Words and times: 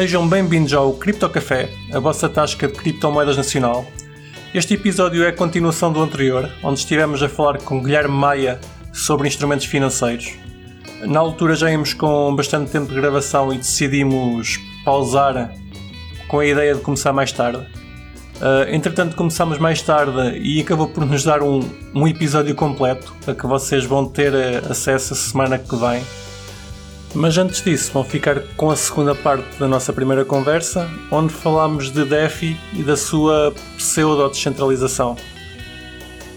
Sejam 0.00 0.26
bem-vindos 0.26 0.72
ao 0.72 0.94
Cripto 0.94 1.28
Café, 1.28 1.68
a 1.92 1.98
vossa 1.98 2.26
tasca 2.26 2.66
de 2.66 2.72
criptomoedas 2.72 3.36
nacional. 3.36 3.84
Este 4.54 4.72
episódio 4.72 5.22
é 5.22 5.28
a 5.28 5.32
continuação 5.32 5.92
do 5.92 6.00
anterior, 6.00 6.50
onde 6.62 6.78
estivemos 6.78 7.22
a 7.22 7.28
falar 7.28 7.58
com 7.58 7.82
Guilherme 7.82 8.14
Maia 8.14 8.58
sobre 8.94 9.28
instrumentos 9.28 9.66
financeiros. 9.66 10.32
Na 11.02 11.20
altura 11.20 11.54
já 11.54 11.70
íamos 11.70 11.92
com 11.92 12.34
bastante 12.34 12.70
tempo 12.70 12.88
de 12.88 12.98
gravação 12.98 13.52
e 13.52 13.58
decidimos 13.58 14.58
pausar 14.86 15.52
com 16.28 16.38
a 16.38 16.46
ideia 16.46 16.74
de 16.74 16.80
começar 16.80 17.12
mais 17.12 17.30
tarde. 17.30 17.58
Uh, 17.58 18.74
entretanto, 18.74 19.14
começamos 19.14 19.58
mais 19.58 19.82
tarde 19.82 20.38
e 20.38 20.62
acabou 20.62 20.88
por 20.88 21.04
nos 21.04 21.24
dar 21.24 21.42
um, 21.42 21.60
um 21.94 22.08
episódio 22.08 22.54
completo 22.54 23.14
a 23.26 23.34
que 23.34 23.46
vocês 23.46 23.84
vão 23.84 24.06
ter 24.06 24.32
uh, 24.32 24.70
acesso 24.70 25.12
a 25.12 25.16
semana 25.16 25.58
que 25.58 25.76
vem. 25.76 26.02
Mas 27.12 27.36
antes 27.36 27.60
disso, 27.62 27.90
vão 27.92 28.04
ficar 28.04 28.40
com 28.56 28.70
a 28.70 28.76
segunda 28.76 29.16
parte 29.16 29.58
da 29.58 29.66
nossa 29.66 29.92
primeira 29.92 30.24
conversa, 30.24 30.88
onde 31.10 31.34
falámos 31.34 31.90
de 31.90 32.04
DeFi 32.04 32.56
e 32.72 32.84
da 32.84 32.96
sua 32.96 33.52
pseudo-descentralização. 33.76 35.16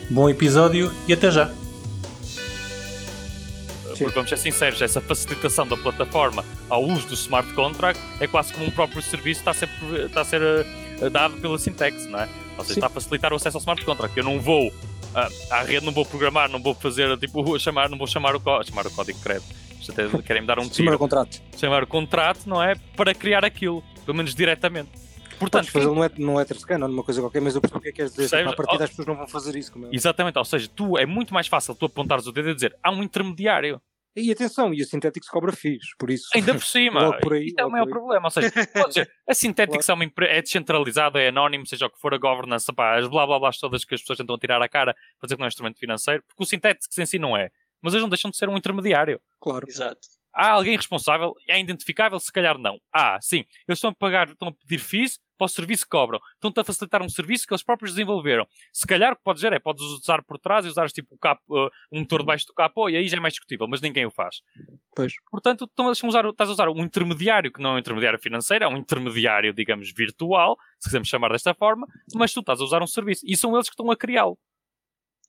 Bom 0.09 0.27
episódio 0.27 0.91
e 1.07 1.13
até 1.13 1.29
já! 1.29 1.51
Porque 3.85 4.05
vamos 4.05 4.29
ser 4.29 4.37
sinceros, 4.37 4.81
essa 4.81 4.99
facilitação 4.99 5.67
da 5.67 5.77
plataforma 5.77 6.43
ao 6.67 6.83
uso 6.83 7.07
do 7.07 7.13
smart 7.13 7.53
contract 7.53 8.01
é 8.19 8.25
quase 8.25 8.51
como 8.51 8.65
um 8.65 8.71
próprio 8.71 9.01
serviço 9.03 9.41
está 9.41 9.51
a 9.51 9.53
ser, 9.53 9.69
está 10.05 10.21
a 10.21 10.25
ser 10.25 10.41
uh, 10.41 11.09
dado 11.11 11.35
pela 11.35 11.59
Syntax, 11.59 12.07
não 12.07 12.19
é? 12.19 12.27
Ou 12.57 12.63
seja, 12.63 12.73
Sim. 12.73 12.79
está 12.79 12.87
a 12.87 12.89
facilitar 12.89 13.31
o 13.31 13.35
acesso 13.35 13.57
ao 13.57 13.61
smart 13.61 13.85
contract. 13.85 14.17
Eu 14.17 14.23
não 14.23 14.41
vou 14.41 14.69
uh, 14.69 15.51
à 15.51 15.61
rede, 15.61 15.85
não 15.85 15.93
vou 15.93 16.03
programar, 16.03 16.49
não 16.49 16.61
vou 16.61 16.73
fazer, 16.73 17.15
tipo, 17.19 17.57
chamar, 17.59 17.87
não 17.87 17.97
vou 17.97 18.07
chamar 18.07 18.35
o, 18.35 18.41
chamar 18.63 18.87
o 18.87 18.91
código 18.91 19.19
de 19.19 19.23
crédito 19.23 19.62
até 19.91 20.07
querem 20.21 20.41
me 20.41 20.47
dar 20.47 20.59
um 20.59 20.67
tiro. 20.69 20.93
O 20.93 20.97
contrato. 20.97 21.41
Chamar 21.57 21.83
o 21.83 21.87
contrato, 21.87 22.47
não 22.47 22.61
é? 22.61 22.75
Para 22.95 23.13
criar 23.13 23.43
aquilo, 23.43 23.83
pelo 24.05 24.17
menos 24.17 24.33
diretamente. 24.35 24.91
Portanto, 25.39 25.71
fazer 25.71 25.87
não 25.87 26.03
é, 26.03 26.11
não 26.17 26.39
é 26.39 26.45
scan 26.45 26.79
ou 26.81 26.87
numa 26.87 27.03
coisa 27.03 27.21
qualquer, 27.21 27.41
mas 27.41 27.55
eu 27.55 27.61
percebo 27.61 27.79
o 27.79 27.81
que 27.81 27.89
é 27.89 27.91
que 27.91 27.97
queres 27.97 28.11
dizer. 28.11 28.29
Seja, 28.29 28.49
a 28.49 28.55
partir 28.55 28.77
das 28.77 28.89
pessoas 28.89 29.07
não 29.07 29.15
vão 29.15 29.27
fazer 29.27 29.55
isso. 29.55 29.71
É? 29.85 29.89
Exatamente, 29.95 30.37
ou 30.37 30.45
seja, 30.45 30.69
tu 30.73 30.97
é 30.97 31.05
muito 31.05 31.33
mais 31.33 31.47
fácil 31.47 31.75
tu 31.75 31.85
apontares 31.85 32.25
o 32.27 32.31
dedo 32.31 32.49
e 32.49 32.55
dizer 32.55 32.75
há 32.81 32.91
um 32.91 33.03
intermediário. 33.03 33.81
E 34.15 34.31
atenção, 34.31 34.71
e 34.71 34.79
a 34.79 34.85
Synthetics 34.85 35.27
cobra 35.27 35.51
FIIs, 35.51 35.95
por 35.97 36.11
isso. 36.11 36.27
Ainda 36.35 36.53
por 36.53 36.63
cima. 36.63 37.17
por 37.19 37.33
aí, 37.33 37.47
Isto 37.47 37.59
é 37.59 37.65
o 37.65 37.71
maior 37.71 37.87
problema. 37.87 38.27
Ou 38.27 38.29
seja, 38.29 38.51
dizer, 38.87 39.11
a 39.27 39.33
Synthetics 39.33 39.87
claro. 39.87 40.03
é, 40.03 40.05
uma, 40.05 40.27
é 40.27 40.41
descentralizada, 40.41 41.19
é 41.19 41.29
anónimo, 41.29 41.65
seja 41.65 41.87
o 41.87 41.89
que 41.89 41.99
for 41.99 42.13
a 42.13 42.17
governance, 42.19 42.71
pá, 42.73 42.99
as 42.99 43.07
blá 43.07 43.25
blá 43.25 43.39
blá 43.39 43.49
todas 43.59 43.83
que 43.83 43.95
as 43.95 44.01
pessoas 44.01 44.17
tentam 44.17 44.37
tirar 44.37 44.61
a 44.61 44.69
cara 44.69 44.93
para 45.19 45.27
dizer 45.27 45.35
que 45.35 45.39
não 45.39 45.45
é 45.45 45.47
um 45.47 45.49
instrumento 45.49 45.79
financeiro, 45.79 46.23
porque 46.27 46.43
o 46.43 46.45
Synthetics 46.45 46.95
em 46.95 47.05
si 47.07 47.17
não 47.17 47.35
é. 47.35 47.49
Mas 47.83 47.93
eles 47.93 48.01
não 48.01 48.09
deixam 48.09 48.31
de 48.31 48.37
ser 48.37 48.49
um 48.49 48.57
intermediário. 48.57 49.21
Claro. 49.39 49.67
Exato. 49.67 49.99
Há 50.33 50.49
alguém 50.49 50.75
responsável? 50.75 51.35
É 51.47 51.59
identificável? 51.59 52.19
Se 52.19 52.31
calhar 52.31 52.57
não. 52.57 52.79
Ah, 52.91 53.19
sim. 53.21 53.45
Eles 53.67 53.77
estão 53.77 53.91
a 53.91 53.93
pagar, 53.95 54.29
estão 54.29 54.47
a 54.47 54.51
pedir 54.51 54.79
FIIs 54.79 55.19
para 55.37 55.45
o 55.45 55.47
serviço 55.47 55.83
que 55.83 55.89
cobram. 55.89 56.19
Estão-te 56.33 56.59
a 56.59 56.63
facilitar 56.63 57.03
um 57.03 57.09
serviço 57.09 57.45
que 57.45 57.53
eles 57.53 57.63
próprios 57.63 57.93
desenvolveram. 57.93 58.47
Se 58.71 58.87
calhar 58.87 59.13
o 59.13 59.15
que 59.15 59.23
podes 59.23 59.41
dizer 59.41 59.53
é 59.53 59.59
podes 59.59 59.83
usar 59.83 60.23
por 60.23 60.39
trás 60.39 60.65
e 60.65 60.69
usares 60.69 60.91
tipo 60.91 61.15
capo, 61.19 61.41
uh, 61.49 61.69
um 61.91 61.99
motor 61.99 62.21
debaixo 62.21 62.47
do 62.47 62.53
capô 62.53 62.89
e 62.89 62.95
aí 62.95 63.07
já 63.07 63.17
é 63.17 63.19
mais 63.19 63.33
discutível, 63.33 63.67
mas 63.67 63.81
ninguém 63.81 64.05
o 64.05 64.11
faz. 64.11 64.41
Pois. 64.95 65.13
Portanto, 65.29 65.65
estão 65.65 65.87
a 65.87 65.91
usar, 65.91 66.25
estás 66.25 66.49
a 66.49 66.53
usar 66.53 66.69
um 66.69 66.79
intermediário 66.79 67.51
que 67.51 67.61
não 67.61 67.71
é 67.71 67.73
um 67.75 67.79
intermediário 67.79 68.19
financeiro, 68.19 68.65
é 68.65 68.67
um 68.67 68.77
intermediário, 68.77 69.53
digamos, 69.53 69.91
virtual, 69.91 70.57
se 70.79 70.87
quisermos 70.89 71.09
chamar 71.09 71.31
desta 71.31 71.53
forma, 71.53 71.85
mas 72.15 72.33
tu 72.33 72.39
estás 72.39 72.59
a 72.59 72.63
usar 72.63 72.81
um 72.81 72.87
serviço. 72.87 73.23
E 73.27 73.35
são 73.37 73.53
eles 73.53 73.67
que 73.67 73.73
estão 73.73 73.91
a 73.91 73.97
criá-lo. 73.97 74.37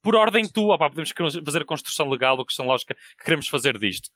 Por 0.05 0.15
ordem 0.15 0.47
tua, 0.47 0.79
podemos 0.79 1.13
fazer 1.45 1.63
a 1.63 1.65
construção 1.65 2.09
legal 2.09 2.39
ou 2.39 2.47
questão 2.47 2.67
lógica 2.67 2.95
que 2.95 3.25
queremos 3.25 3.49
fazer 3.49 3.77
disto 3.79 4.11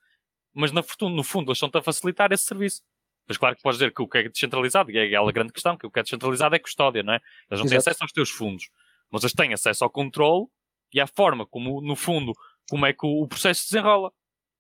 mas 0.58 0.72
no, 0.72 0.82
no 1.10 1.22
fundo 1.22 1.50
eles 1.50 1.56
estão-te 1.56 1.78
a 1.78 1.82
facilitar 1.82 2.32
esse 2.32 2.44
serviço. 2.44 2.82
Mas 3.28 3.36
claro 3.36 3.54
que 3.54 3.62
podes 3.62 3.78
dizer 3.78 3.92
que 3.92 4.02
o 4.02 4.08
que 4.08 4.18
é 4.18 4.28
descentralizado, 4.28 4.90
e 4.90 4.98
é 4.98 5.04
aquela 5.04 5.30
grande 5.30 5.52
questão, 5.52 5.76
que 5.76 5.86
o 5.86 5.90
que 5.90 6.00
é 6.00 6.02
descentralizado 6.02 6.56
é 6.56 6.58
custódia, 6.58 7.02
não 7.02 7.12
é? 7.12 7.16
Eles 7.16 7.60
não 7.60 7.66
Exato. 7.66 7.68
têm 7.68 7.78
acesso 7.78 8.02
aos 8.02 8.12
teus 8.12 8.30
fundos, 8.30 8.68
mas 9.10 9.22
eles 9.22 9.34
têm 9.34 9.52
acesso 9.52 9.84
ao 9.84 9.90
controle 9.90 10.46
e 10.92 11.00
à 11.00 11.06
forma 11.06 11.46
como, 11.46 11.80
no 11.80 11.94
fundo, 11.94 12.32
como 12.68 12.86
é 12.86 12.92
que 12.92 13.06
o, 13.06 13.22
o 13.22 13.28
processo 13.28 13.60
se 13.60 13.70
desenrola. 13.70 14.10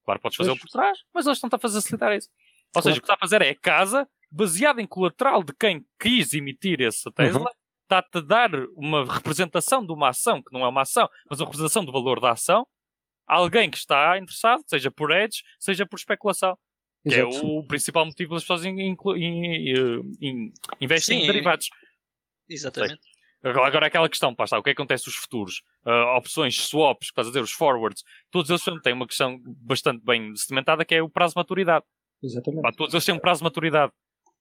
Claro, 0.04 0.20
podes 0.20 0.36
fazê-lo 0.36 0.58
por 0.58 0.68
trás, 0.68 0.98
mas 1.12 1.26
eles 1.26 1.38
estão-te 1.38 1.56
a 1.56 1.58
facilitar 1.58 2.16
isso. 2.16 2.28
Ou 2.76 2.82
seja, 2.82 2.98
o 2.98 3.00
que 3.00 3.04
está 3.04 3.14
a 3.14 3.18
fazer 3.18 3.42
é 3.42 3.50
a 3.50 3.56
casa, 3.56 4.06
baseada 4.30 4.80
em 4.80 4.86
colateral 4.86 5.42
de 5.42 5.54
quem 5.54 5.84
quis 5.98 6.34
emitir 6.34 6.80
essa 6.82 7.10
Tesla, 7.10 7.40
uhum. 7.40 7.57
Está-te 7.88 8.18
a 8.18 8.20
dar 8.20 8.50
uma 8.76 9.04
representação 9.04 9.84
de 9.84 9.92
uma 9.92 10.10
ação, 10.10 10.42
que 10.42 10.52
não 10.52 10.64
é 10.64 10.68
uma 10.68 10.82
ação, 10.82 11.08
mas 11.28 11.40
uma 11.40 11.46
representação 11.46 11.84
do 11.84 11.90
valor 11.90 12.20
da 12.20 12.32
ação, 12.32 12.66
alguém 13.26 13.70
que 13.70 13.78
está 13.78 14.18
interessado, 14.18 14.62
seja 14.66 14.90
por 14.90 15.10
edge, 15.10 15.42
seja 15.58 15.86
por 15.86 15.96
especulação. 15.96 16.56
Que 17.08 17.14
é 17.14 17.24
o 17.24 17.64
principal 17.66 18.04
motivo 18.04 18.34
das 18.34 18.42
pessoas 18.42 18.64
in, 18.64 18.78
in, 18.78 18.96
in, 20.20 20.52
investem 20.80 21.22
em 21.22 21.26
derivados. 21.26 21.70
Exatamente. 22.48 23.00
Agora 23.42 23.86
aquela 23.86 24.08
questão, 24.08 24.34
pá, 24.34 24.44
está, 24.44 24.58
o 24.58 24.62
que 24.62 24.70
é 24.70 24.74
que 24.74 24.80
acontece 24.80 25.06
nos 25.06 25.14
futuros? 25.14 25.62
Uh, 25.86 26.16
opções, 26.16 26.56
swaps, 26.56 27.08
estás 27.08 27.28
a 27.28 27.30
dizer, 27.30 27.40
os 27.40 27.52
forwards, 27.52 28.02
todos 28.30 28.50
eles 28.50 28.82
têm 28.82 28.92
uma 28.92 29.06
questão 29.06 29.40
bastante 29.44 30.04
bem 30.04 30.34
sedimentada 30.34 30.84
que 30.84 30.96
é 30.96 31.02
o 31.02 31.08
prazo 31.08 31.34
de 31.34 31.38
maturidade. 31.38 31.84
Exatamente. 32.22 32.62
Pá, 32.62 32.72
todos 32.72 32.92
eles 32.92 33.04
têm 33.04 33.14
um 33.14 33.20
prazo 33.20 33.38
de 33.38 33.44
maturidade. 33.44 33.92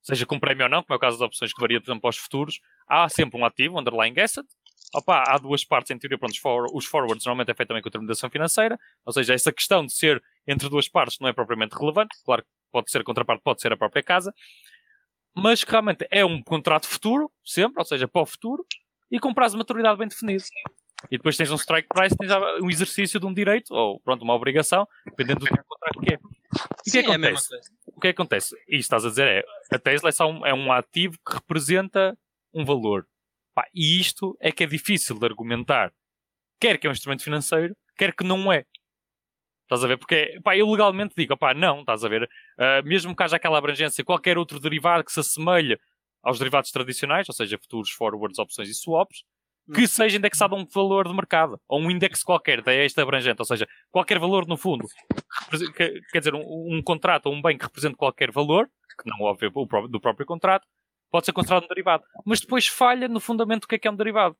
Seja 0.07 0.25
com 0.25 0.39
prémio 0.39 0.63
ou 0.63 0.69
não, 0.69 0.81
como 0.83 0.93
é 0.93 0.95
o 0.95 0.99
caso 0.99 1.19
das 1.19 1.27
opções 1.27 1.53
que 1.53 1.59
varia, 1.59 1.81
por 1.81 1.87
exemplo, 1.87 2.01
para 2.01 2.11
os 2.11 2.17
futuros, 2.17 2.61
há 2.87 3.09
sempre 3.09 3.37
um 3.37 3.43
ativo, 3.43 3.75
um 3.75 3.79
underlying 3.81 4.17
asset, 4.21 4.47
Opa, 4.95 5.21
há 5.27 5.37
duas 5.37 5.65
partes 5.65 5.91
em 5.91 5.97
teoria, 5.99 6.17
pronto, 6.17 6.31
os, 6.31 6.37
for 6.37 6.65
os 6.73 6.85
forwards 6.85 7.25
normalmente 7.25 7.51
é 7.51 7.53
feito 7.53 7.67
também 7.67 7.83
com 7.83 7.89
a 7.89 7.91
intermediação 7.91 8.29
financeira, 8.29 8.79
ou 9.05 9.11
seja, 9.11 9.33
essa 9.33 9.51
questão 9.51 9.85
de 9.85 9.93
ser 9.93 10.23
entre 10.47 10.69
duas 10.69 10.87
partes 10.87 11.19
não 11.19 11.27
é 11.27 11.33
propriamente 11.33 11.75
relevante, 11.75 12.15
claro 12.23 12.41
que 12.41 12.47
pode 12.71 12.89
ser 12.89 13.01
a 13.01 13.03
contraparte, 13.03 13.43
pode 13.43 13.61
ser 13.61 13.73
a 13.73 13.75
própria 13.75 14.01
casa, 14.01 14.33
mas 15.35 15.61
que 15.63 15.71
realmente 15.71 16.07
é 16.09 16.23
um 16.23 16.41
contrato 16.41 16.87
futuro, 16.87 17.29
sempre, 17.43 17.81
ou 17.81 17.85
seja, 17.85 18.07
para 18.07 18.21
o 18.21 18.25
futuro, 18.25 18.65
e 19.11 19.19
com 19.19 19.33
prazo 19.33 19.55
de 19.55 19.59
maturidade 19.59 19.97
bem 19.97 20.07
definido. 20.07 20.43
E 21.11 21.17
depois 21.17 21.37
tens 21.37 21.51
um 21.51 21.55
strike 21.55 21.87
price, 21.87 22.15
tens 22.17 22.31
um 22.61 22.69
exercício 22.69 23.19
de 23.19 23.25
um 23.25 23.33
direito, 23.33 23.73
ou 23.73 23.99
pronto, 23.99 24.23
uma 24.23 24.33
obrigação, 24.33 24.87
dependendo 25.05 25.41
do 25.41 25.45
tipo 25.45 25.61
de 25.61 25.67
contrato 25.67 25.99
que 25.99 26.13
é. 26.13 26.17
E 26.85 26.89
o 26.89 26.91
que, 26.91 26.97
é 26.97 27.01
acontece? 27.01 27.55
O 27.85 27.99
que, 27.99 28.07
é 28.07 28.13
que 28.13 28.21
acontece? 28.21 28.55
E 28.67 28.77
estás 28.77 29.05
a 29.05 29.09
dizer 29.09 29.27
é, 29.27 29.43
a 29.75 29.79
Tesla 29.79 30.09
é, 30.09 30.11
só 30.11 30.29
um, 30.29 30.45
é 30.45 30.53
um 30.53 30.71
ativo 30.71 31.17
que 31.25 31.35
representa 31.35 32.17
um 32.53 32.65
valor. 32.65 33.07
Pá, 33.53 33.67
e 33.73 33.99
isto 33.99 34.37
é 34.39 34.51
que 34.51 34.63
é 34.63 34.67
difícil 34.67 35.17
de 35.19 35.25
argumentar. 35.25 35.93
Quer 36.59 36.77
que 36.77 36.87
é 36.87 36.89
um 36.89 36.93
instrumento 36.93 37.23
financeiro, 37.23 37.75
quer 37.95 38.15
que 38.15 38.23
não 38.23 38.51
é. 38.51 38.65
Estás 39.63 39.83
a 39.83 39.87
ver? 39.87 39.97
Porque 39.97 40.39
pá, 40.43 40.57
eu 40.57 40.69
legalmente 40.69 41.13
digo, 41.15 41.37
pá, 41.37 41.53
não, 41.53 41.81
estás 41.81 42.03
a 42.03 42.07
ver? 42.09 42.23
Uh, 42.23 42.85
mesmo 42.85 43.15
que 43.15 43.21
haja 43.21 43.35
aquela 43.35 43.57
abrangência, 43.57 44.03
qualquer 44.03 44.37
outro 44.37 44.59
derivado 44.59 45.03
que 45.03 45.11
se 45.11 45.19
assemelhe 45.19 45.77
aos 46.23 46.39
derivados 46.39 46.71
tradicionais, 46.71 47.27
ou 47.29 47.35
seja, 47.35 47.57
futuros, 47.57 47.91
forwards, 47.91 48.39
opções 48.39 48.69
e 48.69 48.73
swaps, 48.73 49.23
que 49.73 49.87
seja 49.87 50.17
indexado 50.17 50.55
a 50.55 50.57
um 50.57 50.65
valor 50.65 51.07
de 51.07 51.13
mercado, 51.13 51.59
ou 51.67 51.81
um 51.81 51.91
index 51.91 52.23
qualquer, 52.23 52.61
daí 52.61 52.85
este 52.85 52.99
abrangente, 53.01 53.39
ou 53.39 53.45
seja, 53.45 53.67
qualquer 53.91 54.19
valor 54.19 54.47
no 54.47 54.57
fundo, 54.57 54.87
quer 55.75 56.19
dizer, 56.19 56.33
um, 56.33 56.41
um 56.41 56.81
contrato 56.81 57.27
ou 57.27 57.33
um 57.33 57.41
bem 57.41 57.57
que 57.57 57.65
represente 57.65 57.95
qualquer 57.95 58.31
valor, 58.31 58.69
que 58.97 59.09
não 59.09 59.25
óbvio 59.25 59.51
do 59.89 59.99
próprio 59.99 60.25
contrato, 60.25 60.65
pode 61.11 61.25
ser 61.25 61.33
considerado 61.33 61.65
um 61.65 61.67
derivado. 61.67 62.03
Mas 62.25 62.39
depois 62.39 62.67
falha 62.67 63.07
no 63.07 63.19
fundamento 63.19 63.61
do 63.61 63.67
que 63.67 63.75
é 63.75 63.79
que 63.79 63.87
é 63.87 63.91
um 63.91 63.95
derivado. 63.95 64.35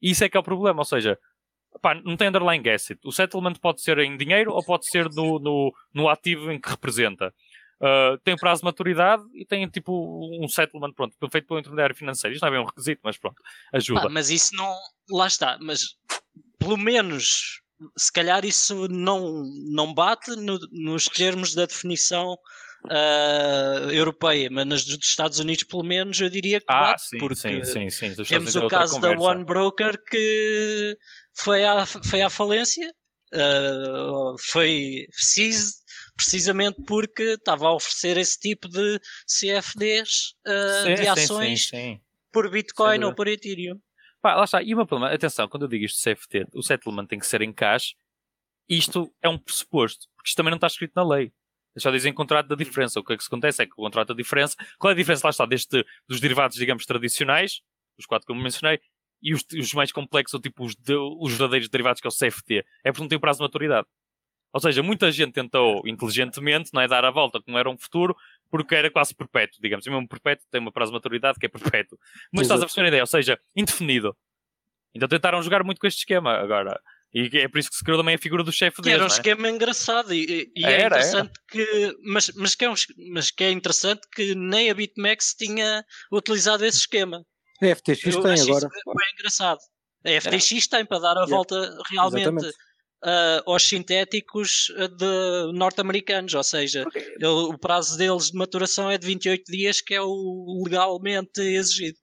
E 0.00 0.10
isso 0.10 0.24
é 0.24 0.28
que 0.28 0.36
é 0.36 0.40
o 0.40 0.44
problema, 0.44 0.80
ou 0.80 0.84
seja, 0.84 1.18
pá, 1.80 1.94
não 1.94 2.16
tem 2.16 2.28
underlying 2.28 2.68
asset. 2.68 3.00
O 3.04 3.12
settlement 3.12 3.54
pode 3.54 3.80
ser 3.82 3.98
em 3.98 4.16
dinheiro 4.16 4.52
ou 4.52 4.64
pode 4.64 4.86
ser 4.86 5.08
no, 5.10 5.38
no, 5.38 5.72
no 5.92 6.08
ativo 6.08 6.50
em 6.52 6.60
que 6.60 6.68
representa. 6.68 7.34
Uh, 7.84 8.16
tem 8.24 8.34
prazo 8.34 8.62
de 8.62 8.64
maturidade 8.64 9.22
e 9.34 9.44
tem 9.44 9.68
tipo 9.68 9.92
um 10.42 10.48
settlement 10.48 10.92
pronto, 10.94 11.14
feito 11.30 11.46
pelo 11.46 11.60
intermediário 11.60 11.94
financeiro. 11.94 12.32
Isto 12.32 12.42
não 12.42 12.48
é 12.48 12.52
bem 12.52 12.60
um 12.60 12.66
requisito, 12.66 13.00
mas 13.04 13.18
pronto, 13.18 13.42
ajuda. 13.74 14.08
mas 14.08 14.30
isso 14.30 14.56
não. 14.56 14.74
Lá 15.10 15.26
está, 15.26 15.58
mas 15.60 15.96
pelo 16.58 16.78
menos 16.78 17.60
se 17.94 18.10
calhar 18.10 18.42
isso 18.44 18.88
não, 18.88 19.44
não 19.70 19.92
bate 19.92 20.30
no, 20.36 20.58
nos 20.72 21.04
termos 21.06 21.54
da 21.54 21.66
definição 21.66 22.38
uh, 22.86 23.90
europeia, 23.90 24.48
mas 24.50 24.66
nas 24.66 24.84
dos 24.84 25.06
Estados 25.06 25.38
Unidos, 25.38 25.64
pelo 25.64 25.82
menos, 25.82 26.18
eu 26.20 26.30
diria 26.30 26.60
que 26.60 26.66
ah, 26.68 26.80
bate, 26.80 27.08
sim, 27.08 27.18
porque 27.18 27.36
sim, 27.36 27.64
sim, 27.64 27.90
sim. 27.90 28.14
temos 28.24 28.56
o 28.56 28.66
caso 28.68 28.98
da 28.98 29.10
One 29.10 29.44
Broker 29.44 30.02
que 30.08 30.96
foi 31.34 31.64
à, 31.64 31.84
foi 31.84 32.22
à 32.22 32.30
falência, 32.30 32.88
uh, 33.34 34.36
foi 34.38 35.06
seized 35.12 35.83
precisamente 36.16 36.82
porque 36.86 37.22
estava 37.22 37.66
a 37.66 37.74
oferecer 37.74 38.16
esse 38.16 38.38
tipo 38.38 38.68
de 38.68 39.00
CFDs 39.26 40.34
uh, 40.46 40.86
sim, 40.86 40.94
de 40.94 41.08
ações 41.08 41.68
sim, 41.68 41.76
sim, 41.76 42.00
por 42.32 42.50
Bitcoin 42.50 43.04
ou 43.04 43.14
por 43.14 43.26
Ethereum. 43.26 43.80
Pá, 44.22 44.34
lá 44.34 44.44
está. 44.44 44.62
E 44.62 44.74
uma 44.74 44.86
problema, 44.86 45.14
atenção, 45.14 45.48
quando 45.48 45.64
eu 45.64 45.68
digo 45.68 45.84
isto 45.84 45.98
CFT, 45.98 46.46
o 46.54 46.62
settlement 46.62 47.06
tem 47.06 47.18
que 47.18 47.26
ser 47.26 47.42
em 47.42 47.52
cash, 47.52 47.94
isto 48.68 49.12
é 49.20 49.28
um 49.28 49.38
pressuposto, 49.38 50.06
porque 50.16 50.28
isto 50.28 50.36
também 50.36 50.50
não 50.50 50.56
está 50.56 50.66
escrito 50.66 50.92
na 50.96 51.06
lei. 51.06 51.32
Só 51.76 51.90
dizem 51.90 52.12
contrato 52.12 52.46
da 52.46 52.54
diferença. 52.54 53.00
O 53.00 53.04
que 53.04 53.12
é 53.12 53.16
que 53.16 53.22
se 53.22 53.28
acontece 53.28 53.62
é 53.62 53.66
que 53.66 53.72
o 53.72 53.82
contrato 53.82 54.08
da 54.08 54.14
diferença. 54.14 54.56
Qual 54.78 54.90
é 54.90 54.94
a 54.94 54.96
diferença, 54.96 55.26
lá 55.26 55.30
está, 55.30 55.44
deste, 55.44 55.84
dos 56.08 56.20
derivados, 56.20 56.56
digamos, 56.56 56.86
tradicionais, 56.86 57.62
os 57.98 58.06
quatro 58.06 58.26
que 58.26 58.32
eu 58.32 58.36
mencionei, 58.36 58.80
e 59.20 59.34
os, 59.34 59.44
os 59.58 59.74
mais 59.74 59.90
complexos, 59.90 60.34
ou 60.34 60.40
tipo 60.40 60.64
os, 60.64 60.76
de, 60.76 60.94
os 60.94 61.32
verdadeiros 61.32 61.68
derivados, 61.68 62.00
que 62.00 62.06
é 62.06 62.10
o 62.10 62.12
CFT? 62.12 62.64
É 62.84 62.92
porque 62.92 63.02
não 63.02 63.08
tem 63.08 63.18
prazo 63.18 63.38
de 63.38 63.42
maturidade. 63.42 63.88
Ou 64.54 64.60
seja, 64.60 64.84
muita 64.84 65.10
gente 65.10 65.32
tentou 65.32 65.82
inteligentemente, 65.84 66.70
não 66.72 66.80
é, 66.80 66.86
dar 66.86 67.04
a 67.04 67.10
volta 67.10 67.42
como 67.42 67.58
era 67.58 67.68
um 67.68 67.76
futuro, 67.76 68.16
porque 68.48 68.72
era 68.72 68.88
quase 68.88 69.12
perpétuo, 69.12 69.58
digamos. 69.60 69.84
E 69.84 69.90
mesmo 69.90 70.06
perpétuo 70.06 70.46
tem 70.48 70.60
uma 70.60 70.70
prazo 70.70 70.92
de 70.92 70.94
maturidade 70.94 71.40
que 71.40 71.46
é 71.46 71.48
perpétuo. 71.48 71.98
Mas 72.32 72.42
Exato. 72.42 72.60
estás 72.60 72.62
a 72.62 72.66
perceber 72.66 72.86
a 72.86 72.88
ideia, 72.88 73.02
ou 73.02 73.06
seja, 73.08 73.40
indefinido. 73.56 74.16
Então 74.94 75.08
tentaram 75.08 75.42
jogar 75.42 75.64
muito 75.64 75.80
com 75.80 75.88
este 75.88 75.98
esquema. 75.98 76.34
Agora, 76.34 76.80
e 77.12 77.28
é 77.36 77.48
por 77.48 77.58
isso 77.58 77.68
que 77.68 77.76
se 77.76 77.82
criou 77.82 77.98
também 77.98 78.14
a 78.14 78.18
figura 78.18 78.44
do 78.44 78.52
chefe 78.52 78.80
dele. 78.80 78.94
Era 78.94 79.02
um 79.02 79.08
é? 79.08 79.10
esquema 79.10 79.50
engraçado 79.50 80.14
e, 80.14 80.52
e 80.54 80.64
é 80.64 80.86
interessante 80.86 81.32
era. 81.52 81.66
que. 81.66 81.96
Mas, 82.04 82.30
mas, 82.36 82.54
que 82.54 82.64
é 82.64 82.70
um, 82.70 82.74
mas 83.12 83.30
que 83.32 83.42
é 83.42 83.50
interessante 83.50 84.02
que 84.14 84.36
nem 84.36 84.70
a 84.70 84.74
BitMEX 84.74 85.34
tinha 85.34 85.84
utilizado 86.12 86.64
esse 86.64 86.78
esquema. 86.78 87.26
A 87.60 87.74
FTX 87.74 88.04
Eu 88.04 88.22
tem 88.22 88.40
agora. 88.40 88.68
Foi 88.84 89.04
engraçado. 89.14 89.58
A 90.06 90.20
FTX 90.20 90.68
tem 90.68 90.86
para 90.86 91.00
dar 91.00 91.18
a 91.18 91.26
volta 91.26 91.76
realmente 91.90 92.52
uh, 93.04 93.50
aos 93.50 93.68
sintéticos 93.68 94.68
de 94.96 95.52
norte-americanos, 95.52 96.34
ou 96.34 96.42
seja, 96.42 96.84
ele, 96.94 97.26
o 97.26 97.58
prazo 97.58 97.96
deles 97.98 98.30
de 98.30 98.36
maturação 98.38 98.90
é 98.90 98.98
de 98.98 99.06
28 99.06 99.44
dias, 99.50 99.80
que 99.80 99.94
é 99.94 100.00
o 100.00 100.64
legalmente 100.66 101.40
exigido 101.40 101.98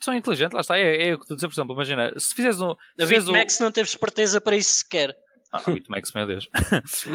são 0.00 0.14
inteligentes, 0.14 0.52
lá 0.52 0.60
está. 0.60 0.78
É, 0.78 1.08
é 1.08 1.14
o 1.14 1.18
que 1.18 1.26
tu 1.26 1.34
dizer, 1.34 1.48
por 1.48 1.54
exemplo, 1.54 1.74
imagina, 1.74 2.12
se 2.18 2.34
fizeres 2.34 2.60
um. 2.60 2.70
A 2.70 3.06
BitMEX 3.06 3.60
o... 3.60 3.62
não 3.62 3.72
teve 3.72 3.88
esperteza 3.88 4.40
para 4.40 4.56
isso 4.56 4.80
sequer. 4.80 5.16
Ah, 5.52 5.62
BitMEX, 5.66 6.12
meu 6.12 6.26
Deus. 6.26 6.48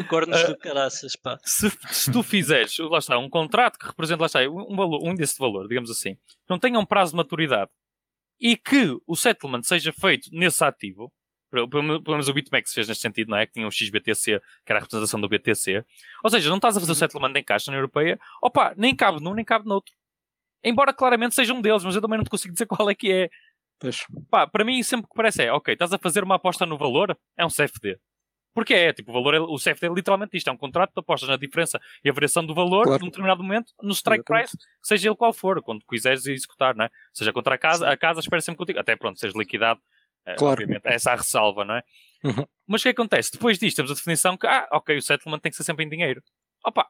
Cornos 0.08 0.42
uh, 0.42 0.48
do 0.48 0.58
caraças, 0.58 1.16
pá. 1.16 1.38
Se, 1.44 1.70
se, 1.90 2.12
tu 2.12 2.22
fizeres, 2.22 2.76
lá 2.78 2.98
está, 2.98 3.18
um 3.18 3.30
contrato 3.30 3.78
que 3.78 3.86
representa, 3.86 4.20
lá 4.20 4.26
está, 4.26 4.40
um, 4.40 4.76
valor, 4.76 5.02
um 5.02 5.12
índice 5.12 5.34
de 5.34 5.38
valor, 5.38 5.66
digamos 5.68 5.90
assim, 5.90 6.16
não 6.48 6.58
tenha 6.58 6.78
um 6.78 6.84
prazo 6.84 7.12
de 7.12 7.16
maturidade 7.16 7.70
e 8.38 8.56
que 8.56 8.94
o 9.06 9.16
settlement 9.16 9.62
seja 9.62 9.92
feito 9.92 10.28
nesse 10.32 10.62
ativo, 10.62 11.10
pelo 11.68 11.82
menos 11.82 12.28
o 12.28 12.32
BitMEX 12.32 12.72
fez 12.72 12.88
neste 12.88 13.02
sentido, 13.02 13.30
não 13.30 13.38
é? 13.38 13.46
Que 13.46 13.54
tinha 13.54 13.66
o 13.66 13.70
XBTC, 13.70 14.40
que 14.64 14.72
era 14.72 14.78
a 14.78 14.82
representação 14.82 15.20
do 15.20 15.28
BTC. 15.28 15.84
Ou 16.22 16.30
seja, 16.30 16.48
não 16.48 16.56
estás 16.56 16.76
a 16.76 16.80
fazer 16.80 16.92
o 16.92 16.94
uhum. 16.94 16.98
settlement 16.98 17.32
em 17.36 17.44
caixa 17.44 17.70
na 17.70 17.76
Europeia, 17.76 18.18
opa, 18.42 18.74
nem 18.76 18.94
cabe 18.94 19.22
num, 19.22 19.34
nem 19.34 19.44
cabe 19.44 19.66
no 19.66 19.74
outro. 19.74 19.94
Embora 20.62 20.92
claramente 20.92 21.34
seja 21.34 21.54
um 21.54 21.60
deles, 21.60 21.84
mas 21.84 21.94
eu 21.94 22.02
também 22.02 22.18
não 22.18 22.24
te 22.24 22.30
consigo 22.30 22.52
dizer 22.52 22.66
qual 22.66 22.90
é 22.90 22.94
que 22.94 23.12
é. 23.12 23.30
Pá, 24.30 24.46
para 24.46 24.64
mim, 24.64 24.82
sempre 24.82 25.06
que 25.06 25.14
parece 25.14 25.42
é, 25.44 25.52
ok, 25.52 25.74
estás 25.74 25.92
a 25.92 25.98
fazer 25.98 26.24
uma 26.24 26.36
aposta 26.36 26.64
no 26.64 26.78
valor, 26.78 27.16
é 27.36 27.44
um 27.44 27.50
CFD. 27.50 27.98
Porque 28.56 28.72
é, 28.72 28.90
tipo, 28.90 29.10
o 29.10 29.14
valor 29.14 29.34
é, 29.34 29.38
o 29.38 29.56
CFD 29.56 29.86
é 29.86 29.90
literalmente 29.90 30.34
isto, 30.34 30.48
é 30.48 30.52
um 30.52 30.56
contrato 30.56 30.90
de 30.94 30.98
apostas 30.98 31.28
na 31.28 31.36
diferença 31.36 31.78
e 32.02 32.08
a 32.08 32.12
variação 32.12 32.44
do 32.44 32.54
valor 32.54 32.84
claro. 32.84 33.00
num 33.00 33.10
determinado 33.10 33.42
momento 33.42 33.70
no 33.82 33.92
strike 33.92 34.24
Exatamente. 34.26 34.50
price, 34.50 34.66
seja 34.82 35.10
ele 35.10 35.14
qual 35.14 35.30
for, 35.34 35.62
quando 35.62 35.84
quiseres 35.84 36.24
executar, 36.24 36.74
não 36.74 36.86
é? 36.86 36.90
Seja 37.12 37.34
contra 37.34 37.54
a 37.54 37.58
casa, 37.58 37.84
Sim. 37.84 37.92
a 37.92 37.96
casa 37.98 38.20
espera 38.20 38.40
sempre 38.40 38.56
contigo, 38.56 38.78
até 38.78 38.96
pronto, 38.96 39.20
seja 39.20 39.36
liquidado, 39.36 39.78
claro. 40.34 40.52
obviamente, 40.62 40.86
essa 40.86 41.10
é 41.10 41.12
a 41.12 41.16
ressalva, 41.16 41.64
não 41.64 41.76
é? 41.76 41.82
Uhum. 42.24 42.44
Mas 42.66 42.80
o 42.80 42.84
que 42.84 42.88
acontece? 42.88 43.32
Depois 43.32 43.58
disto 43.58 43.76
temos 43.76 43.90
a 43.90 43.94
definição 43.94 44.36
que, 44.36 44.46
ah, 44.46 44.68
ok, 44.72 44.96
o 44.96 45.02
settlement 45.02 45.38
tem 45.38 45.50
que 45.50 45.56
ser 45.56 45.64
sempre 45.64 45.84
em 45.84 45.88
dinheiro. 45.88 46.22
Opa, 46.64 46.88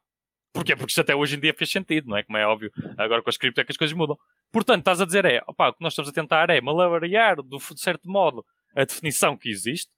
Porquê? 0.57 0.75
Porque 0.75 0.91
isto 0.91 1.03
até 1.03 1.15
hoje 1.15 1.37
em 1.37 1.41
dia 1.41 1.53
fez 1.53 1.71
sentido, 1.71 2.09
não 2.09 2.17
é? 2.17 2.23
Como 2.23 2.39
é 2.39 2.47
óbvio. 2.47 2.73
Agora 2.97 3.23
com 3.23 3.29
as 3.29 3.37
cripto 3.37 3.61
é 3.61 3.65
que 3.65 3.73
as 3.73 3.77
coisas 3.77 3.95
mudam. 3.95 4.19
Portanto, 4.51 4.79
estás 4.79 5.03
a 5.03 5.05
dizer 5.05 5.27
é, 5.27 5.43
opa, 5.47 5.69
o 5.69 5.75
que 5.75 5.83
nós 5.83 5.93
estamos 5.93 6.09
a 6.09 6.13
tentar 6.15 6.49
é 6.49 6.61
malabarear, 6.63 7.37
de 7.43 7.81
certo 7.81 8.09
modo, 8.09 8.43
a 8.75 8.85
definição 8.85 9.37
que 9.37 9.51
existe, 9.51 9.91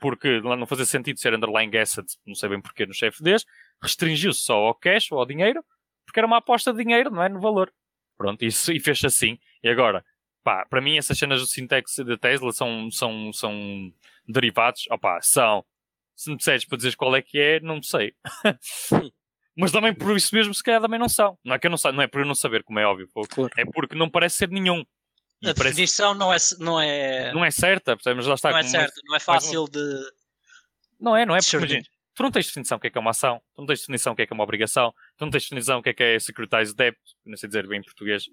porque 0.00 0.40
lá 0.40 0.56
não 0.56 0.66
fazia 0.66 0.86
sentido 0.86 1.20
ser 1.20 1.34
underlying 1.34 1.76
asset, 1.76 2.06
não 2.26 2.34
sei 2.34 2.48
bem 2.48 2.60
porquê, 2.60 2.86
nos 2.86 2.98
CFDs, 2.98 3.44
restringiu-se 3.82 4.40
só 4.40 4.56
ao 4.56 4.74
cash 4.74 5.12
ou 5.12 5.18
ao 5.18 5.26
dinheiro, 5.26 5.62
porque 6.06 6.20
era 6.20 6.26
uma 6.26 6.38
aposta 6.38 6.72
de 6.72 6.82
dinheiro, 6.82 7.10
não 7.10 7.22
é? 7.22 7.28
No 7.28 7.40
valor. 7.40 7.70
Pronto, 8.16 8.42
isso, 8.46 8.72
e 8.72 8.80
fez 8.80 9.04
assim. 9.04 9.38
E 9.62 9.68
agora, 9.68 10.02
pá, 10.46 10.64
para 10.64 10.80
mim 10.80 10.96
essas 10.96 11.18
cenas 11.18 11.40
do 11.40 11.46
Syntax 11.48 11.96
da 12.06 12.16
Tesla 12.16 12.52
são, 12.52 12.88
são, 12.88 13.32
são 13.32 13.92
derivados, 14.28 14.86
opá, 14.88 15.20
são. 15.20 15.64
Se 16.14 16.30
me 16.30 16.36
disseres 16.36 16.64
para 16.64 16.76
dizeres 16.76 16.94
qual 16.94 17.16
é 17.16 17.20
que 17.20 17.36
é, 17.36 17.58
não 17.58 17.82
sei. 17.82 18.14
mas 19.58 19.72
também 19.72 19.92
por 19.92 20.16
isso 20.16 20.32
mesmo 20.32 20.54
se 20.54 20.62
calhar 20.62 20.80
também 20.80 21.00
não 21.00 21.08
são. 21.08 21.36
Não 21.44 21.56
é 21.56 21.58
que 21.58 21.66
eu 21.66 21.70
não 21.70 21.76
sei, 21.76 21.90
não 21.90 22.00
é 22.00 22.06
por 22.06 22.20
eu 22.20 22.26
não 22.26 22.34
saber, 22.34 22.62
como 22.62 22.78
é 22.78 22.86
óbvio, 22.86 23.10
claro. 23.28 23.50
é 23.56 23.64
porque 23.64 23.96
não 23.96 24.08
parece 24.08 24.36
ser 24.36 24.48
nenhum. 24.48 24.84
E 25.42 25.50
a 25.50 25.54
parece... 25.54 25.74
definição 25.74 26.14
não 26.14 26.32
é, 26.32 26.36
não 26.60 26.80
é. 26.80 27.32
Não 27.34 27.44
é 27.44 27.50
certa, 27.50 27.98
mas 28.14 28.26
lá 28.26 28.34
está. 28.34 28.52
Não 28.52 28.58
é 28.58 28.62
certa, 28.62 29.00
não 29.04 29.16
é 29.16 29.20
fácil 29.20 29.64
de. 29.68 30.10
Não 31.00 31.16
é, 31.16 31.26
não 31.26 31.34
é? 31.34 31.40
Porque 31.40 31.56
imagina, 31.56 31.84
tu 32.16 32.22
não 32.22 32.30
tens 32.30 32.46
definição 32.46 32.78
o 32.78 32.80
que 32.80 32.86
é 32.86 32.90
que 32.90 32.96
é 32.96 33.00
uma 33.00 33.10
ação, 33.10 33.40
tu 33.54 33.60
não 33.60 33.66
tens 33.66 33.80
definição 33.80 34.14
o 34.14 34.16
que 34.16 34.22
é 34.22 34.26
que 34.26 34.32
é 34.32 34.34
uma 34.34 34.42
obrigação, 34.42 34.92
tu 35.18 35.24
não 35.26 35.30
tens 35.30 35.42
definição 35.42 35.78
o 35.78 35.82
que 35.82 35.90
é 35.90 35.94
que 35.94 36.02
é 36.02 36.18
securitized 36.18 36.74
debt, 36.74 36.98
não 37.24 37.36
sei 37.36 37.46
dizer 37.46 37.68
bem 37.68 37.78
em 37.80 37.82
português, 37.82 38.26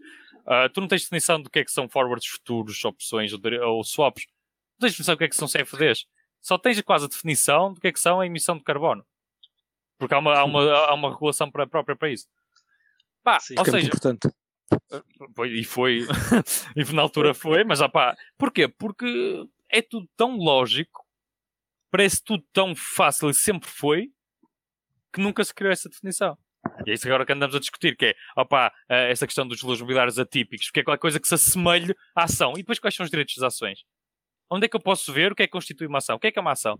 uh, 0.46 0.70
tu 0.74 0.80
não 0.80 0.88
tens 0.88 1.02
definição 1.04 1.42
do 1.42 1.50
que 1.50 1.60
é 1.60 1.66
que 1.66 1.72
são 1.72 1.90
forwards 1.90 2.26
futuros, 2.26 2.84
opções 2.86 3.34
ou, 3.34 3.40
ou 3.68 3.84
swaps, 3.84 4.26
não 4.80 4.88
tens 4.88 4.94
definição 4.94 5.16
do 5.16 5.18
que 5.18 5.24
é 5.26 5.28
que 5.28 5.36
são 5.36 5.48
CFDs, 5.48 6.06
só 6.42 6.58
tens 6.58 6.82
quase 6.82 7.06
a 7.06 7.10
definição 7.10 7.74
do 7.74 7.82
que 7.82 7.88
é 7.88 7.92
que 7.92 8.00
são 8.00 8.22
a 8.22 8.26
emissão 8.26 8.58
de 8.58 8.64
carbono. 8.64 9.06
Porque 9.98 10.14
há 10.14 10.20
uma, 10.20 10.34
há 10.34 10.44
uma, 10.44 10.74
há 10.74 10.94
uma 10.94 11.12
regulação 11.12 11.50
própria 11.52 11.96
para 11.96 12.10
isso. 12.10 12.28
Pá, 13.24 13.40
Sim, 13.40 13.56
ou 13.58 13.66
é 13.66 13.72
seja, 13.72 13.88
importante. 13.88 14.30
E 15.46 15.64
foi, 15.64 16.02
e 16.76 16.94
na 16.94 17.02
altura 17.02 17.34
foi, 17.34 17.64
mas 17.64 17.82
ah, 17.82 17.90
pá, 17.90 18.16
porquê? 18.38 18.68
Porque 18.68 19.46
é 19.70 19.82
tudo 19.82 20.08
tão 20.18 20.36
lógico, 20.36 21.03
parece 21.94 22.24
tudo 22.24 22.44
tão 22.52 22.76
fácil 22.76 23.30
e 23.30 23.36
sempre 23.36 23.70
foi, 23.70 24.08
que 25.14 25.22
nunca 25.22 25.44
se 25.44 25.54
criou 25.54 25.72
essa 25.72 25.88
definição. 25.88 26.36
E 26.88 26.90
é 26.90 26.94
isso 26.96 27.06
agora 27.06 27.24
que 27.24 27.32
andamos 27.32 27.56
a 27.56 27.60
discutir, 27.60 27.96
que 27.96 28.06
é, 28.08 28.16
opá, 28.36 28.74
eh, 28.90 29.12
essa 29.12 29.28
questão 29.28 29.48
dos 29.48 29.62
valores 29.62 29.80
mobiliários 29.80 30.18
atípicos, 30.18 30.72
que 30.72 30.80
é 30.80 30.84
qualquer 30.84 31.00
coisa 31.00 31.20
que 31.20 31.28
se 31.28 31.36
assemelhe 31.36 31.94
à 32.16 32.24
ação. 32.24 32.54
E 32.54 32.58
depois 32.58 32.80
quais 32.80 32.96
são 32.96 33.04
os 33.04 33.12
direitos 33.12 33.36
das 33.36 33.54
ações? 33.54 33.84
Onde 34.50 34.66
é 34.66 34.70
que 34.70 34.76
eu 34.76 34.82
posso 34.82 35.14
ver 35.14 35.32
o 35.32 35.36
que 35.36 35.44
é 35.44 35.46
que 35.46 35.52
constitui 35.52 35.86
uma 35.86 36.00
ação? 36.00 36.16
O 36.16 36.20
que 36.20 36.26
é 36.26 36.32
que 36.32 36.40
é 36.40 36.42
uma 36.42 36.54
ação? 36.54 36.80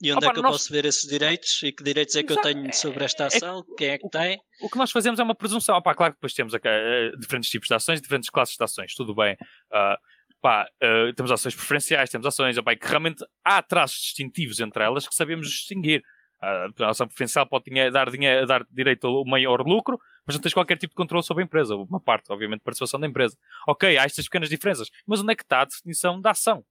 E 0.00 0.10
onde 0.10 0.24
Opa, 0.24 0.30
é 0.30 0.32
que 0.32 0.38
eu 0.38 0.42
nós... 0.42 0.52
posso 0.52 0.72
ver 0.72 0.86
esses 0.86 1.06
direitos? 1.06 1.62
E 1.62 1.72
que 1.72 1.84
direitos 1.84 2.14
é 2.16 2.22
que 2.22 2.32
eu 2.32 2.40
tenho 2.40 2.72
sobre 2.72 3.04
esta 3.04 3.24
é 3.24 3.26
ação? 3.26 3.58
É, 3.58 3.74
Quem 3.76 3.88
é 3.88 3.98
que 3.98 4.08
tem? 4.08 4.38
O, 4.62 4.66
o, 4.66 4.70
que 4.70 4.78
nós 4.78 4.90
fazemos 4.90 5.20
é 5.20 5.22
uma 5.22 5.34
presunção. 5.34 5.76
Opa, 5.76 5.94
claro 5.94 6.14
que 6.14 6.18
depois 6.18 6.32
temos 6.32 6.54
uh, 6.54 7.18
diferentes 7.18 7.50
tipos 7.50 7.68
de 7.68 7.74
ações, 7.74 8.00
diferentes 8.00 8.30
classes 8.30 8.56
de 8.56 8.64
ações, 8.64 8.94
tudo 8.94 9.14
bem. 9.14 9.34
Uh, 9.70 9.96
pá, 10.46 10.68
uh, 10.80 11.12
temos 11.14 11.32
ações 11.32 11.56
preferenciais, 11.56 12.08
temos 12.08 12.24
ações 12.24 12.56
opa, 12.56 12.76
que 12.76 12.86
realmente 12.86 13.24
há 13.44 13.60
traços 13.60 13.98
distintivos 13.98 14.60
entre 14.60 14.84
elas 14.84 15.08
que 15.08 15.12
sabemos 15.12 15.48
distinguir. 15.48 16.04
Uh, 16.40 16.84
a 16.84 16.90
ação 16.90 17.08
preferencial 17.08 17.44
pode 17.48 17.64
dar, 17.90 18.08
dinheiro, 18.08 18.46
dar 18.46 18.64
direito 18.70 19.08
ao 19.08 19.24
maior 19.24 19.60
lucro, 19.66 19.98
mas 20.24 20.36
não 20.36 20.40
tens 20.40 20.54
qualquer 20.54 20.78
tipo 20.78 20.92
de 20.92 20.96
controle 20.96 21.24
sobre 21.24 21.42
a 21.42 21.46
empresa. 21.46 21.74
Uma 21.74 21.98
parte, 21.98 22.30
obviamente, 22.30 22.60
de 22.60 22.64
participação 22.64 23.00
da 23.00 23.08
empresa. 23.08 23.36
Ok, 23.66 23.98
há 23.98 24.04
estas 24.04 24.26
pequenas 24.26 24.48
diferenças, 24.48 24.88
mas 25.04 25.20
onde 25.20 25.32
é 25.32 25.34
que 25.34 25.42
está 25.42 25.62
a 25.62 25.64
definição 25.64 26.20
da 26.20 26.30
ação? 26.30 26.64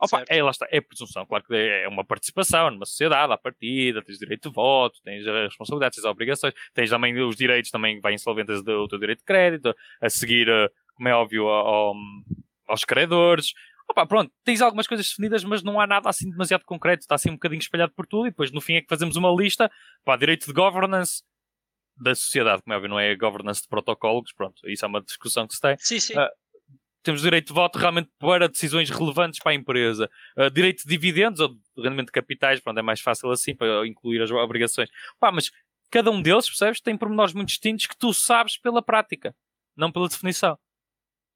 Opa, 0.00 0.24
é, 0.28 0.42
lá 0.42 0.50
está, 0.50 0.66
é 0.70 0.80
presunção, 0.80 1.24
claro 1.24 1.44
que 1.44 1.54
é 1.54 1.88
uma 1.88 2.04
participação 2.04 2.68
numa 2.70 2.84
sociedade 2.84 3.32
à 3.32 3.38
partida, 3.38 4.02
tens 4.02 4.18
direito 4.18 4.48
de 4.48 4.54
voto, 4.54 5.00
tens 5.04 5.24
responsabilidades, 5.24 5.96
tens 5.96 6.04
as 6.04 6.10
obrigações, 6.10 6.52
tens 6.74 6.90
também 6.90 7.18
os 7.22 7.36
direitos, 7.36 7.70
também 7.70 8.00
vai 8.00 8.12
insolventes 8.12 8.62
do 8.62 8.88
teu 8.88 8.98
direito 8.98 9.20
de 9.20 9.24
crédito, 9.24 9.74
a 10.00 10.10
seguir, 10.10 10.48
eh, 10.48 10.68
como 10.94 11.08
é 11.08 11.14
óbvio, 11.14 11.48
ao, 11.48 11.94
aos 12.66 12.84
credores. 12.84 13.52
Opa, 13.88 14.06
pronto, 14.06 14.32
tens 14.44 14.62
algumas 14.62 14.86
coisas 14.86 15.06
definidas, 15.08 15.44
mas 15.44 15.62
não 15.62 15.78
há 15.78 15.86
nada 15.86 16.08
assim 16.08 16.30
demasiado 16.30 16.64
concreto, 16.64 17.02
está 17.02 17.14
assim 17.14 17.30
um 17.30 17.34
bocadinho 17.34 17.60
espalhado 17.60 17.92
por 17.94 18.06
tudo, 18.06 18.26
e 18.26 18.30
depois 18.30 18.50
no 18.50 18.60
fim 18.60 18.74
é 18.74 18.80
que 18.80 18.88
fazemos 18.88 19.16
uma 19.16 19.30
lista, 19.30 19.70
para 20.04 20.18
direito 20.18 20.46
de 20.46 20.52
governance 20.52 21.22
da 21.96 22.14
sociedade, 22.14 22.62
como 22.62 22.72
é 22.72 22.76
óbvio, 22.76 22.90
não 22.90 22.98
é 22.98 23.14
governance 23.14 23.62
de 23.62 23.68
protocolos, 23.68 24.32
pronto, 24.32 24.68
isso 24.68 24.84
é 24.84 24.88
uma 24.88 25.02
discussão 25.02 25.46
que 25.46 25.54
se 25.54 25.60
tem. 25.60 25.76
Sim, 25.78 26.00
sim. 26.00 26.18
Uh, 26.18 26.28
temos 27.02 27.20
direito 27.20 27.48
de 27.48 27.52
voto 27.52 27.78
realmente 27.78 28.10
para 28.18 28.48
decisões 28.48 28.88
relevantes 28.88 29.38
para 29.38 29.52
a 29.52 29.54
empresa. 29.54 30.10
Uh, 30.36 30.50
direito 30.50 30.82
de 30.82 30.88
dividendos 30.88 31.38
ou 31.38 31.50
de 31.50 31.60
rendimento 31.76 32.06
de 32.06 32.12
capitais, 32.12 32.60
pronto, 32.60 32.78
é 32.78 32.82
mais 32.82 33.00
fácil 33.00 33.30
assim 33.30 33.54
para 33.54 33.86
incluir 33.86 34.22
as 34.22 34.30
obrigações. 34.30 34.88
Pá, 35.20 35.30
mas 35.30 35.52
cada 35.90 36.10
um 36.10 36.20
deles, 36.20 36.46
percebes, 36.46 36.80
tem 36.80 36.96
pormenores 36.96 37.34
muito 37.34 37.48
distintos 37.48 37.86
que 37.86 37.96
tu 37.96 38.12
sabes 38.12 38.56
pela 38.56 38.82
prática, 38.82 39.36
não 39.76 39.92
pela 39.92 40.08
definição. 40.08 40.58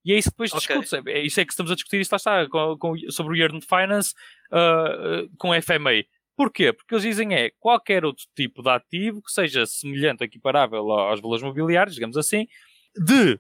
E 0.09 0.15
é 0.15 0.17
isso 0.17 0.31
que 0.31 0.37
depois 0.37 0.53
okay. 0.55 0.81
discutes. 0.81 1.07
É, 1.07 1.21
isso 1.21 1.39
é 1.39 1.45
que 1.45 1.53
estamos 1.53 1.71
a 1.71 1.75
discutir 1.75 2.01
isto 2.01 2.17
está, 2.17 2.49
com, 2.49 2.79
com, 2.79 2.97
sobre 3.11 3.35
o 3.35 3.37
Yearn 3.37 3.61
Finance 3.61 4.15
uh, 4.51 5.29
com 5.37 5.53
a 5.53 5.61
FMA. 5.61 6.03
Porquê? 6.35 6.73
Porque 6.73 6.95
eles 6.95 7.03
dizem 7.03 7.35
é 7.35 7.51
qualquer 7.61 8.07
outro 8.07 8.25
tipo 8.35 8.63
de 8.63 8.71
ativo 8.71 9.21
que 9.21 9.31
seja 9.31 9.67
semelhante 9.67 10.23
ou 10.23 10.25
equiparável 10.25 10.91
aos 10.91 11.21
valores 11.21 11.43
mobiliários, 11.43 11.95
digamos 11.95 12.17
assim, 12.17 12.47
de 12.97 13.39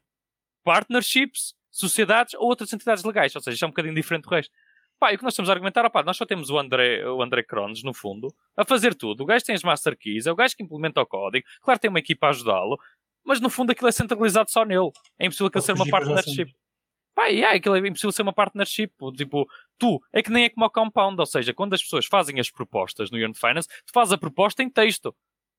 partnerships 0.62 1.54
sociedades 1.70 2.34
ou 2.34 2.48
outras 2.48 2.70
entidades 2.70 3.02
legais, 3.02 3.34
ou 3.34 3.40
seja, 3.40 3.56
já 3.56 3.66
é 3.66 3.68
um 3.68 3.70
bocadinho 3.70 3.94
diferente 3.94 4.24
do 4.24 4.30
resto. 4.30 4.52
Pá, 4.98 5.12
e 5.12 5.14
o 5.14 5.18
que 5.18 5.24
nós 5.24 5.32
estamos 5.32 5.48
a 5.48 5.52
argumentar, 5.52 5.86
opá, 5.86 6.02
nós 6.02 6.16
só 6.16 6.26
temos 6.26 6.50
o 6.50 6.58
André, 6.58 7.08
o 7.08 7.22
André 7.22 7.44
Crones, 7.44 7.84
no 7.84 7.94
fundo, 7.94 8.34
a 8.56 8.64
fazer 8.64 8.96
tudo. 8.96 9.22
O 9.22 9.26
gajo 9.26 9.44
tem 9.44 9.54
as 9.54 9.62
master 9.62 9.96
keys, 9.96 10.26
é 10.26 10.32
o 10.32 10.34
gajo 10.34 10.56
que 10.56 10.62
implementa 10.64 11.00
o 11.00 11.06
código, 11.06 11.46
claro 11.62 11.78
tem 11.78 11.88
uma 11.88 12.00
equipa 12.00 12.26
a 12.26 12.30
ajudá-lo, 12.30 12.76
mas 13.28 13.40
no 13.40 13.50
fundo 13.50 13.70
aquilo 13.70 13.88
é 13.88 13.92
centralizado 13.92 14.50
só 14.50 14.64
nele. 14.64 14.90
É 15.18 15.26
impossível 15.26 15.46
aquilo 15.46 15.62
ser 15.62 15.72
uma 15.74 15.86
partnership. 15.86 16.52
Pá, 17.14 17.26
yeah, 17.26 17.56
aquilo 17.56 17.76
é 17.76 17.80
impossível 17.80 18.12
ser 18.12 18.22
uma 18.22 18.32
partnership. 18.32 18.92
Tipo, 19.16 19.46
tu, 19.78 20.00
é 20.12 20.22
que 20.22 20.30
nem 20.30 20.44
é 20.44 20.48
como 20.48 20.66
o 20.66 20.70
compound, 20.70 21.20
ou 21.20 21.26
seja, 21.26 21.52
quando 21.52 21.74
as 21.74 21.82
pessoas 21.82 22.06
fazem 22.06 22.40
as 22.40 22.50
propostas 22.50 23.10
no 23.10 23.18
Yearn 23.18 23.34
Finance, 23.34 23.68
tu 23.68 23.92
fazes 23.92 24.12
a 24.12 24.18
proposta 24.18 24.62
em 24.62 24.70
texto 24.70 25.14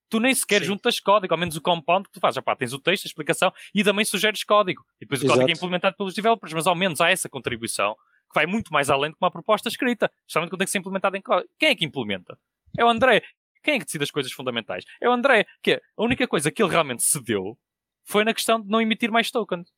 tu 0.10 0.20
nem 0.20 0.34
sequer 0.34 0.62
Sim. 0.62 0.68
juntas 0.68 1.00
código, 1.00 1.34
ao 1.34 1.40
menos 1.40 1.56
o 1.56 1.62
compound 1.62 2.08
que 2.08 2.14
tu 2.14 2.20
fazes. 2.20 2.38
Epá, 2.38 2.56
tens 2.56 2.74
o 2.74 2.80
texto, 2.80 3.06
a 3.06 3.08
explicação 3.08 3.54
e 3.74 3.84
também 3.84 4.04
sugeres 4.04 4.44
código. 4.44 4.84
E 5.00 5.06
depois 5.06 5.22
o 5.22 5.26
Exato. 5.26 5.40
código 5.40 5.52
é 5.52 5.54
implementado 5.56 5.96
pelos 5.96 6.14
developers, 6.14 6.54
mas 6.54 6.68
ao 6.68 6.76
menos 6.76 7.00
há 7.00 7.10
essa 7.10 7.30
contribuição 7.30 7.94
que 7.94 8.36
vai 8.36 8.46
muito 8.46 8.74
mais 8.74 8.90
além 8.90 9.12
do 9.12 9.18
que 9.18 9.24
uma 9.24 9.32
proposta 9.32 9.70
escrita. 9.70 10.12
Justamente 10.28 10.50
quando 10.50 10.60
tem 10.60 10.66
que 10.66 10.72
ser 10.72 10.80
implementada 10.80 11.18
em 11.18 11.22
código. 11.22 11.50
Quem 11.58 11.70
é 11.70 11.76
que 11.76 11.86
implementa? 11.86 12.38
É 12.78 12.84
o 12.84 12.90
André. 12.90 13.24
Quem 13.64 13.76
é 13.76 13.80
que 13.80 13.86
decide 13.86 14.04
as 14.04 14.12
coisas 14.12 14.32
fundamentais? 14.32 14.86
É 15.02 15.10
o 15.10 15.12
André, 15.12 15.46
que 15.62 15.74
é, 15.74 15.82
a 15.98 16.04
única 16.04 16.28
coisa 16.28 16.52
que 16.52 16.62
ele 16.62 16.72
realmente 16.72 17.04
cedeu 17.04 17.58
foi 18.04 18.24
na 18.24 18.34
questão 18.34 18.62
de 18.62 18.70
não 18.70 18.82
emitir 18.82 19.12
mais 19.12 19.30
tokens. 19.30 19.70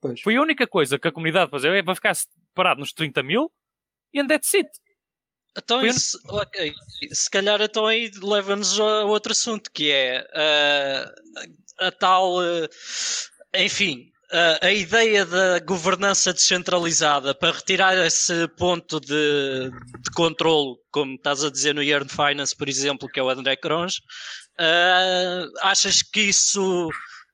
Pois. 0.00 0.20
Foi 0.20 0.36
a 0.36 0.40
única 0.40 0.66
coisa 0.66 0.98
que 0.98 1.08
a 1.08 1.12
comunidade 1.12 1.50
fazer, 1.50 1.74
é 1.74 1.82
vai 1.82 1.94
ficar 1.94 2.16
parado 2.54 2.80
nos 2.80 2.92
30 2.92 3.22
mil 3.22 3.52
e 4.12 4.20
and 4.20 4.26
that's 4.26 4.54
it. 4.54 4.68
Então, 5.56 5.84
isso, 5.84 6.20
okay. 6.28 6.72
se 7.10 7.28
calhar 7.28 7.60
então 7.60 7.86
aí 7.86 8.10
leva-nos 8.22 8.78
a 8.78 9.04
outro 9.04 9.32
assunto, 9.32 9.70
que 9.72 9.90
é 9.90 10.20
uh, 10.22 11.86
a 11.86 11.90
tal, 11.90 12.38
uh, 12.38 12.68
enfim, 13.54 14.12
uh, 14.32 14.66
a 14.66 14.72
ideia 14.72 15.24
da 15.24 15.58
governança 15.60 16.32
descentralizada 16.32 17.34
para 17.34 17.52
retirar 17.52 17.96
esse 18.06 18.48
ponto 18.56 19.00
de, 19.00 19.70
de 19.70 20.10
controle, 20.14 20.76
como 20.90 21.14
estás 21.14 21.44
a 21.44 21.50
dizer 21.50 21.74
no 21.74 21.82
Yearn 21.82 22.08
Finance, 22.08 22.56
por 22.56 22.68
exemplo, 22.68 23.08
que 23.08 23.20
é 23.20 23.22
o 23.22 23.30
André 23.30 23.56
Cronge, 23.56 24.00
achas 25.62 26.02
que 26.02 26.20
isso 26.20 26.90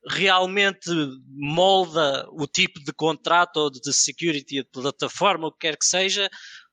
realmente 0.07 0.91
molda 1.31 2.27
o 2.31 2.47
tipo 2.47 2.79
de 2.85 2.93
contrato 2.93 3.57
ou 3.57 3.71
de 3.71 3.93
security 3.93 4.57
de 4.57 4.69
plataforma, 4.71 5.47
o 5.47 5.53
que 5.53 5.61
quer 5.61 5.77
que 5.79 5.87
seja, 5.87 6.29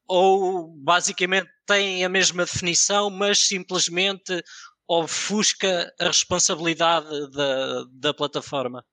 ou 0.08 0.68
basicamente 0.84 1.50
tem 1.66 2.04
a 2.04 2.10
mesma 2.10 2.44
definição, 2.44 3.10
mas 3.10 3.48
simplesmente 3.48 4.44
ofusca 4.88 5.94
a 6.00 6.08
responsabilidade 6.08 7.32
da, 7.32 7.86
da 7.90 8.14
plataforma? 8.14 8.84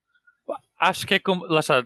Acho 0.79 1.05
que 1.05 1.15
é 1.15 1.19
como. 1.19 1.45
Lá 1.45 1.59
está. 1.59 1.85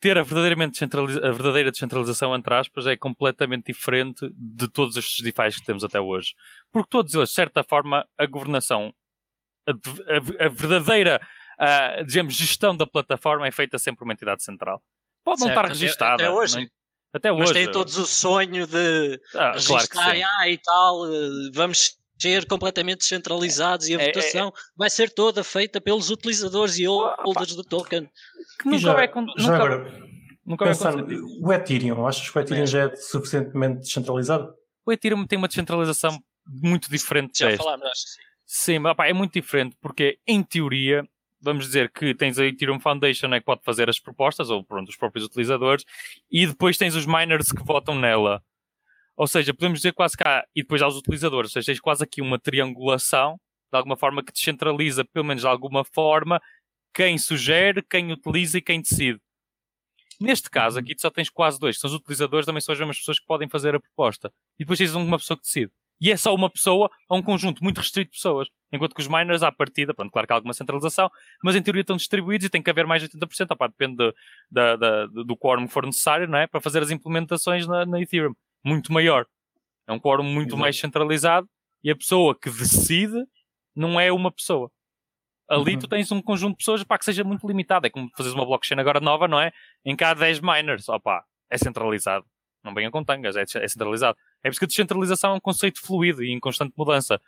Ter 0.00 0.18
a, 0.18 0.22
verdadeiramente 0.24 0.82
a 0.82 1.30
verdadeira 1.30 1.70
descentralização, 1.70 2.34
entre 2.34 2.52
aspas, 2.52 2.88
é 2.88 2.96
completamente 2.96 3.72
diferente 3.72 4.28
de 4.34 4.68
todos 4.68 4.96
estes 4.96 5.22
DeFi 5.22 5.60
que 5.60 5.64
temos 5.64 5.84
até 5.84 6.00
hoje. 6.00 6.34
Porque 6.72 6.88
todos 6.90 7.14
eles, 7.14 7.28
de 7.28 7.34
certa 7.36 7.62
forma, 7.62 8.04
a 8.18 8.26
governação, 8.26 8.92
a, 9.64 9.70
a, 9.70 10.46
a 10.46 10.48
verdadeira, 10.48 11.20
a, 11.56 12.02
digamos, 12.02 12.34
gestão 12.34 12.76
da 12.76 12.84
plataforma 12.84 13.46
é 13.46 13.52
feita 13.52 13.78
sempre 13.78 14.00
por 14.00 14.04
uma 14.06 14.12
entidade 14.12 14.42
central. 14.42 14.82
Pode 15.24 15.40
não 15.40 15.46
certo, 15.46 15.58
estar 15.58 15.68
registada. 15.68 16.14
Até 16.14 16.30
hoje. 16.30 16.56
Não, 16.56 16.66
até 17.12 17.32
hoje. 17.32 17.42
Mas 17.42 17.52
têm 17.52 17.70
todos 17.70 17.96
o 17.96 18.06
sonho 18.06 18.66
de 18.66 19.20
ah, 19.36 19.52
registrar 19.52 19.86
claro 19.88 20.18
ah, 20.40 20.48
e 20.48 20.58
tal, 20.58 21.06
eh, 21.06 21.50
vamos 21.52 21.96
ser 22.18 22.46
completamente 22.46 22.98
descentralizados 22.98 23.88
e 23.88 23.94
a 23.94 24.00
é, 24.00 24.02
é 24.02 24.06
votação 24.06 24.48
é, 24.48 24.52
vai 24.76 24.90
ser 24.90 25.10
toda 25.10 25.44
feita 25.44 25.80
pelos 25.80 26.10
utilizadores 26.10 26.78
e 26.78 26.86
holders 26.86 27.54
do 27.54 27.64
token. 27.64 28.08
Que 28.60 28.66
nunca 28.66 28.78
já, 28.78 28.94
vai, 28.94 29.10
nunca, 29.14 29.42
já 29.42 29.54
agora, 29.54 30.08
nunca 30.44 30.64
pensando, 30.64 31.06
vai 31.06 31.16
o 31.16 31.52
Ethereum, 31.52 32.06
achas 32.06 32.30
que 32.30 32.38
o 32.38 32.40
Ethereum 32.40 32.62
é. 32.62 32.66
já 32.66 32.82
é 32.84 32.96
suficientemente 32.96 33.80
descentralizado? 33.80 34.54
O 34.84 34.92
Ethereum 34.92 35.26
tem 35.26 35.36
uma 35.36 35.48
descentralização 35.48 36.18
muito 36.46 36.88
diferente 36.90 37.38
Já 37.38 37.56
falámos, 37.56 37.86
acho 37.86 38.04
que 38.04 38.10
sim. 38.10 38.26
Sim, 38.46 38.86
opa, 38.86 39.06
é 39.08 39.12
muito 39.12 39.32
diferente 39.32 39.76
porque, 39.80 40.20
em 40.24 40.40
teoria, 40.40 41.06
vamos 41.40 41.66
dizer 41.66 41.90
que 41.90 42.14
tens 42.14 42.38
a 42.38 42.46
Ethereum 42.46 42.78
Foundation 42.78 43.26
né, 43.26 43.40
que 43.40 43.44
pode 43.44 43.62
fazer 43.64 43.90
as 43.90 43.98
propostas, 43.98 44.50
ou 44.50 44.64
pronto, 44.64 44.88
os 44.88 44.96
próprios 44.96 45.26
utilizadores, 45.26 45.84
e 46.30 46.46
depois 46.46 46.78
tens 46.78 46.94
os 46.94 47.06
miners 47.06 47.50
que 47.50 47.64
votam 47.64 47.96
nela. 47.96 48.42
Ou 49.16 49.26
seja, 49.26 49.54
podemos 49.54 49.78
dizer 49.78 49.92
quase 49.92 50.16
cá, 50.16 50.44
e 50.54 50.62
depois 50.62 50.82
há 50.82 50.86
os 50.86 50.96
utilizadores, 50.96 51.50
ou 51.50 51.52
seja, 51.54 51.72
tens 51.72 51.80
quase 51.80 52.04
aqui 52.04 52.20
uma 52.20 52.38
triangulação, 52.38 53.40
de 53.72 53.76
alguma 53.76 53.96
forma 53.96 54.22
que 54.22 54.32
descentraliza, 54.32 55.04
pelo 55.04 55.24
menos 55.24 55.42
de 55.42 55.48
alguma 55.48 55.84
forma, 55.84 56.40
quem 56.94 57.18
sugere, 57.18 57.82
quem 57.82 58.12
utiliza 58.12 58.58
e 58.58 58.62
quem 58.62 58.80
decide. 58.80 59.20
Neste 60.20 60.50
caso, 60.50 60.78
aqui 60.78 60.94
tu 60.94 61.02
só 61.02 61.10
tens 61.10 61.28
quase 61.28 61.58
dois, 61.58 61.78
são 61.78 61.88
os 61.88 61.94
utilizadores, 61.94 62.46
também 62.46 62.60
são 62.60 62.72
as 62.72 62.78
mesmas 62.78 62.98
pessoas 62.98 63.18
que 63.18 63.26
podem 63.26 63.48
fazer 63.48 63.74
a 63.74 63.80
proposta. 63.80 64.32
E 64.58 64.64
depois 64.64 64.78
tens 64.78 64.94
uma 64.94 65.18
pessoa 65.18 65.36
que 65.36 65.42
decide. 65.42 65.70
E 66.00 66.10
é 66.10 66.16
só 66.16 66.34
uma 66.34 66.50
pessoa 66.50 66.90
a 67.08 67.14
um 67.14 67.22
conjunto 67.22 67.62
muito 67.64 67.78
restrito 67.78 68.10
de 68.10 68.16
pessoas. 68.16 68.48
Enquanto 68.72 68.94
que 68.94 69.00
os 69.00 69.08
miners, 69.08 69.42
à 69.42 69.50
partida, 69.50 69.94
pronto, 69.94 70.10
claro 70.10 70.26
que 70.26 70.32
há 70.32 70.36
alguma 70.36 70.52
centralização, 70.52 71.10
mas 71.42 71.56
em 71.56 71.62
teoria 71.62 71.80
estão 71.80 71.96
distribuídos 71.96 72.46
e 72.46 72.50
tem 72.50 72.62
que 72.62 72.68
haver 72.68 72.86
mais 72.86 73.02
de 73.02 73.08
80%, 73.08 73.52
opá, 73.52 73.66
depende 73.66 73.96
de, 73.96 74.12
de, 74.50 74.76
de, 75.08 75.24
do 75.24 75.36
quórum 75.36 75.66
que 75.66 75.72
for 75.72 75.86
necessário, 75.86 76.28
não 76.28 76.38
é? 76.38 76.46
Para 76.46 76.60
fazer 76.60 76.82
as 76.82 76.90
implementações 76.90 77.66
na, 77.66 77.86
na 77.86 78.00
Ethereum. 78.00 78.34
Muito 78.66 78.92
maior. 78.92 79.26
É 79.86 79.92
um 79.92 80.00
quórum 80.00 80.24
muito 80.24 80.48
Exato. 80.48 80.60
mais 80.60 80.78
centralizado 80.78 81.48
e 81.84 81.90
a 81.90 81.96
pessoa 81.96 82.36
que 82.36 82.50
decide 82.50 83.24
não 83.76 84.00
é 84.00 84.10
uma 84.10 84.32
pessoa. 84.32 84.70
Ali 85.48 85.74
uhum. 85.74 85.78
tu 85.78 85.86
tens 85.86 86.10
um 86.10 86.20
conjunto 86.20 86.52
de 86.52 86.58
pessoas 86.58 86.82
para 86.82 86.98
que 86.98 87.04
seja 87.04 87.22
muito 87.22 87.46
limitado. 87.46 87.86
É 87.86 87.90
como 87.90 88.10
fazeres 88.16 88.34
uma 88.34 88.44
blockchain 88.44 88.80
agora 88.80 88.98
nova, 88.98 89.28
não 89.28 89.40
é? 89.40 89.52
Em 89.84 89.94
cada 89.94 90.18
10 90.18 90.40
miners, 90.40 90.88
opá, 90.88 91.24
é 91.48 91.56
centralizado. 91.56 92.26
Não 92.64 92.74
venham 92.74 92.90
com 92.90 93.04
tangas, 93.04 93.36
é, 93.36 93.42
é 93.42 93.68
centralizado. 93.68 94.18
É 94.42 94.50
porque 94.50 94.64
a 94.64 94.68
descentralização 94.68 95.30
é 95.30 95.34
um 95.34 95.40
conceito 95.40 95.80
fluido 95.80 96.24
e 96.24 96.32
em 96.32 96.40
constante 96.40 96.74
mudança. 96.76 97.20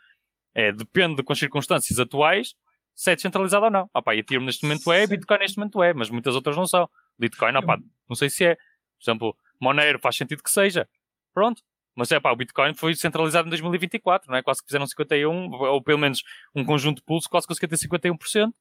É, 0.53 0.73
depende 0.73 1.23
com 1.23 1.31
as 1.31 1.39
circunstâncias 1.39 1.97
atuais 1.97 2.53
se 2.93 3.11
é 3.11 3.15
descentralizado 3.15 3.63
ou 3.63 3.71
não. 3.71 3.89
Ah, 3.93 4.01
pá, 4.01 4.13
Ethereum 4.13 4.43
neste 4.43 4.63
momento 4.63 4.91
é, 4.91 5.07
Bitcoin 5.07 5.39
neste 5.39 5.57
momento 5.57 5.81
é, 5.81 5.93
mas 5.93 6.09
muitas 6.09 6.35
outras 6.35 6.57
não 6.57 6.67
são. 6.67 6.89
Bitcoin, 7.17 7.55
ah, 7.55 7.61
pá, 7.61 7.77
não 8.09 8.15
sei 8.17 8.29
se 8.29 8.43
é. 8.43 8.55
Por 8.55 9.09
exemplo, 9.09 9.37
Monero 9.61 9.99
faz 9.99 10.17
sentido 10.17 10.43
que 10.43 10.51
seja. 10.51 10.85
Pronto. 11.33 11.61
Mas 11.95 12.11
é 12.11 12.19
pá, 12.19 12.31
o 12.31 12.35
Bitcoin 12.35 12.73
foi 12.73 12.95
centralizado 12.95 13.47
em 13.47 13.49
2024, 13.49 14.31
não 14.31 14.37
é? 14.37 14.43
Quase 14.43 14.61
que 14.61 14.67
fizeram 14.67 14.87
51, 14.87 15.51
ou 15.51 15.83
pelo 15.83 15.99
menos 15.99 16.23
um 16.55 16.63
conjunto 16.63 16.97
de 16.97 17.03
pulsos, 17.03 17.27
quase 17.27 17.45
conseguiu 17.45 17.67
ter 17.67 17.75
51%, 17.75 18.51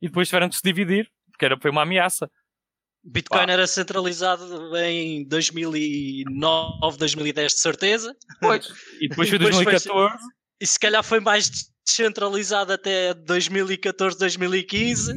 e 0.00 0.06
depois 0.06 0.28
tiveram 0.28 0.48
que 0.48 0.56
se 0.56 0.62
dividir, 0.62 1.10
porque 1.30 1.44
era, 1.44 1.58
foi 1.58 1.70
uma 1.70 1.82
ameaça. 1.82 2.30
Bitcoin 3.02 3.46
Pá. 3.46 3.52
era 3.52 3.66
centralizado 3.66 4.76
em 4.76 5.26
2009, 5.26 6.98
2010 6.98 7.52
de 7.52 7.60
certeza. 7.60 8.16
Pois. 8.40 8.68
E 9.00 9.08
depois 9.08 9.28
foi 9.28 9.38
2014. 9.38 9.88
Foi, 9.88 10.28
e 10.60 10.66
se 10.66 10.78
calhar 10.78 11.04
foi 11.04 11.20
mais 11.20 11.50
descentralizado 11.84 12.72
até 12.72 13.14
2014, 13.14 14.18
2015. 14.18 15.12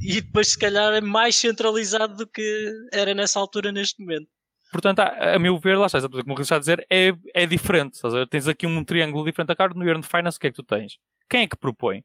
E 0.00 0.20
depois 0.20 0.48
se 0.48 0.58
calhar 0.58 0.92
é 0.92 1.00
mais 1.00 1.36
centralizado 1.36 2.16
do 2.16 2.26
que 2.26 2.72
era 2.92 3.14
nessa 3.14 3.38
altura 3.38 3.72
neste 3.72 4.00
momento. 4.00 4.28
Portanto, 4.72 5.00
a, 5.00 5.34
a 5.34 5.38
meu 5.38 5.58
ver, 5.58 5.76
lá 5.76 5.86
está, 5.86 6.00
como 6.00 6.36
o 6.36 6.40
está 6.40 6.56
a 6.56 6.58
dizer, 6.58 6.84
é, 6.90 7.12
é 7.34 7.46
diferente. 7.46 8.00
Tens 8.30 8.48
aqui 8.48 8.66
um 8.66 8.82
triângulo 8.82 9.24
diferente. 9.24 9.52
A 9.52 9.56
cara 9.56 9.74
no 9.74 9.86
Earn 9.86 10.02
Finance, 10.02 10.38
o 10.38 10.40
que 10.40 10.46
é 10.46 10.50
que 10.50 10.56
tu 10.56 10.62
tens? 10.62 10.98
Quem 11.28 11.42
é 11.42 11.46
que 11.46 11.56
propõe? 11.56 12.02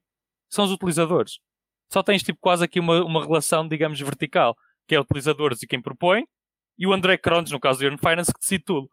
São 0.50 0.66
os 0.66 0.72
utilizadores. 0.72 1.40
Só 1.92 2.04
tens 2.04 2.22
tipo 2.22 2.38
quase 2.42 2.66
aqui 2.66 2.80
uma, 2.80 3.04
uma 3.04 3.26
relação, 3.26 3.68
digamos, 3.68 4.00
vertical 4.00 4.56
que 4.88 4.96
é 4.96 5.00
utilizadores 5.00 5.62
e 5.62 5.68
quem 5.68 5.82
propõe, 5.82 6.26
e 6.78 6.88
o 6.88 6.94
André 6.94 7.18
Crones, 7.18 7.52
no 7.52 7.60
caso 7.60 7.80
do 7.80 7.86
Earn 7.86 7.98
Finance, 7.98 8.32
que 8.32 8.40
decide 8.40 8.64
tudo. 8.64 8.90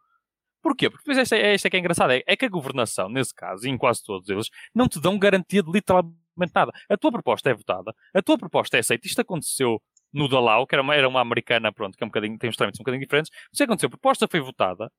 Porquê? 0.62 0.88
Porque 0.88 1.02
depois 1.04 1.18
esta, 1.18 1.36
esta 1.36 1.68
é 1.68 1.70
que 1.70 1.76
é 1.76 1.80
engraçada, 1.80 2.16
é, 2.16 2.24
é, 2.26 2.36
que 2.36 2.46
a 2.46 2.48
governação, 2.48 3.08
nesse 3.08 3.34
caso, 3.34 3.66
e 3.66 3.70
em 3.70 3.76
quase 3.76 4.02
todos 4.02 4.28
eles, 4.28 4.48
não 4.74 4.88
te 4.88 4.98
dão 5.00 5.18
garantia 5.18 5.62
de 5.62 5.70
literalmente 5.70 6.52
nada. 6.54 6.72
A 6.88 6.96
tua 6.96 7.12
proposta 7.12 7.50
é 7.50 7.54
votada, 7.54 7.94
a 8.14 8.22
tua 8.22 8.38
proposta 8.38 8.76
é 8.76 8.80
aceita. 8.80 9.06
Isto 9.06 9.20
aconteceu 9.20 9.80
no 10.14 10.28
Dalau, 10.28 10.66
que 10.66 10.74
era 10.74 10.82
uma, 10.82 10.94
era 10.94 11.08
uma 11.08 11.20
americana, 11.20 11.72
pronto, 11.72 11.96
que 11.96 12.04
é 12.04 12.06
um 12.06 12.08
bocadinho, 12.08 12.38
tem 12.38 12.48
uns 12.48 12.56
trâmites 12.56 12.80
um 12.80 12.84
bocadinho 12.84 13.02
diferentes. 13.02 13.30
Isso 13.52 13.64
aconteceu, 13.64 13.88
a 13.88 13.90
proposta 13.90 14.28
foi 14.28 14.40
votada, 14.40 14.90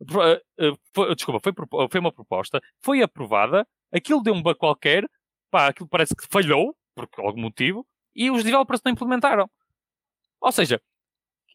eh, 0.00 0.42
eh, 0.60 0.72
foi, 0.94 1.14
desculpa, 1.14 1.40
foi, 1.40 1.88
foi 1.90 2.00
uma 2.00 2.12
proposta, 2.12 2.60
foi 2.82 3.02
aprovada, 3.02 3.66
aquilo 3.92 4.22
deu 4.22 4.34
um 4.34 4.42
bug 4.42 4.58
qualquer, 4.58 5.04
pá, 5.50 5.68
aquilo 5.68 5.88
parece 5.88 6.14
que 6.14 6.26
falhou, 6.30 6.76
por 6.94 7.08
algum 7.18 7.40
motivo, 7.40 7.86
e 8.14 8.30
os 8.30 8.44
developers 8.44 8.80
não 8.84 8.92
implementaram. 8.92 9.48
Ou 10.40 10.52
seja, 10.52 10.80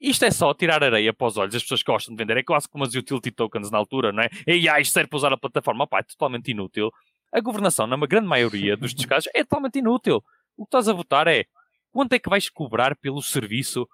isto 0.02 0.26
é 0.26 0.32
só 0.32 0.54
tirar 0.54 0.84
areia 0.84 1.14
para 1.14 1.28
os 1.28 1.38
olhos. 1.38 1.56
As 1.56 1.62
pessoas 1.64 1.82
que 1.82 1.92
gostam 1.92 2.14
de 2.16 2.22
vender 2.22 2.38
é 2.38 2.44
quase 2.44 2.68
como 2.68 2.84
as 2.84 2.94
utility 2.94 3.32
tokens 3.32 3.72
na 3.72 3.78
altura, 3.78 4.12
não 4.12 4.24
é? 4.24 4.30
E 4.48 4.68
ah, 4.68 4.80
isto 4.80 4.92
serve 4.94 5.10
para 5.10 5.18
usar 5.18 5.34
a 5.34 5.38
plataforma. 5.38 5.88
Pá, 5.88 6.00
é 6.00 6.04
totalmente 6.04 6.52
inútil. 6.52 6.92
A 7.32 7.40
governação, 7.40 7.88
na 7.88 7.98
grande 8.06 8.28
maioria 8.28 8.76
dos 8.76 8.94
casos, 9.06 9.30
é 9.34 9.44
totalmente 9.44 9.80
inútil. 9.80 10.24
O 10.58 10.66
que 10.66 10.68
estás 10.68 10.90
a 10.90 10.94
votar 10.94 11.28
é 11.28 11.46
quanto 11.94 12.14
é 12.14 12.20
que 12.20 12.30
vais 12.30 12.50
cobrar 12.50 12.96
pelo 12.98 13.22
serviço 13.22 13.88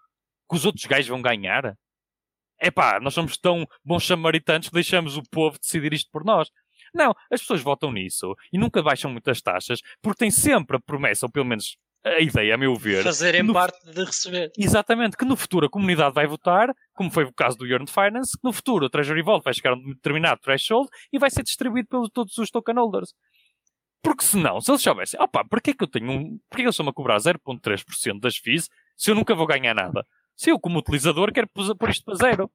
que 0.50 0.56
os 0.56 0.65
outros 0.65 0.86
gajos 0.86 1.08
vão 1.08 1.22
ganhar? 1.22 1.75
É 2.60 2.72
pá, 2.72 3.00
nós 3.00 3.13
somos 3.13 3.38
tão 3.38 3.65
bons 3.84 4.08
samaritanos 4.08 4.70
que 4.70 4.74
deixamos 4.74 5.18
o 5.18 5.24
povo 5.29 5.60
decidir 5.60 5.94
isto 5.94 6.10
por 6.12 6.25
nós. 6.25 6.50
Não, 6.94 7.13
as 7.32 7.41
pessoas 7.41 7.62
votam 7.62 7.91
nisso 7.91 8.34
e 8.51 8.58
nunca 8.58 8.82
baixam 8.82 9.12
muitas 9.12 9.41
taxas 9.41 9.82
porque 10.01 10.20
têm 10.20 10.32
sempre 10.32 10.77
a 10.77 10.79
promessa, 10.79 11.25
ou 11.25 11.32
pelo 11.32 11.46
menos 11.46 11.77
a 12.03 12.22
ideia, 12.22 12.56
a 12.56 12.58
meu 12.58 12.75
ver. 12.75 13.03
Fazerem 13.03 13.44
no... 13.44 13.53
parte 13.53 13.77
de 13.91 14.03
receber. 14.03 14.51
Exatamente, 14.58 15.18
que 15.18 15.25
no 15.25 15.36
futuro 15.36 15.65
a 15.65 15.70
comunidade 15.70 16.15
vai 16.15 16.25
votar, 16.25 16.74
como 16.94 17.12
foi 17.12 17.25
o 17.25 17.34
caso 17.34 17.58
do 17.58 17.68
Yearn 17.68 17.88
Finance, 17.88 18.38
que 18.38 18.44
no 18.44 18.53
futuro 18.53 18.86
o 18.86 18.89
Treasury 18.89 19.22
Vault 19.22 19.44
vai 19.44 19.53
chegar 19.53 19.74
a 19.74 19.75
um 19.75 19.94
determinado 19.94 20.39
threshold 20.41 20.89
e 21.12 21.20
vai 21.20 21.29
ser 21.29 21.44
distribuído 21.44 21.89
pelos 21.89 22.10
todos 22.10 22.38
os 22.38 22.50
token 22.50 22.75
holders. 22.75 23.13
Porque 24.01 24.24
senão, 24.24 24.62
se 24.62 24.72
eles 24.72 24.82
soubessem, 24.82 25.20
opa, 25.22 25.44
porquê 25.44 25.74
que 25.74 25.84
eu 25.84 25.88
tenho 25.88 26.12
um. 26.12 26.39
Porquê 26.50 26.63
que 26.63 26.68
eu 26.68 26.74
sou-me 26.74 26.89
a 26.89 26.94
cobrar 26.94 27.18
0,3% 27.18 28.20
das 28.20 28.38
fees 28.38 28.70
se 28.96 29.12
eu 29.12 29.15
nunca 29.15 29.36
vou 29.36 29.46
ganhar 29.46 29.74
nada? 29.74 30.06
Se 30.36 30.50
eu, 30.50 30.60
como 30.60 30.79
utilizador, 30.79 31.34
quero 31.34 31.48
pôr 31.50 31.89
isto 31.89 32.06
para 32.06 32.15
zero. 32.15 32.51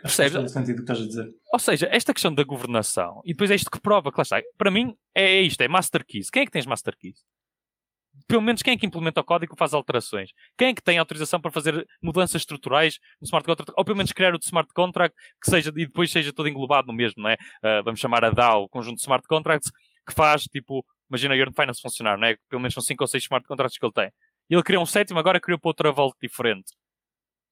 Percebes? 0.00 0.52
sentido 0.52 0.76
que 0.76 0.80
estás 0.82 1.00
a 1.00 1.06
dizer. 1.06 1.28
Ou 1.52 1.58
seja, 1.58 1.88
esta 1.90 2.14
questão 2.14 2.32
da 2.32 2.44
governação, 2.44 3.20
e 3.24 3.32
depois 3.32 3.50
é 3.50 3.54
isto 3.56 3.70
que 3.70 3.80
prova, 3.80 4.12
que 4.12 4.18
lá 4.18 4.22
está, 4.22 4.40
para 4.56 4.70
mim 4.70 4.94
é, 5.14 5.24
é 5.24 5.42
isto, 5.42 5.60
é 5.60 5.68
Master 5.68 6.06
Keys. 6.06 6.30
Quem 6.30 6.42
é 6.42 6.46
que 6.46 6.52
tens 6.52 6.66
Master 6.66 6.96
Keys? 6.96 7.18
pelo 8.26 8.42
menos 8.42 8.62
quem 8.62 8.74
é 8.74 8.76
que 8.76 8.86
implementa 8.86 9.20
o 9.20 9.24
código 9.24 9.54
faz 9.56 9.72
alterações? 9.72 10.30
Quem 10.56 10.68
é 10.68 10.74
que 10.74 10.82
tem 10.82 10.98
autorização 10.98 11.40
para 11.40 11.50
fazer 11.50 11.86
mudanças 12.02 12.42
estruturais 12.42 12.98
no 13.20 13.26
smart 13.26 13.46
contract? 13.46 13.72
Ou 13.76 13.84
pelo 13.84 13.96
menos 13.96 14.12
criar 14.12 14.34
o 14.34 14.38
smart 14.42 14.72
contract 14.74 15.16
que 15.42 15.50
seja 15.50 15.70
e 15.70 15.86
depois 15.86 16.10
seja 16.10 16.32
todo 16.32 16.48
englobado 16.48 16.86
no 16.86 16.92
mesmo, 16.92 17.22
não 17.22 17.30
é? 17.30 17.34
Uh, 17.34 17.82
vamos 17.84 18.00
chamar 18.00 18.24
a 18.24 18.30
DAO, 18.30 18.68
conjunto 18.68 18.96
de 18.96 19.02
smart 19.02 19.26
contracts, 19.26 19.70
que 20.08 20.14
faz, 20.14 20.44
tipo, 20.44 20.84
imagina 21.08 21.34
a 21.34 21.36
Earn 21.36 21.52
Finance 21.52 21.80
funcionar, 21.80 22.18
né? 22.18 22.36
Pelo 22.48 22.60
menos 22.60 22.74
são 22.74 22.82
5 22.82 23.02
ou 23.04 23.08
6 23.08 23.22
smart 23.24 23.46
contracts 23.46 23.78
que 23.78 23.84
ele 23.84 23.92
tem. 23.92 24.10
Ele 24.50 24.62
criou 24.62 24.82
um 24.82 24.86
sétimo, 24.86 25.18
agora 25.18 25.40
criou 25.40 25.58
para 25.58 25.68
outra 25.68 25.92
volta 25.92 26.16
diferente. 26.22 26.72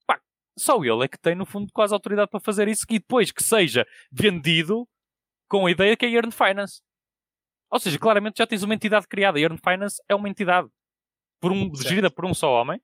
Pá, 0.06 0.18
só 0.58 0.82
ele 0.82 1.04
é 1.04 1.08
que 1.08 1.18
tem, 1.18 1.34
no 1.34 1.44
fundo, 1.44 1.70
quase 1.72 1.92
autoridade 1.92 2.30
para 2.30 2.40
fazer 2.40 2.68
isso 2.68 2.84
e 2.88 2.98
depois 2.98 3.30
que 3.30 3.42
seja 3.42 3.86
vendido 4.10 4.88
com 5.48 5.66
a 5.66 5.70
ideia 5.70 5.96
que 5.96 6.06
é 6.06 6.10
Earn 6.10 6.30
Finance. 6.30 6.80
Ou 7.70 7.78
seja, 7.78 7.98
claramente 7.98 8.38
já 8.38 8.46
tens 8.46 8.62
uma 8.62 8.74
entidade 8.74 9.06
criada. 9.06 9.38
A 9.38 9.40
Earn 9.40 9.58
Finance 9.58 10.02
é 10.08 10.14
uma 10.14 10.28
entidade 10.28 10.68
por 11.40 11.52
um, 11.52 11.74
gerida 11.74 12.10
por 12.10 12.24
um 12.24 12.32
só 12.32 12.50
homem, 12.52 12.80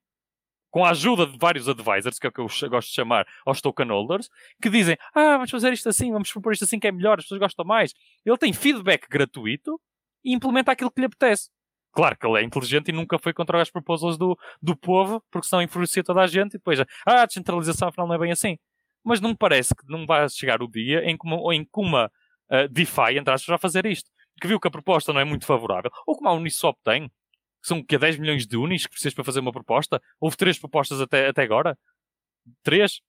com 0.73 0.85
a 0.85 0.91
ajuda 0.91 1.26
de 1.26 1.38
vários 1.38 1.69
advisors, 1.69 2.19
que 2.19 2.26
é 2.26 2.31
o 2.31 2.33
que 2.33 2.41
eu 2.41 2.47
gosto 2.71 2.88
de 2.88 2.95
chamar 2.95 3.26
aos 3.45 3.61
token 3.61 3.88
holders, 3.88 4.29
que 4.61 4.71
dizem: 4.71 4.97
Ah, 5.14 5.35
vamos 5.35 5.50
fazer 5.50 5.73
isto 5.73 5.88
assim, 5.88 6.11
vamos 6.11 6.33
propor 6.33 6.55
isto 6.55 6.64
assim 6.64 6.81
que 6.81 6.88
é 6.88 6.91
melhor, 6.91 7.19
as 7.19 7.26
pessoas 7.26 7.41
gostam 7.41 7.64
mais. 7.64 7.93
Ele 8.25 8.38
tem 8.38 8.52
feedback 8.52 9.07
gratuito 9.09 9.79
e 10.25 10.35
implementa 10.35 10.73
aquilo 10.73 10.91
que 10.91 11.00
lhe 11.00 11.07
apetece. 11.07 11.50
Claro 11.93 12.17
que 12.17 12.26
ele 12.26 12.41
é 12.41 12.43
inteligente 12.43 12.88
e 12.88 12.93
nunca 12.93 13.19
foi 13.19 13.35
contra 13.35 13.61
as 13.61 13.71
proposals 13.71 14.17
do, 14.17 14.37
do 14.62 14.75
povo, 14.75 15.23
porque 15.31 15.47
senão 15.47 15.62
enfurecia 15.62 16.02
toda 16.02 16.23
a 16.23 16.26
gente 16.26 16.55
e 16.55 16.59
depois, 16.59 16.81
ah, 16.81 16.87
a 17.05 17.26
descentralização 17.26 17.88
afinal 17.88 18.09
não 18.09 18.14
é 18.14 18.19
bem 18.19 18.33
assim. 18.33 18.59
Mas 19.05 19.21
não 19.21 19.31
me 19.31 19.37
parece 19.37 19.75
que 19.75 19.85
não 19.87 20.07
vai 20.07 20.26
chegar 20.31 20.62
o 20.62 20.69
dia 20.69 21.05
em 21.05 21.19
que 21.19 21.26
uma, 21.26 21.55
em 21.55 21.64
que 21.64 21.71
uma 21.76 22.07
uh, 22.50 22.69
DeFi, 22.71 23.19
entre 23.19 23.35
aspas, 23.35 23.47
vai 23.47 23.59
fazer 23.59 23.85
isto. 23.85 24.11
Que 24.41 24.49
viu 24.49 24.59
que 24.59 24.69
a 24.69 24.71
proposta 24.71 25.12
não 25.12 25.21
é 25.21 25.25
muito 25.25 25.45
favorável. 25.45 25.91
Ou 26.07 26.17
como 26.17 26.31
a 26.31 26.33
Uniswap 26.33 26.79
tem, 26.83 27.11
são 27.62 27.83
que 27.83 27.97
10 27.97 28.19
milhões 28.19 28.47
de 28.47 28.57
unis 28.57 28.85
que 28.87 28.90
precisas 28.90 29.14
para 29.14 29.25
fazer 29.25 29.40
uma 29.40 29.52
proposta. 29.52 30.02
Houve 30.21 30.37
três 30.37 30.59
propostas 30.59 31.00
até, 31.00 31.28
até 31.28 31.42
agora. 31.42 31.78
Três? 32.62 33.00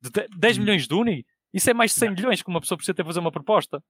De 0.00 0.10
10 0.36 0.58
hum. 0.58 0.60
milhões 0.60 0.86
de 0.86 0.94
uni? 0.94 1.26
Isso 1.52 1.68
é 1.68 1.74
mais 1.74 1.92
de 1.92 2.00
100 2.00 2.10
milhões 2.10 2.42
que 2.42 2.48
uma 2.48 2.60
pessoa 2.60 2.76
precisa 2.76 2.94
ter 2.94 3.02
para 3.02 3.10
fazer 3.10 3.20
uma 3.20 3.32
proposta. 3.32 3.82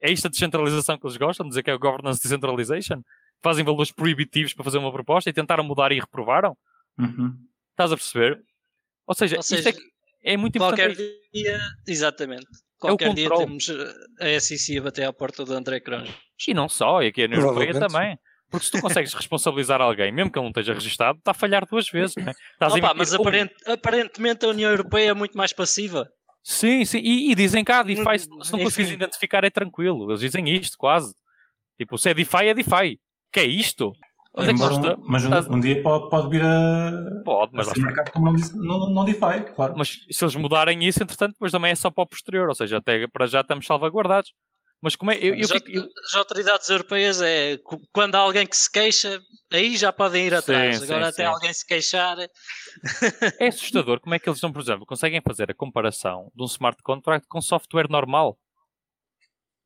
É 0.00 0.10
isto 0.10 0.26
a 0.26 0.30
descentralização 0.30 0.98
que 0.98 1.06
eles 1.06 1.16
gostam 1.16 1.44
de 1.44 1.50
dizer 1.50 1.62
que 1.62 1.70
é 1.70 1.74
o 1.74 1.78
governance 1.78 2.20
decentralization? 2.22 3.02
Fazem 3.42 3.64
valores 3.64 3.92
proibitivos 3.92 4.52
para 4.52 4.64
fazer 4.64 4.78
uma 4.78 4.92
proposta 4.92 5.30
e 5.30 5.32
tentaram 5.32 5.64
mudar 5.64 5.92
e 5.92 6.00
reprovaram? 6.00 6.56
Uhum. 6.98 7.36
Estás 7.70 7.92
a 7.92 7.96
perceber? 7.96 8.42
Ou 9.06 9.14
seja, 9.14 9.36
Ou 9.36 9.42
seja 9.42 9.70
isto 9.70 9.80
é, 10.22 10.32
é 10.32 10.36
muito 10.36 10.58
qualquer 10.58 10.90
importante. 10.90 11.12
Qualquer 11.12 11.30
dia, 11.32 11.60
exatamente. 11.86 12.46
Qualquer 12.78 13.10
é 13.10 13.14
dia 13.14 13.30
temos 13.30 13.70
a 14.20 14.40
SEC 14.40 14.78
a 14.78 14.82
bater 14.82 15.04
à 15.04 15.12
porta 15.12 15.44
do 15.44 15.54
André 15.54 15.80
Cronos. 15.80 16.10
E 16.46 16.52
não 16.52 16.68
só, 16.68 17.02
e 17.02 17.08
aqui 17.08 17.22
a 17.22 17.26
União 17.26 17.40
Europeia 17.40 17.72
também. 17.78 18.18
Porque 18.56 18.66
se 18.66 18.72
tu 18.72 18.80
consegues 18.80 19.12
responsabilizar 19.12 19.82
alguém, 19.82 20.10
mesmo 20.10 20.32
que 20.32 20.38
ele 20.38 20.44
não 20.44 20.50
esteja 20.50 20.72
registado, 20.72 21.18
está 21.18 21.32
a 21.32 21.34
falhar 21.34 21.66
duas 21.66 21.90
vezes. 21.90 22.16
Né? 22.16 22.32
Opa, 22.58 22.94
mas 22.94 23.12
aparent, 23.12 23.50
aparentemente 23.66 24.46
a 24.46 24.48
União 24.48 24.70
Europeia 24.70 25.10
é 25.10 25.14
muito 25.14 25.36
mais 25.36 25.52
passiva. 25.52 26.08
Sim, 26.42 26.84
sim, 26.86 26.98
e, 26.98 27.32
e 27.32 27.34
dizem 27.34 27.62
cá, 27.62 27.82
DeFi, 27.82 28.18
se 28.18 28.28
não 28.30 28.60
conseguires 28.60 28.92
identificar 28.92 29.44
é 29.44 29.50
tranquilo. 29.50 30.10
Eles 30.10 30.20
dizem 30.20 30.48
isto, 30.48 30.78
quase. 30.78 31.12
Tipo, 31.78 31.98
se 31.98 32.08
é 32.08 32.14
DeFi, 32.14 32.46
é 32.46 32.54
DeFi. 32.54 32.98
Que 33.30 33.40
é 33.40 33.44
isto? 33.44 33.92
É, 34.38 34.52
mas, 34.52 34.78
um, 34.78 34.96
mas 35.06 35.24
um, 35.48 35.54
um, 35.54 35.60
dia 35.60 35.82
pode, 35.82 36.08
pode 36.08 36.30
vir 36.30 36.42
a. 36.42 37.22
Pode, 37.24 37.52
mas. 37.54 37.68
A 37.68 37.72
mercado 37.78 38.10
como 38.10 38.32
não, 38.32 38.78
não, 38.78 38.90
não 38.90 39.04
DeFi, 39.04 39.52
claro. 39.54 39.74
Mas 39.76 39.98
se 40.10 40.24
eles 40.24 40.36
mudarem 40.36 40.82
isso, 40.84 41.02
entretanto, 41.02 41.32
depois 41.32 41.52
também 41.52 41.72
é 41.72 41.74
só 41.74 41.90
para 41.90 42.04
o 42.04 42.06
posterior. 42.06 42.48
Ou 42.48 42.54
seja, 42.54 42.78
até 42.78 43.06
para 43.06 43.26
já 43.26 43.42
estamos 43.42 43.66
salvaguardados. 43.66 44.32
Mas 44.86 44.94
como 44.94 45.10
é. 45.10 45.16
Eu, 45.16 45.34
eu, 45.34 45.42
as, 45.42 45.50
eu, 45.66 45.88
as 46.04 46.14
autoridades 46.14 46.70
europeias 46.70 47.20
é 47.20 47.58
quando 47.92 48.14
há 48.14 48.20
alguém 48.20 48.46
que 48.46 48.56
se 48.56 48.70
queixa, 48.70 49.20
aí 49.52 49.76
já 49.76 49.92
podem 49.92 50.28
ir 50.28 50.32
atrás. 50.32 50.78
Sim, 50.78 50.84
Agora, 50.84 51.06
sim, 51.06 51.08
até 51.08 51.22
sim. 51.24 51.28
alguém 51.28 51.52
se 51.52 51.66
queixar. 51.66 52.16
É 53.40 53.48
assustador 53.48 53.98
como 53.98 54.14
é 54.14 54.20
que 54.20 54.28
eles 54.28 54.36
estão, 54.36 54.52
por 54.52 54.62
exemplo, 54.62 54.86
conseguem 54.86 55.20
fazer 55.20 55.50
a 55.50 55.54
comparação 55.54 56.30
de 56.36 56.40
um 56.40 56.46
smart 56.46 56.80
contract 56.84 57.26
com 57.26 57.40
software 57.40 57.90
normal. 57.90 58.38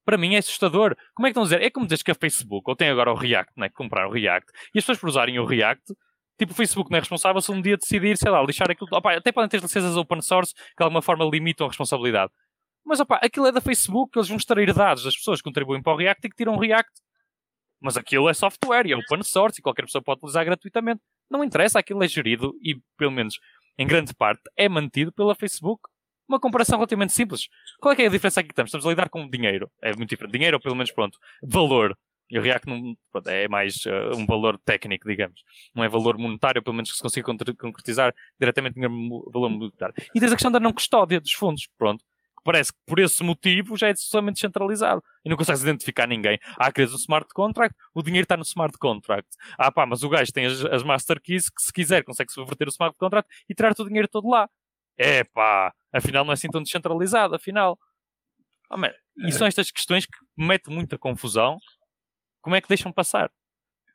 Para 0.07 0.17
mim 0.17 0.37
é 0.37 0.39
assustador. 0.39 0.97
Como 1.15 1.27
é 1.27 1.29
que 1.29 1.33
estão 1.33 1.43
a 1.43 1.45
dizer? 1.45 1.61
É 1.61 1.69
como 1.69 1.87
dizer 1.87 2.03
que 2.03 2.13
a 2.13 2.15
Facebook, 2.15 2.71
ou 2.71 2.75
tem 2.75 2.89
agora 2.89 3.13
o 3.13 3.15
React, 3.15 3.53
né, 3.59 3.69
comprar 3.69 4.09
o 4.09 4.11
React, 4.11 4.51
e 4.75 4.79
as 4.79 4.85
pessoas 4.85 4.99
por 4.99 5.11
usarem 5.11 5.39
o 5.39 5.45
React, 5.45 5.95
tipo 6.39 6.53
o 6.55 6.57
Facebook 6.57 6.91
não 6.91 6.97
é 6.97 7.01
responsável 7.01 7.43
se 7.43 7.53
um 7.53 7.61
dia 7.61 7.77
decidir, 7.77 8.17
sei 8.17 8.31
lá, 8.31 8.43
lixar 8.43 8.71
aquilo. 8.71 8.89
Opa, 8.91 9.13
até 9.13 9.31
podem 9.31 9.51
ter 9.51 9.61
licenças 9.61 9.99
open 9.99 10.23
source 10.23 10.55
que 10.55 10.77
de 10.79 10.85
alguma 10.85 11.03
forma 11.03 11.27
limitam 11.27 11.67
a 11.67 11.69
responsabilidade. 11.69 12.33
Mas 12.85 13.01
opa, 13.01 13.21
aquilo 13.23 13.47
é 13.47 13.53
da 13.53 13.61
Facebook, 13.61 14.19
eles 14.19 14.29
vão 14.29 14.37
extrair 14.37 14.73
dados 14.73 15.05
das 15.05 15.17
pessoas 15.17 15.41
que 15.41 15.45
contribuem 15.45 15.83
para 15.83 15.93
o 15.93 15.97
React 15.97 16.27
e 16.27 16.31
que 16.31 16.37
tiram 16.37 16.57
React. 16.57 16.91
Mas 17.81 17.97
aquilo 17.97 18.29
é 18.29 18.35
software 18.35 18.87
e 18.87 18.93
é 18.93 18.97
open 18.97 19.23
source 19.23 19.59
e 19.59 19.63
qualquer 19.63 19.85
pessoa 19.85 20.03
pode 20.03 20.19
utilizar 20.19 20.45
gratuitamente. 20.45 21.01
Não 21.31 21.43
interessa, 21.43 21.79
aquilo 21.79 22.03
é 22.03 22.09
gerido 22.09 22.55
e, 22.63 22.79
pelo 22.97 23.11
menos 23.11 23.39
em 23.79 23.87
grande 23.87 24.15
parte, 24.15 24.43
é 24.57 24.69
mantido 24.69 25.13
pela 25.13 25.35
Facebook. 25.35 25.83
Uma 26.29 26.39
comparação 26.39 26.79
relativamente 26.79 27.13
simples. 27.13 27.49
Qual 27.81 27.93
é, 27.93 27.97
que 27.97 28.03
é 28.03 28.07
a 28.07 28.11
diferença 28.11 28.41
aqui 28.41 28.49
que 28.49 28.53
estamos? 28.53 28.69
Estamos 28.69 28.87
a 28.87 28.91
lidar 28.91 29.09
com 29.09 29.29
dinheiro. 29.29 29.71
É 29.83 29.95
muito 29.97 30.11
diferente. 30.11 30.33
Dinheiro, 30.33 30.57
ou 30.59 30.61
pelo 30.61 30.77
menos, 30.77 30.93
pronto, 30.93 31.19
valor. 31.43 31.97
E 32.31 32.39
o 32.39 32.43
React 32.43 32.69
não, 32.69 32.95
pronto, 33.11 33.29
é 33.29 33.49
mais 33.49 33.85
uh, 33.87 34.17
um 34.17 34.27
valor 34.27 34.57
técnico, 34.59 35.09
digamos. 35.09 35.43
Não 35.75 35.83
é 35.83 35.89
valor 35.89 36.17
monetário, 36.19 36.63
pelo 36.63 36.77
menos 36.77 36.91
que 36.91 36.97
se 36.97 37.03
consiga 37.03 37.27
concretizar 37.59 38.15
diretamente 38.39 38.79
em 38.79 39.09
valor 39.33 39.49
monetário. 39.49 39.95
E 40.15 40.21
tens 40.21 40.31
a 40.31 40.37
questão 40.37 40.53
da 40.53 40.61
não 40.61 40.73
custódia 40.73 41.21
dos 41.21 41.33
fundos. 41.33 41.69
Pronto 41.77 42.05
parece 42.45 42.73
que 42.73 42.79
por 42.87 42.99
esse 42.99 43.23
motivo 43.23 43.77
já 43.77 43.89
é 43.89 43.95
totalmente 43.95 44.35
descentralizado 44.37 45.03
e 45.25 45.29
não 45.29 45.37
consegues 45.37 45.63
identificar 45.63 46.07
ninguém. 46.07 46.39
Ah, 46.59 46.73
queres 46.73 46.93
um 46.93 46.97
smart 46.97 47.29
contract? 47.35 47.77
O 47.95 48.03
dinheiro 48.03 48.25
está 48.25 48.37
no 48.37 48.43
smart 48.43 48.77
contract. 48.79 49.29
Ah, 49.59 49.71
pá, 49.71 49.87
mas 49.87 50.03
o 50.03 50.09
gajo 50.09 50.33
tem 50.33 50.47
as, 50.47 50.65
as 50.65 50.83
master 50.83 51.21
keys 51.21 51.49
que, 51.49 51.63
se 51.63 51.73
quiser, 51.73 52.05
consegue 52.05 52.33
subverter 52.33 52.69
o 52.69 52.71
smart 52.71 52.97
contract 52.97 53.31
e 53.49 53.55
tirar 53.55 53.73
o 53.79 53.85
dinheiro 53.85 54.09
todo 54.09 54.29
lá. 54.29 54.49
É 54.99 55.25
pá, 55.25 55.73
afinal 55.93 56.25
não 56.25 56.33
é 56.33 56.35
assim 56.35 56.49
tão 56.49 56.63
descentralizado, 56.63 57.35
afinal. 57.35 57.79
Oh, 58.71 58.77
man, 58.77 58.93
e 59.17 59.33
são 59.33 59.47
estas 59.47 59.71
questões 59.71 60.07
que 60.07 60.17
metem 60.37 60.75
muita 60.75 60.97
confusão. 60.97 61.59
Como 62.41 62.57
é 62.57 62.61
que 62.61 62.69
deixam 62.69 62.93
passar? 62.93 63.31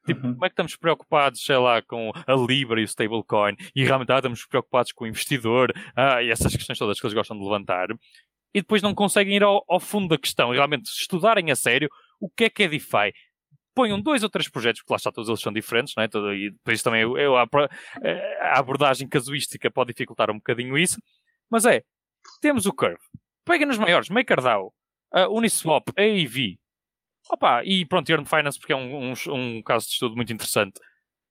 Tipo, 0.06 0.28
uhum. 0.28 0.34
como 0.34 0.46
é 0.46 0.50
que 0.50 0.54
estamos 0.54 0.76
preocupados, 0.76 1.44
sei 1.44 1.58
lá, 1.58 1.82
com 1.82 2.12
a 2.28 2.34
Libra 2.34 2.80
e 2.80 2.84
o 2.84 2.88
stablecoin 2.88 3.56
e 3.76 3.84
realmente 3.84 4.12
ah, 4.12 4.18
estamos 4.18 4.46
preocupados 4.46 4.92
com 4.92 5.04
o 5.04 5.08
investidor 5.08 5.74
ah, 5.96 6.22
e 6.22 6.30
essas 6.30 6.56
questões 6.56 6.78
todas 6.78 7.00
que 7.00 7.06
eles 7.06 7.14
gostam 7.16 7.38
de 7.38 7.44
levantar 7.44 7.88
e 8.56 8.62
depois 8.62 8.82
não 8.82 8.96
conseguem 8.96 9.36
ir 9.36 9.44
ao, 9.44 9.66
ao 9.68 9.82
fundo 9.82 10.08
da 10.08 10.18
questão. 10.18 10.54
E 10.54 10.56
realmente 10.56 10.86
estudarem 10.86 11.52
a 11.52 11.56
sério 11.58 11.90
o 12.22 12.30
que 12.30 12.46
é 12.46 12.50
que 12.50 12.64
é 12.64 12.68
DeFi? 12.70 13.14
Ponham 13.76 14.00
dois 14.02 14.24
ou 14.24 14.30
três 14.30 14.50
projetos, 14.50 14.82
porque 14.82 14.94
lá 14.94 14.96
está, 14.96 15.12
todos 15.12 15.28
eles 15.28 15.42
são 15.42 15.52
diferentes, 15.52 15.94
não 15.98 16.04
é? 16.04 16.08
e 16.38 16.52
depois 16.52 16.82
também 16.82 17.02
eu, 17.02 17.18
eu, 17.18 17.36
a, 17.36 17.44
a, 17.44 18.58
abordagem 18.58 19.10
casuística 19.10 19.70
pode 19.70 19.92
dificultar 19.92 20.32
um 20.32 20.36
bocadinho 20.36 20.78
isso, 20.78 20.98
mas 21.52 21.66
é, 21.66 21.84
temos 22.42 22.66
o 22.66 22.72
Curve, 22.72 22.96
peguem 23.44 23.68
nos 23.68 23.78
maiores, 23.78 24.08
MakerDAO, 24.08 24.74
Uniswap, 25.30 25.90
AEV, 25.98 26.58
opa, 27.30 27.62
e 27.66 27.86
pronto, 27.86 28.10
Earn 28.10 28.26
Finance, 28.26 28.58
porque 28.58 28.72
é 28.72 28.78
um, 28.78 29.12
um, 29.12 29.14
um 29.34 29.62
caso 29.62 29.88
de 29.88 29.92
estudo 29.92 30.16
muito 30.16 30.32
interessante. 30.32 30.80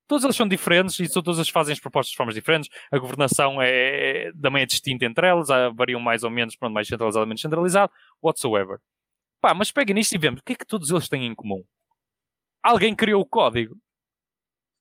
Todos 0.06 0.24
eles 0.24 0.36
são 0.36 0.46
diferentes 0.46 0.98
e 1.00 1.10
todas 1.10 1.36
eles 1.36 1.48
fazem 1.48 1.72
as 1.72 1.80
propostas 1.80 2.10
de 2.10 2.16
formas 2.16 2.34
diferentes. 2.34 2.68
A 2.92 2.98
governação 2.98 3.60
é, 3.60 4.30
também 4.40 4.62
é 4.62 4.66
distinta 4.66 5.04
entre 5.04 5.26
elas, 5.26 5.48
variam 5.74 6.00
mais 6.00 6.22
ou 6.22 6.30
menos, 6.30 6.56
pronto, 6.56 6.74
mais 6.74 6.86
centralizado 6.86 7.22
ou 7.22 7.26
menos 7.26 7.40
centralizado, 7.40 7.92
whatsoever. 8.22 8.78
Pá, 9.40 9.54
mas 9.54 9.70
pega 9.70 9.94
nisto 9.94 10.14
e 10.14 10.18
vemos 10.18 10.40
o 10.40 10.44
que 10.44 10.52
é 10.52 10.56
que 10.56 10.66
todos 10.66 10.90
eles 10.90 11.08
têm 11.08 11.26
em 11.26 11.34
comum. 11.34 11.64
Alguém 12.62 12.94
criou 12.94 13.20
o 13.20 13.26
código. 13.26 13.76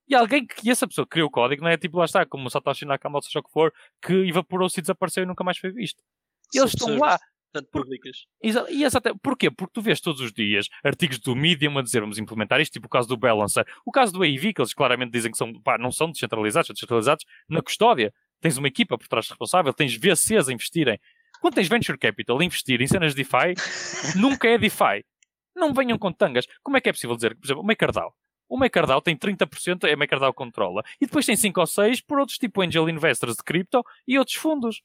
E 0.07 0.15
alguém 0.15 0.45
que 0.45 0.69
essa 0.69 0.87
pessoa 0.87 1.07
criou 1.07 1.27
o 1.27 1.31
código 1.31 1.63
não 1.63 1.69
é 1.69 1.77
tipo 1.77 1.97
lá 1.97 2.05
está, 2.05 2.25
como 2.25 2.47
o 2.47 2.49
Satoshi 2.49 2.85
Nakamoto, 2.85 3.25
seja 3.25 3.39
o 3.39 3.43
que 3.43 3.51
for, 3.51 3.73
que 4.01 4.13
evaporou-se 4.13 4.79
e 4.79 4.81
desapareceu 4.81 5.23
e 5.23 5.25
nunca 5.25 5.43
mais 5.43 5.57
foi 5.57 5.71
visto. 5.71 6.03
Eles 6.53 6.73
estão 6.73 6.97
lá 6.97 7.17
tanto 7.53 7.69
públicas. 7.69 8.25
Exa 8.41 8.65
e 8.69 8.83
exato. 8.83 9.17
Porquê? 9.19 9.49
Porque 9.49 9.73
tu 9.73 9.81
vês 9.81 10.01
todos 10.01 10.19
os 10.19 10.33
dias 10.33 10.67
artigos 10.83 11.19
do 11.19 11.35
Medium 11.35 11.77
a 11.77 11.81
dizer 11.81 12.01
vamos 12.01 12.17
implementar 12.17 12.59
isto, 12.59 12.73
tipo 12.73 12.87
o 12.87 12.89
caso 12.89 13.07
do 13.07 13.15
Balancer, 13.15 13.65
o 13.85 13.91
caso 13.91 14.11
do 14.11 14.23
AIV, 14.23 14.53
que 14.53 14.61
eles 14.61 14.73
claramente 14.73 15.11
dizem 15.11 15.31
que 15.31 15.37
são, 15.37 15.53
pá, 15.61 15.77
não 15.77 15.91
são 15.91 16.09
descentralizados, 16.11 16.67
são 16.67 16.73
descentralizados 16.73 17.23
na 17.47 17.61
custódia. 17.61 18.13
Tens 18.41 18.57
uma 18.57 18.67
equipa 18.67 18.97
por 18.97 19.07
trás 19.07 19.29
responsável, 19.29 19.71
tens 19.71 19.95
VCs 19.95 20.49
a 20.49 20.53
investirem. 20.53 20.99
Quando 21.39 21.55
tens 21.55 21.67
Venture 21.67 21.97
Capital 21.97 22.39
a 22.39 22.43
investir 22.43 22.81
em 22.81 22.87
cenas 22.87 23.13
de 23.13 23.23
DeFi, 23.23 23.53
nunca 24.19 24.47
é 24.47 24.57
DeFi. 24.57 25.05
Não 25.55 25.73
venham 25.73 25.97
com 25.97 26.11
tangas. 26.11 26.47
Como 26.63 26.75
é 26.75 26.81
que 26.81 26.89
é 26.89 26.91
possível 26.91 27.15
dizer, 27.15 27.35
por 27.35 27.45
exemplo, 27.45 27.63
o 27.63 27.65
MakerDAO? 27.65 28.13
O 28.49 28.57
MakerDAO 28.57 29.01
tem 29.01 29.15
30%, 29.15 29.85
é 29.85 29.95
MakerDAO 29.95 30.33
controla. 30.33 30.83
E 30.99 31.05
depois 31.05 31.25
tem 31.25 31.35
5 31.35 31.59
ou 31.59 31.67
6 31.67 32.01
por 32.01 32.19
outros 32.19 32.37
tipo 32.37 32.61
Angel 32.61 32.89
Investors 32.89 33.37
de 33.37 33.43
cripto 33.43 33.83
e 34.07 34.17
outros 34.17 34.37
fundos. 34.37 34.81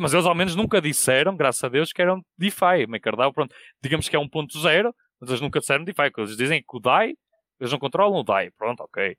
Mas 0.00 0.12
eles 0.12 0.26
ao 0.26 0.34
menos 0.34 0.56
nunca 0.56 0.80
disseram, 0.80 1.36
graças 1.36 1.62
a 1.62 1.68
Deus, 1.68 1.92
que 1.92 2.00
eram 2.00 2.24
DeFi. 2.38 2.86
MakerDAO, 2.88 3.32
pronto, 3.32 3.54
digamos 3.82 4.08
que 4.08 4.16
é 4.16 4.18
1.0, 4.18 4.94
mas 5.20 5.30
eles 5.30 5.40
nunca 5.40 5.60
disseram 5.60 5.84
DeFi. 5.84 6.10
Eles 6.16 6.36
dizem 6.36 6.62
que 6.62 6.76
o 6.76 6.80
DAI, 6.80 7.14
eles 7.60 7.72
não 7.72 7.78
controlam 7.78 8.20
o 8.20 8.24
DAI. 8.24 8.50
Pronto, 8.52 8.80
ok. 8.82 9.16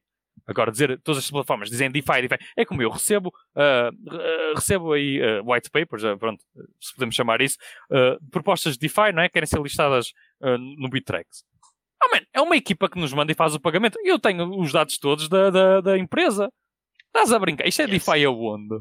Agora, 0.48 0.72
dizer 0.72 1.00
todas 1.02 1.24
as 1.24 1.32
plataformas 1.32 1.70
dizem 1.70 1.90
DeFi, 1.90 2.28
DeFi, 2.28 2.38
é 2.58 2.66
como 2.66 2.82
eu 2.82 2.90
recebo, 2.90 3.30
uh, 3.56 4.54
recebo 4.54 4.94
aí 4.94 5.20
uh, 5.22 5.52
white 5.52 5.70
papers, 5.72 6.04
pronto, 6.20 6.44
se 6.80 6.94
podemos 6.94 7.16
chamar 7.16 7.42
isso, 7.42 7.58
propostas 8.32 8.74
de 8.74 8.80
DeFi, 8.80 9.12
não 9.14 9.24
é? 9.24 9.30
Querem 9.30 9.48
ser 9.48 9.62
listadas 9.62 10.14
no 10.42 10.90
Bittrex. 10.90 11.46
Oh, 12.04 12.14
man, 12.14 12.22
é 12.34 12.42
uma 12.42 12.58
equipa 12.58 12.90
que 12.90 13.00
nos 13.00 13.14
manda 13.14 13.32
e 13.32 13.36
faz 13.36 13.56
o 13.56 13.60
pagamento. 13.60 13.98
Eu 14.04 14.20
tenho 14.20 14.60
os 14.60 14.72
dados 14.72 14.98
todos 14.98 15.30
da, 15.30 15.50
da, 15.50 15.82
da 15.82 15.98
empresa. 15.98 16.52
Estás 17.08 17.32
a 17.32 17.40
brincar? 17.40 17.66
Isto 17.66 17.84
é 17.84 17.88
DeFi 17.88 18.26
aonde? 18.26 18.76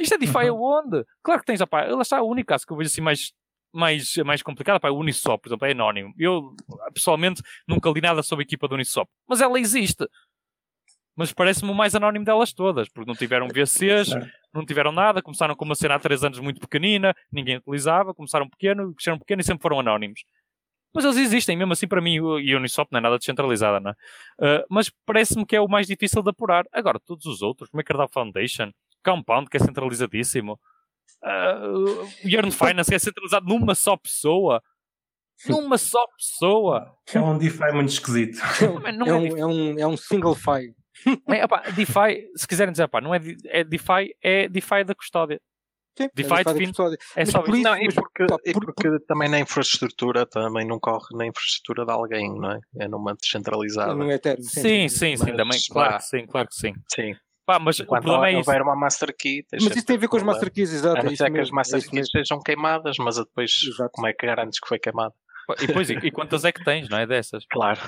Isto 0.00 0.14
é 0.14 0.18
DeFi 0.18 0.50
uhum. 0.50 0.64
aonde? 0.64 1.04
Claro 1.22 1.40
que 1.40 1.46
tens, 1.46 1.60
opá, 1.60 1.84
lá 1.84 2.02
está 2.02 2.22
o 2.22 2.28
único 2.28 2.48
caso 2.48 2.66
que 2.66 2.72
eu 2.72 2.76
vejo 2.76 2.88
assim 2.88 3.00
mais 3.00 3.32
mais, 3.72 4.16
mais 4.18 4.42
complicada. 4.42 4.78
Pá, 4.78 4.90
o 4.90 4.98
Uniswap, 4.98 5.40
por 5.40 5.48
exemplo, 5.48 5.66
é 5.66 5.72
anónimo. 5.72 6.12
Eu, 6.18 6.54
pessoalmente, 6.92 7.42
nunca 7.66 7.90
li 7.90 8.00
nada 8.00 8.22
sobre 8.22 8.42
a 8.42 8.46
equipa 8.46 8.68
do 8.68 8.74
Uniswap. 8.74 9.08
Mas 9.26 9.40
ela 9.40 9.58
existe. 9.58 10.06
Mas 11.16 11.32
parece-me 11.32 11.70
o 11.70 11.74
mais 11.74 11.94
anónimo 11.94 12.24
delas 12.24 12.52
todas, 12.52 12.88
porque 12.88 13.08
não 13.08 13.14
tiveram 13.14 13.48
VCs, 13.48 14.10
não 14.52 14.64
tiveram 14.64 14.92
nada, 14.92 15.20
começaram 15.20 15.54
com 15.54 15.64
uma 15.64 15.74
cena 15.74 15.94
há 15.94 15.98
3 15.98 16.24
anos 16.24 16.38
muito 16.38 16.60
pequenina, 16.60 17.14
ninguém 17.30 17.56
utilizava, 17.56 18.14
começaram 18.14 18.48
pequeno, 18.48 18.94
cresceram 18.94 19.18
pequeno 19.18 19.42
e 19.42 19.44
sempre 19.44 19.62
foram 19.62 19.80
anónimos. 19.80 20.24
Mas 20.94 21.04
eles 21.04 21.18
existem, 21.18 21.56
mesmo 21.56 21.72
assim, 21.72 21.86
para 21.86 22.00
mim, 22.00 22.14
e 22.14 22.20
o 22.54 22.58
Uniswap 22.58 22.90
não 22.90 22.98
é 22.98 23.02
nada 23.02 23.18
descentralizada, 23.18 23.80
não 23.80 23.90
é? 23.90 23.94
Uh, 24.60 24.64
mas 24.70 24.90
parece-me 25.06 25.44
que 25.46 25.56
é 25.56 25.60
o 25.60 25.68
mais 25.68 25.86
difícil 25.86 26.22
de 26.22 26.30
apurar. 26.30 26.64
Agora, 26.72 26.98
todos 27.00 27.24
os 27.26 27.40
outros, 27.40 27.70
MakerDAO 27.72 28.08
Foundation, 28.12 28.70
Compound, 29.04 29.48
que 29.48 29.56
é 29.56 29.60
centralizadíssimo, 29.60 30.58
uh, 31.22 32.08
Yearn 32.24 32.50
Finance, 32.50 32.90
que 32.90 32.94
é 32.94 32.98
centralizado 32.98 33.46
numa 33.46 33.74
só 33.74 33.96
pessoa. 33.96 34.62
Numa 35.48 35.76
só 35.76 36.04
pessoa. 36.16 36.94
É 37.12 37.20
um 37.20 37.36
DeFi 37.36 37.72
muito 37.72 37.88
esquisito. 37.88 38.38
Não, 38.96 39.06
é, 39.06 39.10
é, 39.10 39.14
um, 39.14 39.36
é, 39.36 39.46
um, 39.46 39.78
é 39.80 39.86
um 39.86 39.96
single 39.96 40.34
fi. 40.34 40.74
É, 41.28 41.44
opa, 41.44 41.62
DeFi, 41.70 42.28
se 42.36 42.46
quiserem 42.46 42.70
dizer, 42.70 42.84
opa, 42.84 43.00
não 43.00 43.14
é, 43.14 43.20
é 43.46 43.64
DeFi, 43.64 44.14
é 44.22 44.48
DeFi 44.48 44.84
da 44.84 44.94
custódia. 44.94 45.40
Sim, 45.98 46.08
DeFi 46.14 46.34
é 46.34 46.44
define, 46.44 46.72
é 47.16 47.24
só 47.26 47.44
isso. 47.44 47.62
Não, 47.62 47.76
e 47.76 47.92
porque, 47.92 48.26
pá, 48.26 48.36
e 48.46 48.52
porque 48.52 48.88
por... 48.88 49.00
também 49.06 49.28
na 49.28 49.40
infraestrutura 49.40 50.24
também 50.24 50.66
não 50.66 50.78
corre 50.80 51.14
na 51.14 51.26
infraestrutura 51.26 51.84
de 51.84 51.92
alguém, 51.92 52.32
não 52.34 52.52
é? 52.52 52.60
É 52.78 52.88
numa 52.88 53.14
descentralizada. 53.14 53.94
Não 53.94 54.10
é 54.10 54.14
eterno. 54.14 54.42
Sim, 54.42 54.88
sim, 54.88 55.16
sim, 55.16 55.36
também. 55.36 55.60
Claro 55.70 55.98
que 55.98 56.04
sim, 56.04 56.26
claro 56.26 56.48
que 56.48 56.54
sim. 56.54 56.72
Sim. 56.88 57.14
Pá, 57.44 57.58
mas 57.58 57.80
Enquanto 57.80 58.02
o 58.02 58.04
problema 58.04 58.28
é 58.28 58.30
isso. 58.38 58.48
houver 58.48 58.62
uma 58.62 58.76
master 58.76 59.14
key... 59.16 59.44
Mas 59.52 59.76
isso 59.76 59.84
tem 59.84 59.96
a 59.96 59.98
ver 59.98 60.08
com 60.08 60.16
as 60.16 60.22
master 60.22 60.52
keys, 60.52 60.72
exato. 60.72 61.00
A 61.00 61.02
não 61.02 61.16
ser 61.16 61.32
que 61.32 61.40
as 61.40 61.50
master 61.50 61.80
é 61.80 61.88
keys 61.88 62.10
sejam 62.10 62.40
queimadas, 62.40 62.96
mas 62.98 63.16
depois 63.16 63.50
exato. 63.66 63.90
como 63.92 64.06
é 64.06 64.12
que 64.12 64.26
garantes 64.26 64.60
que 64.60 64.68
foi 64.68 64.78
queimado? 64.78 65.14
E, 65.60 65.66
depois, 65.66 65.90
e, 65.90 65.94
e, 65.94 66.10
quantas 66.12 66.44
é 66.44 66.52
que 66.52 66.62
tens, 66.64 66.88
não 66.88 66.98
é? 66.98 67.06
Dessas? 67.06 67.44
Claro. 67.50 67.80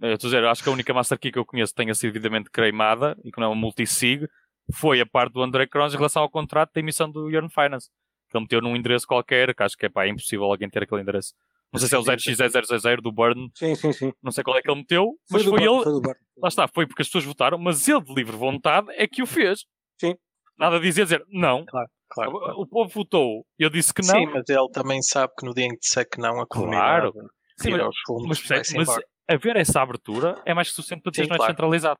Eu 0.00 0.14
estou 0.14 0.28
a 0.28 0.30
dizer, 0.30 0.44
acho 0.44 0.62
que 0.62 0.68
a 0.68 0.72
única 0.72 0.94
master 0.94 1.18
key 1.18 1.32
que 1.32 1.38
eu 1.38 1.44
conheço 1.44 1.72
que 1.72 1.82
tenha 1.82 1.94
sido 1.94 2.12
devidamente 2.12 2.50
queimada 2.50 3.18
e 3.24 3.32
que 3.32 3.40
não 3.40 3.48
é 3.48 3.50
uma 3.50 3.60
multisig 3.60 4.28
foi 4.72 5.00
a 5.00 5.06
parte 5.06 5.32
do 5.32 5.42
André 5.42 5.66
Crons 5.66 5.92
em 5.92 5.96
relação 5.96 6.22
ao 6.22 6.30
contrato 6.30 6.70
da 6.72 6.80
emissão 6.80 7.10
do 7.10 7.28
Yearn 7.28 7.48
Finance 7.48 7.88
que 8.30 8.36
ele 8.36 8.44
meteu 8.44 8.60
num 8.62 8.76
endereço 8.76 9.06
qualquer, 9.06 9.54
que 9.54 9.62
acho 9.62 9.76
que 9.76 9.86
é 9.86 9.88
pá, 9.88 10.06
é 10.06 10.08
impossível 10.08 10.44
alguém 10.44 10.70
ter 10.70 10.84
aquele 10.84 11.02
endereço. 11.02 11.34
Não 11.72 11.78
sei 11.78 11.88
se 11.88 11.94
é 11.94 11.98
o 11.98 12.02
0x0000 12.02 13.00
do 13.00 13.12
Burn. 13.12 13.50
Sim, 13.54 13.74
sim, 13.74 13.92
sim. 13.92 14.12
Não 14.22 14.32
sei 14.32 14.42
qual 14.42 14.56
é 14.56 14.62
que 14.62 14.70
ele 14.70 14.80
meteu, 14.80 15.16
mas 15.30 15.42
foi, 15.44 15.58
foi 15.58 15.62
ele. 15.62 15.82
Foi 15.82 16.14
lá 16.42 16.48
está, 16.48 16.68
foi 16.68 16.86
porque 16.86 17.02
as 17.02 17.08
pessoas 17.08 17.24
votaram, 17.24 17.58
mas 17.58 17.88
ele 17.88 18.02
de 18.02 18.14
livre 18.14 18.36
vontade 18.36 18.88
é 18.90 19.06
que 19.06 19.22
o 19.22 19.26
fez. 19.26 19.64
Sim. 20.00 20.14
Nada 20.58 20.76
a 20.76 20.80
dizer, 20.80 21.04
dizer 21.04 21.24
não. 21.28 21.64
Claro, 21.64 21.88
claro, 22.10 22.32
claro. 22.32 22.60
O, 22.60 22.66
povo 22.66 22.90
votou, 22.90 23.46
eu 23.58 23.70
disse 23.70 23.94
que 23.94 24.02
não. 24.02 24.14
Sim, 24.14 24.26
mas 24.26 24.48
ele 24.48 24.68
também 24.72 25.00
sabe 25.02 25.32
que 25.38 25.46
no 25.46 25.54
dia 25.54 25.66
em 25.66 25.70
que 25.70 25.80
disser 25.80 26.08
que 26.08 26.20
não, 26.20 26.40
a 26.40 26.46
comunidade 26.46 27.12
claro. 27.12 27.30
Sim, 27.58 27.70
mas, 27.72 27.94
fundos, 28.06 28.48
mas, 28.48 28.72
mas 28.72 29.00
haver 29.28 29.56
essa 29.56 29.80
abertura 29.82 30.34
é 30.44 30.54
mais 30.54 30.68
que 30.68 30.74
suficiente 30.74 31.02
para 31.02 31.10
dizer 31.10 31.22
que 31.24 31.28
não 31.28 31.36
é 31.36 31.38
descentralizado. 31.38 31.98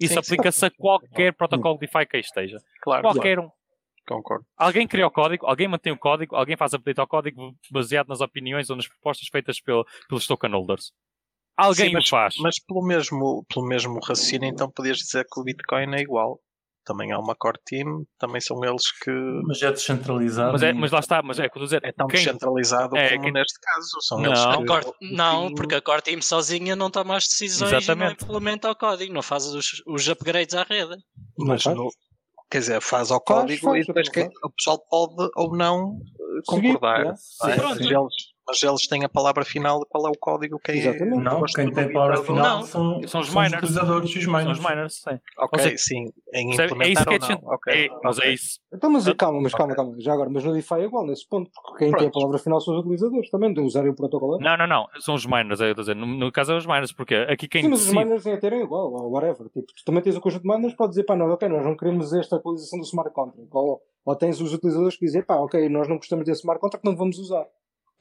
Isso 0.00 0.18
aplica-se 0.18 0.66
a 0.66 0.70
qualquer 0.76 1.34
protocolo 1.34 1.78
DeFi 1.78 2.06
que 2.06 2.16
aí 2.16 2.20
esteja. 2.22 2.58
Claro. 2.82 3.02
Qualquer 3.02 3.38
um. 3.38 3.48
Concordo. 4.06 4.44
Alguém 4.56 4.86
cria 4.86 5.06
o 5.06 5.10
código, 5.10 5.46
alguém 5.46 5.68
mantém 5.68 5.92
o 5.92 5.98
código, 5.98 6.34
alguém 6.34 6.56
faz 6.56 6.74
update 6.74 7.00
ao 7.00 7.06
código 7.06 7.54
baseado 7.70 8.08
nas 8.08 8.20
opiniões 8.20 8.68
ou 8.68 8.76
nas 8.76 8.88
propostas 8.88 9.28
feitas 9.30 9.60
pelo, 9.60 9.84
pelos 10.08 10.26
token 10.26 10.50
holders. 10.50 10.92
Alguém 11.56 11.88
Sim, 11.88 11.92
mas, 11.92 12.06
o 12.06 12.08
faz. 12.08 12.34
Mas 12.40 12.54
pelo 12.66 12.84
mesmo, 12.84 13.44
pelo 13.48 13.66
mesmo 13.66 14.00
raciocínio, 14.00 14.48
então 14.48 14.70
podias 14.70 14.98
dizer 14.98 15.24
que 15.30 15.40
o 15.40 15.44
Bitcoin 15.44 15.94
é 15.94 16.00
igual. 16.00 16.40
Também 16.84 17.12
há 17.12 17.18
uma 17.18 17.36
core 17.36 17.60
team, 17.64 18.04
também 18.18 18.40
são 18.40 18.64
eles 18.64 18.90
que. 18.90 19.10
Mas 19.46 19.62
é 19.62 19.70
descentralizado. 19.70 20.52
Mas, 20.52 20.62
é, 20.64 20.72
mas 20.72 20.90
lá 20.90 20.98
está, 20.98 21.22
mas 21.22 21.38
é 21.38 21.48
que 21.48 21.60
dizer. 21.60 21.80
É 21.84 21.92
tão 21.92 22.08
quem... 22.08 22.18
descentralizado 22.18 22.96
é, 22.96 23.10
como 23.10 23.22
quem... 23.22 23.32
neste 23.32 23.60
caso. 23.60 24.00
São 24.00 24.18
não, 24.18 24.32
eles 24.32 24.44
que... 24.44 24.66
core... 24.66 24.96
não, 25.00 25.54
porque 25.54 25.76
a 25.76 25.80
core 25.80 26.02
team 26.02 26.20
sozinha 26.20 26.74
não 26.74 26.90
toma 26.90 27.16
as 27.16 27.28
decisões 27.28 27.72
Exatamente. 27.72 28.24
e 28.24 28.26
não 28.26 28.26
implementa 28.26 28.68
o 28.68 28.74
código, 28.74 29.12
não 29.12 29.22
faz 29.22 29.46
os, 29.46 29.80
os 29.86 30.08
upgrades 30.08 30.56
à 30.56 30.64
rede. 30.64 30.96
Mas 31.38 31.64
no, 31.66 31.88
Quer 32.52 32.58
dizer, 32.58 32.82
faz 32.82 33.10
ao 33.10 33.18
código 33.18 33.62
faz, 33.62 33.62
faz, 33.62 33.84
e 33.84 33.86
depois 33.86 34.08
que 34.10 34.30
o 34.44 34.50
pessoal 34.50 34.78
pode 34.78 35.30
ou 35.36 35.56
não 35.56 35.98
eh, 36.20 36.42
concordar. 36.46 37.16
Seguir, 37.16 37.50
é? 37.50 37.62
Mas, 37.62 37.80
eles, 37.80 38.31
mas, 38.46 38.62
eles, 38.62 38.86
têm 38.86 39.04
a 39.04 39.08
palavra 39.08 39.44
final 39.44 39.80
de 39.80 39.86
qual 39.86 40.06
é 40.06 40.10
o 40.10 40.18
código 40.18 40.58
que 40.58 40.72
é. 40.72 40.76
Exatamente. 40.76 41.22
Não, 41.22 41.42
quem 41.44 41.72
tem 41.72 41.84
a 41.84 41.92
palavra 41.92 42.22
final 42.22 42.58
não. 42.58 42.62
são, 42.66 43.08
são 43.08 43.20
os 43.20 43.30
miners. 43.30 43.50
São 43.50 43.58
os 43.58 43.70
utilizadores 43.70 44.16
os 44.16 44.26
miners. 44.26 44.42
São 44.44 44.52
os 44.52 44.58
miners, 44.58 44.94
sim. 44.94 45.20
Ok, 45.38 45.62
seja, 45.62 45.78
sim. 45.78 46.12
Em 46.32 46.52
implementar 46.52 46.86
é 46.86 46.90
isso 46.90 47.04
que 47.04 47.14
é, 47.14 47.18
não. 47.18 47.54
Okay. 47.54 47.86
É, 47.86 47.88
mas 48.02 48.18
é 48.18 48.30
isso. 48.32 48.60
Então, 48.72 48.90
mas 48.90 49.12
calma, 49.14 49.40
mas 49.40 49.54
calma, 49.54 49.74
calma. 49.74 49.94
Já 49.98 50.12
agora, 50.12 50.30
mas 50.30 50.44
no 50.44 50.52
DeFi 50.52 50.74
é 50.74 50.84
igual 50.84 51.06
nesse 51.06 51.28
ponto, 51.28 51.50
porque 51.54 51.78
quem 51.78 51.90
Pronto. 51.90 52.00
tem 52.00 52.08
a 52.08 52.12
palavra 52.12 52.38
final 52.38 52.60
são 52.60 52.74
os 52.74 52.80
utilizadores 52.80 53.30
também, 53.30 53.52
de 53.52 53.60
usarem 53.60 53.90
o 53.90 53.94
protocolo. 53.94 54.38
Não, 54.38 54.56
não, 54.56 54.66
não. 54.66 54.88
São 55.00 55.14
os 55.14 55.26
miners, 55.26 55.60
é 55.60 55.66
eu 55.66 55.70
estou 55.70 55.82
a 55.82 55.84
dizer. 55.84 55.96
No, 55.96 56.06
no 56.06 56.32
caso 56.32 56.52
é 56.52 56.56
os 56.56 56.66
miners, 56.66 56.92
porque 56.92 57.14
aqui 57.14 57.48
quem 57.48 57.62
Sim, 57.62 57.68
mas 57.68 57.80
decide... 57.80 57.98
os 57.98 58.04
miners 58.04 58.22
têm 58.22 58.32
a 58.34 58.38
terem 58.38 58.62
igual, 58.62 58.92
ou 58.92 59.10
whatever. 59.10 59.48
Tipo, 59.48 59.66
tu 59.66 59.84
também 59.84 60.02
tens 60.02 60.16
o 60.16 60.20
conjunto 60.20 60.42
de 60.42 60.48
miners, 60.48 60.74
pode 60.74 60.90
dizer, 60.90 61.04
pá, 61.04 61.16
não, 61.16 61.30
ok, 61.30 61.48
nós 61.48 61.64
não 61.64 61.76
queremos 61.76 62.12
esta 62.12 62.36
atualização 62.36 62.78
do 62.78 62.84
smart 62.84 63.12
contract. 63.12 63.48
Ou, 63.50 63.80
ou 64.04 64.16
tens 64.16 64.40
os 64.40 64.52
utilizadores 64.52 64.96
que 64.96 65.04
dizem, 65.04 65.22
pá, 65.22 65.36
ok, 65.36 65.68
nós 65.68 65.88
não 65.88 65.96
gostamos 65.96 66.24
desse 66.24 66.40
smart 66.40 66.60
contract, 66.60 66.84
não 66.84 66.96
vamos 66.96 67.18
usar. 67.18 67.46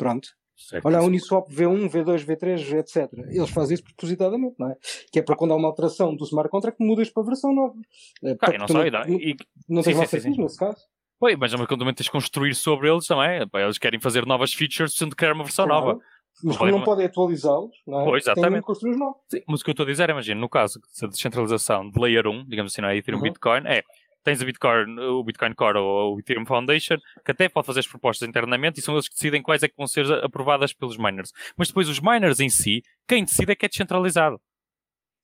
Pronto. 0.02 0.30
Certo. 0.58 0.86
Olha, 0.86 0.98
a 0.98 1.04
Uniswap 1.04 1.48
V1, 1.50 1.90
V2, 1.90 2.26
V3, 2.26 2.80
etc. 2.80 3.12
Eles 3.30 3.50
fazem 3.52 3.76
isso 3.76 3.84
propositadamente, 3.84 4.56
não 4.58 4.70
é? 4.70 4.78
Que 5.12 5.20
é 5.20 5.22
para 5.22 5.36
quando 5.36 5.54
há 5.54 5.56
uma 5.56 5.68
alteração 5.68 6.16
do 6.16 6.24
smart 6.24 6.50
contract, 6.50 6.84
mudas 6.84 7.10
para 7.10 7.22
a 7.22 7.26
versão 7.26 7.54
nova. 7.54 7.76
É, 8.24 8.36
ah, 8.42 8.58
não, 8.58 8.68
sei, 8.68 8.92
não, 8.92 9.06
e... 9.08 9.36
não 9.70 9.82
tens 9.84 10.10
sim, 10.10 10.42
nesse 10.42 10.58
caso. 10.58 10.82
Pois, 11.20 11.36
mas 11.38 11.54
quando 11.54 11.80
também 11.80 11.94
tens 11.94 12.06
de 12.06 12.12
construir 12.12 12.56
sobre 12.56 12.92
eles 12.92 13.06
também. 13.06 13.48
Eles 13.54 13.78
querem 13.78 14.00
fazer 14.00 14.26
novas 14.26 14.54
features, 14.54 14.96
sendo 14.96 15.16
criar 15.16 15.34
uma 15.34 15.44
versão 15.44 15.68
claro. 15.68 15.86
nova. 15.86 16.00
Mas 16.44 16.58
como 16.58 16.72
não 16.72 16.84
podem 16.84 17.06
atualizá-los, 17.06 17.76
não 17.86 18.02
é? 18.02 18.06
Pois, 18.06 18.24
exatamente. 18.24 18.64
construir 18.64 18.92
os 18.94 19.00
novos. 19.00 19.22
Sim, 19.30 19.42
mas 19.48 19.62
o 19.62 19.64
que 19.64 19.70
eu 19.70 19.74
estou 19.74 19.84
a 19.84 19.90
dizer, 19.90 20.10
imagina, 20.10 20.40
no 20.40 20.50
caso 20.50 20.80
da 21.00 21.08
descentralização 21.08 21.90
de 21.90 22.00
Layer 22.00 22.28
1, 22.28 22.46
digamos 22.46 22.72
assim, 22.72 22.82
não 22.82 22.90
é 22.90 22.98
Ethereum 22.98 23.20
uhum. 23.20 23.24
Bitcoin, 23.24 23.62
é 23.66 23.84
tens 24.24 24.42
o 24.42 24.46
Bitcoin, 24.46 25.00
o 25.00 25.24
Bitcoin 25.24 25.54
Core 25.54 25.78
ou 25.78 26.16
o 26.16 26.20
Ethereum 26.20 26.46
Foundation, 26.46 26.98
que 27.26 27.32
até 27.32 27.50
pode 27.50 27.66
fazer 27.66 27.80
as 27.80 27.88
propostas 27.88 28.28
internamente 28.28 28.80
e 28.80 28.84
são 28.84 28.96
eles 28.96 29.08
que 29.08 29.16
decidem 29.16 29.42
quais 29.42 29.64
é 29.64 29.68
que 29.68 29.76
vão 29.78 29.88
ser 29.88 30.12
aprovadas 30.24 30.74
pelos 30.74 30.98
miners. 30.98 31.32
Mas 31.58 31.70
depois 31.70 31.90
os 31.90 32.00
miners 32.00 32.40
em 32.40 32.50
si, 32.50 32.84
quem 33.08 33.24
decide 33.24 33.52
é 33.52 33.56
que 33.56 33.66
é 33.66 33.70
descentralizado. 33.70 34.40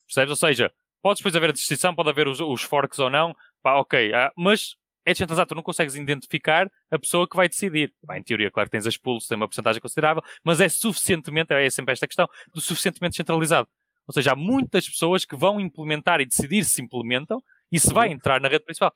Percebes? 0.08 0.30
Ou 0.30 0.36
seja, 0.36 0.72
podes 1.02 1.22
depois 1.22 1.36
haver 1.36 1.50
a 1.50 1.54
distinção, 1.54 1.94
pode 1.94 2.10
haver 2.10 2.28
os, 2.28 2.40
os 2.40 2.62
forks 2.64 3.00
ou 3.00 3.10
não, 3.10 3.36
pá, 3.62 3.76
ok, 3.76 4.14
ah, 4.14 4.32
mas 4.36 4.76
é 5.06 5.12
descentralizado, 5.12 5.50
tu 5.50 5.56
não 5.56 5.64
consegues 5.64 5.96
identificar 5.96 6.70
a 6.92 7.00
pessoa 7.00 7.28
que 7.28 7.36
vai 7.36 7.48
decidir. 7.48 7.94
Bah, 8.04 8.18
em 8.18 8.24
teoria, 8.24 8.52
claro 8.52 8.68
que 8.70 8.72
tens 8.72 8.86
as 8.86 8.98
pools, 8.98 9.26
tem 9.26 9.38
uma 9.38 9.48
porcentagem 9.48 9.82
considerável, 9.82 10.22
mas 10.44 10.60
é 10.60 10.68
suficientemente, 10.68 11.54
é 11.54 11.70
sempre 11.70 11.94
esta 11.94 12.08
questão, 12.08 12.28
do 12.54 12.60
suficientemente 12.60 13.12
descentralizado. 13.12 13.70
Ou 14.08 14.14
seja, 14.14 14.32
há 14.32 14.36
muitas 14.36 14.88
pessoas 14.88 15.26
que 15.26 15.36
vão 15.36 15.60
implementar 15.60 16.22
e 16.22 16.26
decidir 16.26 16.64
se 16.64 16.82
implementam 16.82 17.42
e 17.72 17.80
se 17.80 17.94
vai 17.94 18.08
uhum. 18.10 18.16
entrar 18.16 18.40
na 18.42 18.48
rede 18.48 18.66
principal 18.66 18.94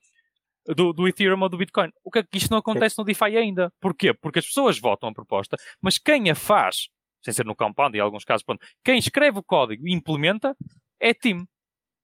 do, 0.68 0.94
do 0.94 1.08
Ethereum 1.08 1.42
ou 1.42 1.50
do 1.50 1.58
Bitcoin. 1.58 1.92
O 2.04 2.12
que 2.12 2.20
é 2.20 2.24
que 2.24 2.38
isto 2.38 2.52
não 2.52 2.60
acontece 2.60 2.98
no 2.98 3.04
DeFi 3.04 3.38
ainda? 3.38 3.72
Porquê? 3.80 4.14
Porque 4.14 4.40
as 4.40 4.46
pessoas 4.46 4.80
votam 4.80 5.10
a 5.10 5.14
proposta, 5.14 5.58
mas 5.82 5.98
quem 5.98 6.30
a 6.30 6.36
faz, 6.36 6.90
sem 7.24 7.34
ser 7.34 7.46
no 7.46 7.56
compound, 7.56 7.98
em 7.98 8.02
alguns 8.02 8.24
casos, 8.24 8.44
pronto, 8.44 8.66
quem 8.84 8.98
escreve 8.98 9.40
o 9.40 9.44
código 9.44 9.88
e 9.88 9.94
implementa 9.94 10.56
é 11.00 11.14
team. 11.14 11.46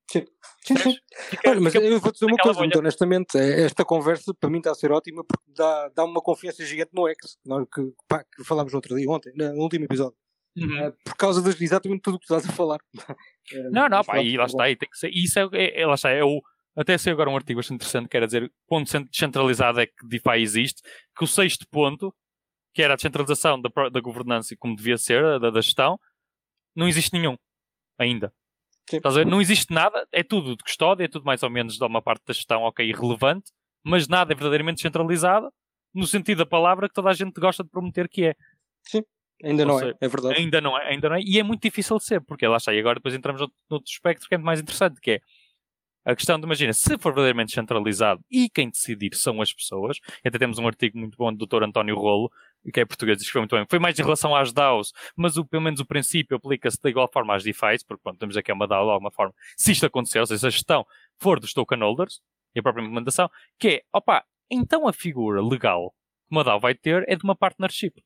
Sim, 0.10 0.26
sim, 0.64 0.78
sim. 0.78 0.98
Fica, 1.30 1.50
Olha, 1.50 1.60
mas 1.60 1.74
fica, 1.74 1.86
eu 1.86 2.00
vou 2.00 2.12
dizer 2.14 2.26
uma 2.26 2.38
coisa, 2.38 2.60
muito 2.60 2.80
honestamente, 2.80 3.38
é, 3.38 3.66
esta 3.66 3.84
conversa 3.84 4.34
para 4.34 4.50
mim 4.50 4.60
está 4.60 4.72
a 4.72 4.76
ser 4.76 4.90
ótima 4.90 5.22
porque 5.24 5.52
dá, 5.54 5.90
dá 5.90 6.06
uma 6.06 6.22
confiança 6.22 6.66
gigante 6.66 6.92
no 6.94 7.10
X, 7.10 7.38
que, 7.74 7.94
pá, 8.08 8.24
que 8.24 8.44
falámos 8.46 8.72
no 8.72 8.78
outro 8.78 8.96
dia, 8.96 9.10
ontem, 9.10 9.34
no 9.36 9.62
último 9.62 9.84
episódio. 9.84 10.18
Uhum. 10.56 10.88
Uh, 10.88 10.94
por 11.04 11.16
causa 11.18 11.42
de 11.42 11.64
exatamente 11.64 12.02
tudo 12.02 12.16
o 12.16 12.20
que 12.20 12.26
tu 12.26 12.34
estás 12.34 12.50
a 12.50 12.56
falar. 12.56 12.80
não, 13.72 13.90
não, 13.90 14.04
pá, 14.04 14.24
e 14.24 14.38
lá 14.38 14.46
está, 14.46 14.70
e 14.70 14.78
tem 14.78 14.90
que 14.90 14.98
ser, 14.98 15.10
isso 15.10 15.38
é, 15.40 15.50
é, 15.54 15.82
é, 15.82 15.86
lá 15.86 15.96
está, 15.96 16.10
é 16.10 16.24
o, 16.24 16.42
até 16.78 16.96
saiu 16.98 17.16
agora 17.16 17.30
um 17.32 17.36
artigo 17.36 17.58
bastante 17.58 17.78
interessante 17.78 18.08
que 18.08 18.16
era 18.16 18.28
dizer 18.28 18.52
ponto 18.68 18.88
descentralizado 19.10 19.82
é 19.82 19.88
que 19.88 20.08
DeFi 20.08 20.40
existe, 20.40 20.82
que 21.18 21.24
o 21.24 21.28
sexto 21.28 21.66
ponto, 21.72 22.14
que 22.74 22.84
era 22.84 22.94
a 22.94 22.96
descentralização 22.96 23.60
da, 23.60 23.70
da 23.90 24.00
governança 24.00 24.56
como 24.60 24.76
devia 24.76 24.98
ser, 24.98 25.40
da, 25.40 25.50
da 25.50 25.60
gestão, 25.60 26.00
não 26.76 26.88
existe 26.88 27.14
nenhum 27.14 27.36
ainda. 27.98 28.32
Não 29.26 29.42
existe 29.42 29.74
nada, 29.74 30.08
é 30.12 30.24
tudo 30.24 30.56
de 30.56 30.64
custódia, 30.64 31.06
é 31.06 31.08
tudo 31.08 31.26
mais 31.26 31.42
ou 31.42 31.50
menos 31.50 31.78
de 31.78 31.84
uma 31.84 32.02
parte 32.02 32.24
da 32.28 32.34
gestão, 32.34 32.62
ok, 32.62 32.88
irrelevante, 32.88 33.52
mas 33.84 34.08
nada 34.08 34.32
é 34.32 34.36
verdadeiramente 34.36 34.76
descentralizado, 34.76 35.52
no 35.94 36.06
sentido 36.06 36.38
da 36.38 36.46
palavra 36.46 36.88
que 36.88 36.94
toda 36.94 37.10
a 37.10 37.14
gente 37.14 37.34
gosta 37.42 37.64
de 37.64 37.70
prometer 37.72 38.08
que 38.08 38.28
é. 38.28 38.36
Sim, 38.84 39.04
ainda 39.44 39.66
não 39.66 39.82
é, 39.82 39.94
é 40.00 40.08
verdade. 40.08 40.40
Ainda 40.40 40.62
não 40.62 40.78
é, 40.78 40.90
ainda 40.90 41.10
não 41.10 41.16
é, 41.16 41.22
e 41.22 41.40
é 41.40 41.44
muito 41.44 41.64
difícil 41.64 41.98
de 41.98 42.06
ser, 42.06 42.22
porque 42.22 42.48
lá 42.48 42.58
está, 42.58 42.72
e 42.72 42.80
agora 42.80 42.96
depois 42.96 43.16
entramos 43.16 43.42
no 43.42 43.50
outro 43.72 43.92
espectro 43.92 44.30
que 44.30 44.36
é 44.36 44.38
muito 44.38 44.46
mais 44.46 44.62
interessante, 44.62 45.02
que 45.02 45.12
é 45.12 45.20
a 46.08 46.16
questão 46.16 46.40
de, 46.40 46.46
imagina, 46.46 46.72
se 46.72 46.98
for 46.98 47.12
verdadeiramente 47.12 47.52
centralizado 47.52 48.24
e 48.32 48.50
quem 48.50 48.70
decidir 48.70 49.14
são 49.14 49.42
as 49.42 49.52
pessoas, 49.52 50.00
até 50.26 50.40
temos 50.40 50.58
um 50.58 50.66
artigo 50.66 50.98
muito 50.98 51.18
bom 51.18 51.34
do 51.34 51.46
Dr. 51.46 51.64
António 51.64 51.98
Rolo, 51.98 52.32
que 52.74 52.80
é 52.80 52.86
português, 52.86 53.22
escreveu 53.22 53.42
muito 53.42 53.56
bem, 53.58 53.66
foi 53.70 53.78
mais 53.78 54.00
em 54.00 54.04
relação 54.04 54.34
às 54.34 54.54
DAOs, 54.54 54.94
mas 55.18 55.36
o, 55.36 55.44
pelo 55.44 55.64
menos 55.64 55.82
o 55.82 55.86
princípio 55.86 56.38
aplica-se 56.38 56.80
de 56.82 56.90
igual 56.90 57.10
forma 57.12 57.36
às 57.36 57.44
DeFi, 57.44 57.84
porque 57.86 58.02
pronto, 58.02 58.18
temos 58.20 58.38
aqui 58.38 58.54
uma 58.54 58.66
DAO 58.66 58.86
de 58.86 58.92
alguma 58.92 59.12
forma, 59.12 59.34
se 59.58 59.74
isto 59.74 59.86
acontecer, 59.86 60.20
ou 60.20 60.26
seja, 60.26 60.40
se 60.40 60.48
a 60.48 60.50
gestão 60.50 60.86
for 61.18 61.42
dos 61.42 61.52
token 61.52 61.80
holders, 61.80 62.22
e 62.56 62.60
a 62.60 62.64
própria 62.64 62.84
implementação, 62.84 63.30
que 63.60 63.68
é, 63.68 63.82
opa, 63.92 64.24
então 64.50 64.88
a 64.88 64.94
figura 64.94 65.42
legal 65.42 65.94
que 66.28 66.32
uma 66.32 66.44
DAO 66.46 66.58
vai 66.58 66.74
ter 66.74 67.04
é 67.10 67.18
de 67.18 67.24
uma 67.26 67.36
partnership. 67.36 68.02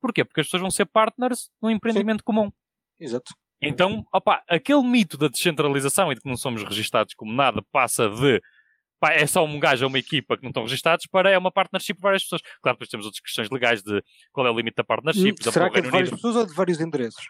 Porquê? 0.00 0.24
Porque 0.24 0.40
as 0.40 0.46
pessoas 0.46 0.60
vão 0.60 0.70
ser 0.70 0.86
partners 0.86 1.50
num 1.60 1.68
empreendimento 1.68 2.20
Sim. 2.20 2.24
comum. 2.24 2.52
Exato. 3.00 3.34
Então, 3.60 4.04
opa, 4.12 4.42
aquele 4.48 4.82
mito 4.82 5.18
da 5.18 5.28
descentralização 5.28 6.12
e 6.12 6.14
de 6.14 6.20
que 6.20 6.28
não 6.28 6.36
somos 6.36 6.62
registados 6.62 7.14
como 7.14 7.32
nada 7.32 7.60
passa 7.72 8.08
de 8.08 8.40
pá, 9.00 9.12
é 9.12 9.26
só 9.26 9.44
um 9.44 9.58
gajo 9.58 9.84
ou 9.84 9.88
uma 9.88 9.98
equipa 9.98 10.36
que 10.36 10.42
não 10.42 10.50
estão 10.50 10.62
registados 10.62 11.06
para 11.06 11.30
é 11.30 11.38
uma 11.38 11.50
partnership 11.50 11.94
de 11.94 12.00
várias 12.00 12.22
pessoas. 12.22 12.42
Claro, 12.62 12.76
depois 12.76 12.88
temos 12.88 13.06
outras 13.06 13.20
questões 13.20 13.50
legais 13.50 13.82
de 13.82 14.02
qual 14.32 14.46
é 14.46 14.50
o 14.50 14.56
limite 14.56 14.76
da 14.76 14.84
partnership. 14.84 15.32
Hum, 15.32 15.52
será 15.52 15.70
que 15.70 15.78
é 15.78 15.82
de 15.82 15.90
várias 15.90 16.10
pessoas 16.10 16.36
ou 16.36 16.46
de 16.46 16.54
vários 16.54 16.80
endereços? 16.80 17.28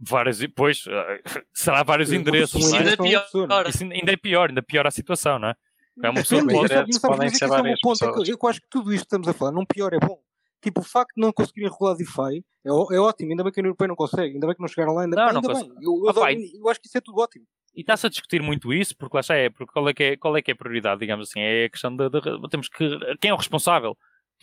Vários, 0.00 0.38
pois, 0.54 0.84
será 1.54 1.82
vários 1.82 2.12
endereços. 2.12 2.64
Isso 2.64 2.76
ainda 2.76 2.92
é 2.92 2.96
pior. 2.96 3.68
Isso 3.68 3.84
ainda 3.84 4.12
é 4.12 4.16
pior, 4.16 4.48
ainda 4.48 4.62
pior 4.62 4.86
a 4.86 4.90
situação, 4.90 5.38
não 5.38 5.48
é? 5.48 5.54
É 6.02 6.10
uma 6.10 6.20
pessoa 6.20 6.46
que 6.46 6.54
pode... 6.54 7.00
podem 7.00 7.30
ser 7.30 7.48
várias 7.48 7.80
pessoas. 7.80 8.28
Eu 8.28 8.38
acho 8.48 8.60
que 8.60 8.66
tudo 8.70 8.92
isto 8.92 9.02
que 9.02 9.06
estamos 9.06 9.28
a 9.28 9.32
falar, 9.32 9.52
não 9.52 9.64
pior 9.64 9.92
é 9.92 9.98
bom. 9.98 10.20
Tipo, 10.60 10.80
o 10.80 10.84
facto 10.84 11.14
de 11.14 11.22
não 11.22 11.32
conseguirem 11.32 11.70
regular 11.70 11.96
DeFi 11.96 12.44
é, 12.64 12.68
é 12.68 13.00
ótimo, 13.00 13.30
ainda 13.30 13.44
bem 13.44 13.52
que 13.52 13.60
a 13.60 13.62
União 13.62 13.70
Europeia 13.70 13.88
não 13.88 13.96
consegue, 13.96 14.34
ainda 14.34 14.46
bem 14.46 14.56
que 14.56 14.60
não 14.60 14.68
chegaram 14.68 14.94
lá, 14.94 15.02
ainda, 15.02 15.16
não, 15.16 15.26
ainda 15.28 15.40
não 15.40 15.54
bem. 15.54 15.72
Eu, 15.80 16.02
eu, 16.04 16.24
ah, 16.24 16.32
eu, 16.32 16.68
acho 16.68 16.80
que 16.80 16.88
isso 16.88 16.98
é 16.98 17.00
tudo 17.00 17.20
ótimo. 17.20 17.44
E 17.74 17.80
está-se 17.82 18.06
a 18.06 18.10
discutir 18.10 18.42
muito 18.42 18.72
isso, 18.72 18.96
porque 18.96 19.16
lá 19.16 19.20
está 19.20 19.36
é, 19.36 19.50
porque 19.50 19.72
qual 19.72 19.88
é, 19.88 19.94
que 19.94 20.02
é, 20.02 20.16
qual 20.16 20.36
é 20.36 20.42
que 20.42 20.50
é 20.50 20.54
a 20.54 20.56
prioridade, 20.56 21.00
digamos 21.00 21.28
assim, 21.28 21.40
é 21.40 21.66
a 21.66 21.70
questão 21.70 21.94
de, 21.94 22.10
de, 22.10 22.20
temos 22.50 22.68
que, 22.68 22.88
quem 23.20 23.30
é 23.30 23.34
o 23.34 23.36
responsável? 23.36 23.96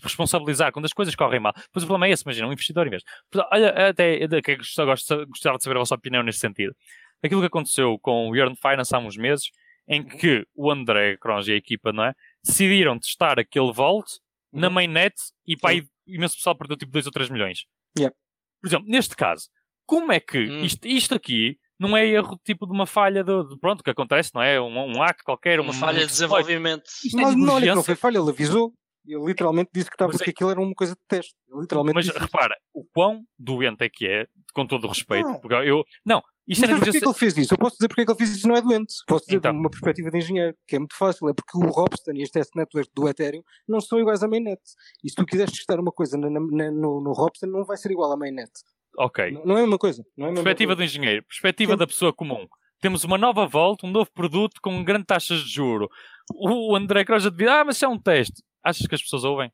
responsabilizar 0.03 0.73
quando 0.73 0.85
as 0.85 0.93
coisas 0.93 1.15
correm 1.15 1.39
mal. 1.39 1.53
Pois 1.71 1.83
o 1.83 1.87
problema 1.87 2.07
é 2.07 2.11
esse, 2.11 2.23
imagina, 2.23 2.47
um 2.47 2.51
investidor 2.51 2.85
em 2.85 2.89
vez. 2.89 3.03
Olha, 3.51 3.89
até 3.89 4.19
que 4.41 4.55
gosto, 4.57 5.25
gostava 5.27 5.57
de 5.57 5.63
saber 5.63 5.77
a 5.77 5.79
vossa 5.79 5.95
opinião 5.95 6.21
nesse 6.21 6.39
sentido. 6.39 6.75
Aquilo 7.23 7.41
que 7.41 7.47
aconteceu 7.47 7.97
com 7.99 8.29
o 8.29 8.35
Yearn 8.35 8.55
Finance 8.55 8.93
há 8.93 8.99
uns 8.99 9.15
meses, 9.15 9.49
em 9.87 10.03
que 10.03 10.45
o 10.53 10.71
André 10.71 11.17
Cronge 11.17 11.51
e 11.51 11.53
a 11.53 11.57
equipa, 11.57 11.93
não 11.93 12.03
é? 12.03 12.13
Decidiram 12.43 12.99
testar 12.99 13.39
aquele 13.39 13.71
vault 13.71 14.19
na 14.51 14.67
uhum. 14.67 14.73
mainnet 14.73 15.15
e 15.45 15.55
pá, 15.55 15.69
imenso 16.07 16.35
pessoal 16.35 16.57
perdeu 16.57 16.77
tipo 16.77 16.91
2 16.91 17.05
ou 17.05 17.11
3 17.11 17.29
milhões. 17.29 17.65
Yeah. 17.97 18.15
Por 18.61 18.67
exemplo, 18.67 18.87
neste 18.89 19.15
caso, 19.15 19.47
como 19.85 20.11
é 20.11 20.19
que 20.19 20.39
hum. 20.39 20.63
isto, 20.63 20.87
isto 20.87 21.15
aqui 21.15 21.57
não 21.79 21.95
é 21.95 22.07
erro 22.07 22.39
tipo 22.43 22.65
de 22.65 22.71
uma 22.71 22.85
falha 22.85 23.23
de, 23.23 23.47
de 23.49 23.59
pronto, 23.59 23.83
que 23.83 23.89
acontece, 23.89 24.31
não 24.33 24.41
é? 24.41 24.59
Um, 24.59 24.95
um 24.95 24.99
hack 24.99 25.21
qualquer, 25.23 25.59
uma, 25.59 25.71
uma 25.71 25.79
falha 25.79 25.99
de 25.99 26.07
desenvolvimento. 26.07 26.83
Isto 27.03 27.19
é 27.19 27.35
não, 27.35 27.59
não 27.59 27.83
foi 27.83 27.95
falha, 27.95 28.17
ele 28.17 28.29
avisou. 28.29 28.73
Ele 29.07 29.23
literalmente 29.23 29.69
disse 29.71 29.87
que 29.87 29.95
estava 29.95 30.11
porque 30.11 30.29
é... 30.29 30.31
aquilo 30.31 30.49
era 30.49 30.59
uma 30.59 30.73
coisa 30.73 30.93
de 30.93 31.01
teste. 31.07 31.35
literalmente 31.53 31.93
mas 31.93 32.07
repara, 32.07 32.55
o 32.73 32.83
quão 32.85 33.23
doente 33.37 33.83
é 33.83 33.89
que 33.89 34.07
é, 34.07 34.25
com 34.53 34.65
todo 34.65 34.85
o 34.85 34.87
respeito. 34.87 35.27
Não. 35.27 35.39
Porque 35.39 35.53
eu, 35.53 35.83
não, 36.03 36.23
isso 36.47 36.61
mas 36.61 36.79
porquê 36.79 36.99
que 36.99 37.05
ele 37.05 37.13
fez 37.13 37.37
isso? 37.37 37.53
Eu 37.53 37.57
posso 37.57 37.75
dizer 37.75 37.87
porque 37.87 38.01
é 38.01 38.05
que 38.05 38.11
ele 38.11 38.17
fez 38.17 38.35
isso 38.35 38.47
não 38.47 38.55
é 38.55 38.61
doente. 38.61 38.93
Posso 39.07 39.25
dizer 39.25 39.37
então. 39.37 39.51
de 39.51 39.57
uma 39.57 39.69
perspectiva 39.69 40.11
de 40.11 40.17
engenheiro, 40.17 40.55
que 40.67 40.75
é 40.75 40.79
muito 40.79 40.95
fácil. 40.95 41.27
É 41.29 41.33
porque 41.33 41.57
o 41.57 41.69
Robston 41.69 42.11
e 42.13 42.23
as 42.23 42.29
test 42.29 42.51
networks 42.55 42.91
do 42.95 43.09
Ethereum 43.09 43.41
não 43.67 43.81
são 43.81 43.99
iguais 43.99 44.21
à 44.21 44.27
mainnet. 44.27 44.61
E 45.03 45.09
se 45.09 45.15
tu 45.15 45.25
quiseres 45.25 45.51
testar 45.53 45.79
uma 45.79 45.91
coisa 45.91 46.17
na, 46.17 46.29
na, 46.29 46.71
no, 46.71 47.01
no 47.01 47.13
Robston, 47.13 47.47
não 47.47 47.65
vai 47.65 47.77
ser 47.77 47.91
igual 47.91 48.11
à 48.11 48.17
mainnet. 48.17 48.51
Ok. 48.97 49.31
Não, 49.31 49.45
não 49.45 49.57
é 49.57 49.63
uma 49.63 49.77
coisa. 49.77 50.05
Não 50.15 50.27
é 50.27 50.33
perspectiva 50.33 50.75
do 50.75 50.83
engenheiro, 50.83 51.23
perspectiva 51.23 51.73
Sim. 51.73 51.77
da 51.77 51.87
pessoa 51.87 52.13
comum. 52.13 52.47
Temos 52.79 53.03
uma 53.03 53.17
nova 53.17 53.47
volta, 53.47 53.87
um 53.87 53.91
novo 53.91 54.11
produto 54.13 54.61
com 54.61 54.83
grande 54.83 55.05
taxas 55.05 55.39
de 55.39 55.53
juro. 55.53 55.89
O 56.33 56.75
André 56.75 57.03
Croja 57.03 57.31
devia, 57.31 57.61
ah, 57.61 57.65
mas 57.65 57.77
isso 57.77 57.85
é 57.85 57.87
um 57.87 57.99
teste. 57.99 58.43
Achas 58.63 58.85
que 58.85 58.95
as 58.95 59.01
pessoas 59.01 59.23
ouvem? 59.23 59.51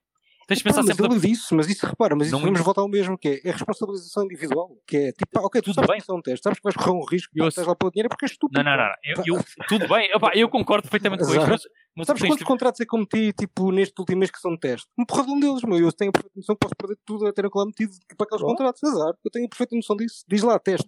Tens 0.47 0.57
de 0.57 0.63
pensar 0.63 0.83
mas 0.83 0.95
sempre. 0.95 1.11
Ele 1.11 1.19
disse, 1.19 1.53
mas 1.53 1.69
isso 1.69 1.85
repara, 1.85 2.15
mas 2.15 2.27
isso 2.27 2.35
não 2.35 2.43
vamos 2.43 2.61
voltar 2.61 2.81
ao 2.81 2.89
mesmo, 2.89 3.17
que 3.17 3.27
é, 3.27 3.49
é 3.49 3.51
responsabilização 3.51 4.23
individual. 4.25 4.75
Que 4.87 4.97
é 4.97 5.11
tipo, 5.11 5.39
ok, 5.39 5.61
tu 5.61 5.73
tudo 5.73 5.87
bem. 5.87 5.97
que 5.97 6.03
isso 6.03 6.11
é 6.11 6.15
um 6.15 6.21
teste, 6.21 6.43
sabes 6.43 6.59
que 6.59 6.63
vais 6.63 6.75
correr 6.75 6.91
um 6.91 7.05
risco 7.05 7.31
e 7.35 7.47
estás 7.47 7.67
lá 7.67 7.75
para 7.75 7.87
o 7.87 7.91
dinheiro 7.91 8.07
é 8.07 8.09
porque 8.09 8.25
és 8.25 8.31
estúpido. 8.31 8.63
Não, 8.63 8.71
não, 8.71 8.77
não. 8.77 8.93
Eu, 9.03 9.35
eu, 9.37 9.43
tudo 9.67 9.87
bem, 9.87 10.09
Opa, 10.15 10.31
eu 10.35 10.49
concordo 10.49 10.83
perfeitamente 10.83 11.23
com 11.23 11.31
isso. 11.31 11.47
Mas, 11.47 11.61
mas 11.95 12.07
sabes 12.07 12.21
quantos 12.21 12.43
contratos 12.43 12.81
é 12.81 12.85
que 12.85 12.95
eu 12.95 12.99
meti 12.99 13.33
tipo, 13.33 13.71
neste 13.71 13.99
último 13.99 14.19
mês 14.19 14.31
que 14.31 14.39
são 14.39 14.51
de 14.51 14.59
teste? 14.59 14.87
Um 14.97 15.05
porradão 15.05 15.39
deles, 15.39 15.63
meu. 15.63 15.77
Eu 15.77 15.91
tenho 15.91 16.09
a 16.09 16.13
perfeita 16.13 16.35
noção 16.35 16.55
que 16.55 16.59
posso 16.59 16.75
perder 16.75 16.97
tudo 17.05 17.27
a 17.27 17.33
ter 17.33 17.45
aquilo 17.45 17.65
metido 17.65 17.91
para 18.17 18.25
aqueles 18.25 18.43
oh. 18.43 18.47
contratos. 18.47 18.83
Azar, 18.83 19.13
eu 19.23 19.31
tenho 19.31 19.45
a 19.45 19.49
perfeita 19.49 19.75
noção 19.75 19.95
disso. 19.95 20.23
Diz 20.27 20.41
lá, 20.41 20.57
teste. 20.59 20.87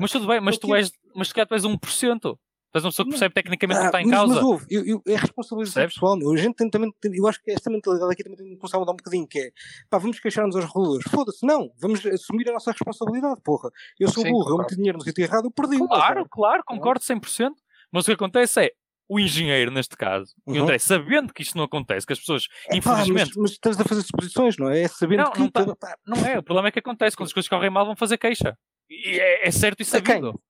Mas 0.00 0.10
tudo 0.10 0.26
bem, 0.26 0.40
mas 0.40 0.58
tu 0.58 0.74
és, 0.74 0.90
mas 1.14 1.28
tu 1.28 1.54
és 1.54 1.64
um 1.64 1.76
por 1.76 1.90
cento. 1.90 2.38
Estás 2.70 2.84
uma 2.84 2.90
pessoa 2.92 3.04
que 3.04 3.10
percebe 3.10 3.34
tecnicamente 3.34 3.78
ah, 3.78 3.80
que 3.80 3.86
está 3.88 4.00
em 4.00 4.06
mas, 4.06 4.14
causa. 4.14 4.34
Mas 4.36 4.44
ouve, 4.44 4.66
eu, 4.70 4.86
eu, 4.86 5.02
é 5.04 5.16
responsabilização 5.16 5.86
pessoal. 5.86 6.16
Meu. 6.16 6.32
A 6.32 6.36
gente 6.36 6.54
tem 6.54 6.70
também, 6.70 6.94
eu 7.02 7.26
acho 7.26 7.42
que 7.42 7.50
esta 7.50 7.68
mentalidade 7.68 8.12
aqui 8.12 8.22
também 8.22 8.38
tem 8.38 8.48
que 8.50 8.56
começar 8.56 8.76
a 8.76 8.80
mudar 8.80 8.92
um 8.92 8.96
bocadinho, 8.96 9.26
que 9.26 9.40
é, 9.40 9.50
pá, 9.90 9.98
vamos 9.98 10.20
queixar-nos 10.20 10.54
aos 10.54 10.66
reguladores. 10.66 11.04
Foda-se, 11.10 11.44
não. 11.44 11.72
Vamos 11.80 12.06
assumir 12.06 12.48
a 12.48 12.52
nossa 12.52 12.70
responsabilidade, 12.70 13.40
porra. 13.42 13.70
Eu 13.98 14.08
sou 14.08 14.22
Sim, 14.22 14.30
burro, 14.30 14.50
eu 14.50 14.58
meti 14.58 14.76
dinheiro 14.76 14.98
no 14.98 15.04
sítio 15.04 15.24
errado, 15.24 15.46
eu 15.46 15.50
perdi. 15.50 15.78
Claro, 15.78 16.24
claro, 16.30 16.62
concordo 16.64 17.00
100%. 17.00 17.50
Mas 17.90 18.04
o 18.04 18.06
que 18.06 18.12
acontece 18.12 18.66
é, 18.66 18.70
o 19.08 19.18
engenheiro, 19.18 19.72
neste 19.72 19.96
caso, 19.96 20.32
uhum. 20.46 20.54
e 20.54 20.60
o 20.60 20.62
André, 20.62 20.78
sabendo 20.78 21.34
que 21.34 21.42
isto 21.42 21.56
não 21.56 21.64
acontece, 21.64 22.06
que 22.06 22.12
as 22.12 22.20
pessoas, 22.20 22.46
é, 22.70 22.76
infelizmente. 22.76 23.30
Pá, 23.30 23.34
mas, 23.34 23.36
mas, 23.36 23.50
estás 23.50 23.80
a 23.80 23.84
fazer 23.84 24.02
suposições, 24.02 24.56
não 24.56 24.70
é? 24.70 24.82
É 24.82 24.88
sabendo 24.88 25.24
não, 25.24 25.32
que. 25.32 25.40
Não, 25.40 25.74
tá, 25.74 25.96
não 26.06 26.24
é, 26.24 26.38
o 26.38 26.42
problema 26.44 26.68
é 26.68 26.70
que 26.70 26.78
acontece, 26.78 27.16
quando 27.16 27.26
as 27.26 27.32
coisas 27.32 27.48
correm 27.48 27.68
mal, 27.68 27.84
vão 27.84 27.96
fazer 27.96 28.16
queixa. 28.16 28.56
E 28.88 29.18
é, 29.18 29.48
é 29.48 29.50
certo 29.50 29.80
e 29.80 29.84
sabido 29.84 30.40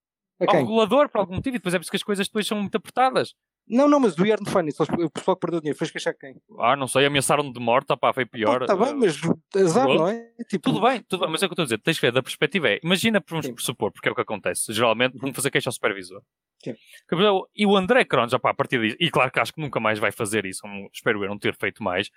ao 0.47 0.57
regulador 0.57 1.09
por 1.09 1.19
algum 1.19 1.35
motivo 1.35 1.57
e 1.57 1.59
depois 1.59 1.75
é 1.75 1.79
porque 1.79 1.97
as 1.97 2.03
coisas 2.03 2.27
depois 2.27 2.47
são 2.47 2.59
muito 2.59 2.77
apertadas. 2.77 3.35
Não, 3.69 3.89
não, 3.89 4.01
mas 4.01 4.17
do 4.17 4.27
Yarn 4.27 4.45
Finance, 4.47 4.83
o 4.83 5.11
pessoal 5.11 5.37
que 5.37 5.41
perdeu 5.41 5.61
dinheiro, 5.61 5.79
fez 5.79 5.93
queixar 5.93 6.13
quem? 6.15 6.35
Ah, 6.59 6.75
não 6.75 6.89
sei, 6.89 7.07
ameaçaram 7.07 7.53
de 7.53 7.61
morte, 7.61 7.97
pá, 7.97 8.13
foi 8.13 8.27
pior. 8.27 8.63
Está 8.63 8.75
bem, 8.75 8.95
mas 8.95 9.21
azar, 9.55 9.87
não 9.87 10.09
é? 10.09 10.29
Tipo... 10.49 10.73
Tudo 10.73 10.81
bem, 10.81 11.05
tudo 11.09 11.21
bem, 11.21 11.31
mas 11.31 11.41
é 11.41 11.47
o 11.47 11.49
que 11.49 11.53
eu 11.53 11.55
estou 11.55 11.63
a 11.63 11.67
dizer, 11.67 11.79
tens 11.79 11.97
que 11.97 12.07
ver, 12.07 12.13
da 12.13 12.21
perspectiva 12.21 12.69
é, 12.69 12.81
imagina, 12.83 13.23
vamos 13.29 13.47
Sim. 13.47 13.55
supor, 13.59 13.93
porque 13.93 14.09
é 14.09 14.13
o 14.13 14.15
que 14.15 14.23
acontece, 14.23 14.73
geralmente 14.73 15.17
vão 15.17 15.33
fazer 15.33 15.53
queixa 15.53 15.69
ao 15.69 15.73
supervisor. 15.73 16.21
Sim. 16.65 16.75
E 17.55 17.65
o 17.65 17.77
André 17.77 18.05
Cronos, 18.05 18.35
a 18.35 18.41
partir 18.41 18.81
disso, 18.81 18.97
e 18.99 19.09
claro 19.09 19.31
que 19.31 19.39
acho 19.39 19.55
que 19.55 19.61
nunca 19.61 19.79
mais 19.79 20.01
vai 20.01 20.11
fazer 20.11 20.45
isso, 20.47 20.63
espero 20.93 21.23
eu 21.23 21.29
não 21.29 21.39
ter 21.39 21.55
feito 21.57 21.81
mais, 21.81 22.11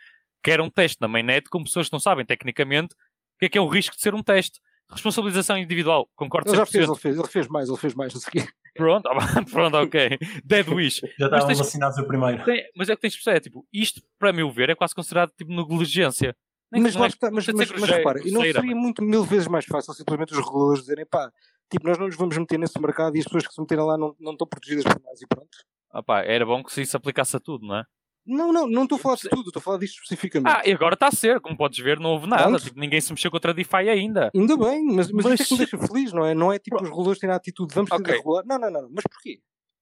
quer 0.43 0.59
um 0.59 0.71
teste 0.71 0.99
na 1.01 1.07
mainnet 1.07 1.47
com 1.49 1.63
pessoas 1.63 1.87
que 1.87 1.93
não 1.93 1.99
sabem 1.99 2.25
tecnicamente 2.25 2.95
o 2.95 3.39
que 3.39 3.45
é 3.45 3.49
que 3.49 3.57
é 3.59 3.61
o 3.61 3.67
risco 3.67 3.95
de 3.95 4.01
ser 4.01 4.15
um 4.15 4.23
teste. 4.23 4.59
Responsabilização 4.89 5.57
individual, 5.57 6.07
concordo 6.15 6.49
ele 6.49 6.57
já 6.57 6.65
fez, 6.65 6.87
ele 6.87 6.97
fez, 6.97 7.17
ele 7.17 7.27
fez 7.27 7.47
mais, 7.47 7.69
ele 7.69 7.77
fez 7.77 7.93
mais 7.95 8.15
a 8.15 8.19
seguir. 8.19 8.47
Pronto, 8.75 9.09
pronto, 9.51 9.77
ok. 9.77 10.17
Dead 10.43 10.67
Wish. 10.67 11.01
Já 11.17 11.25
estavam 11.25 11.47
tens... 11.47 11.57
vacinados 11.59 11.97
o 11.99 12.07
primeiro. 12.07 12.43
Tem, 12.43 12.63
mas 12.75 12.89
é 12.89 12.93
o 12.93 12.95
que 12.95 13.01
tens 13.01 13.13
de 13.13 13.19
perceber, 13.19 13.37
é, 13.37 13.39
tipo, 13.39 13.67
isto, 13.71 14.01
para 14.17 14.33
meu 14.33 14.51
ver, 14.51 14.69
é 14.69 14.75
quase 14.75 14.95
considerado 14.95 15.31
tipo 15.37 15.51
negligência. 15.51 16.35
mas, 16.71 16.95
lá 16.95 17.05
é 17.05 17.07
está, 17.07 17.29
mas, 17.29 17.47
mas, 17.47 17.71
mas 17.71 17.89
repara, 17.89 18.27
e 18.27 18.31
não 18.31 18.41
seria 18.41 18.75
muito 18.75 19.03
mil 19.03 19.23
vezes 19.23 19.47
mais 19.47 19.65
fácil 19.65 19.93
simplesmente 19.93 20.33
os 20.33 20.39
reguladores 20.39 20.81
dizerem 20.81 21.05
pá, 21.05 21.31
tipo, 21.71 21.87
nós 21.87 21.97
não 21.97 22.07
nos 22.07 22.15
vamos 22.15 22.37
meter 22.37 22.57
nesse 22.57 22.79
mercado 22.79 23.15
e 23.15 23.19
as 23.19 23.25
pessoas 23.25 23.47
que 23.47 23.53
se 23.53 23.61
meterem 23.61 23.85
lá 23.85 23.97
não, 23.97 24.15
não 24.19 24.31
estão 24.31 24.47
protegidas 24.47 24.83
por 24.83 24.99
nós 25.03 25.21
e 25.21 25.27
pronto. 25.27 25.57
Ah 25.91 26.01
pá, 26.01 26.23
era 26.23 26.45
bom 26.45 26.63
que 26.63 26.73
se 26.73 26.81
isso 26.81 26.97
aplicasse 26.97 27.35
a 27.35 27.39
tudo, 27.39 27.67
não 27.67 27.77
é? 27.77 27.83
Não, 28.25 28.53
não, 28.53 28.67
não 28.67 28.83
estou 28.83 28.97
a 28.97 28.99
falar 28.99 29.15
de 29.15 29.29
tudo, 29.29 29.49
estou 29.49 29.59
a 29.59 29.63
falar 29.63 29.77
disto 29.77 30.01
especificamente. 30.01 30.55
Ah, 30.55 30.61
e 30.65 30.71
agora 30.71 30.93
está 30.93 31.07
a 31.07 31.11
ser, 31.11 31.41
como 31.41 31.57
podes 31.57 31.77
ver, 31.79 31.99
não 31.99 32.11
houve 32.11 32.27
nada. 32.27 32.57
Tipo, 32.57 32.79
ninguém 32.79 33.01
se 33.01 33.11
mexeu 33.11 33.29
contra 33.29 33.51
a 33.51 33.53
DeFi 33.53 33.89
ainda. 33.89 34.31
Ainda 34.33 34.57
bem, 34.57 34.85
mas, 34.85 35.11
mas, 35.11 35.25
mas... 35.25 35.39
isso 35.39 35.43
é 35.43 35.45
que 35.45 35.53
me 35.53 35.57
deixa 35.57 35.77
feliz, 35.87 36.13
não 36.13 36.25
é? 36.25 36.33
Não 36.33 36.51
é 36.51 36.57
tipo 36.57 36.77
os 36.77 36.83
reguladores 36.83 37.19
terem 37.19 37.33
a 37.33 37.37
atitude, 37.37 37.75
vamos 37.75 37.89
ter 37.89 37.97
okay. 37.97 38.13
de 38.13 38.17
regular. 38.19 38.43
Não, 38.45 38.57
não, 38.57 38.71
não, 38.71 38.89
mas 38.93 39.03
porquê? 39.03 39.41